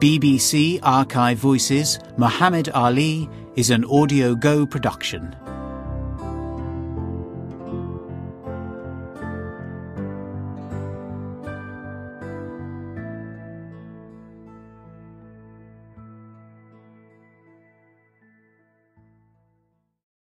[0.00, 5.34] BBC Archive Voices Muhammad Ali is an Audio Go production.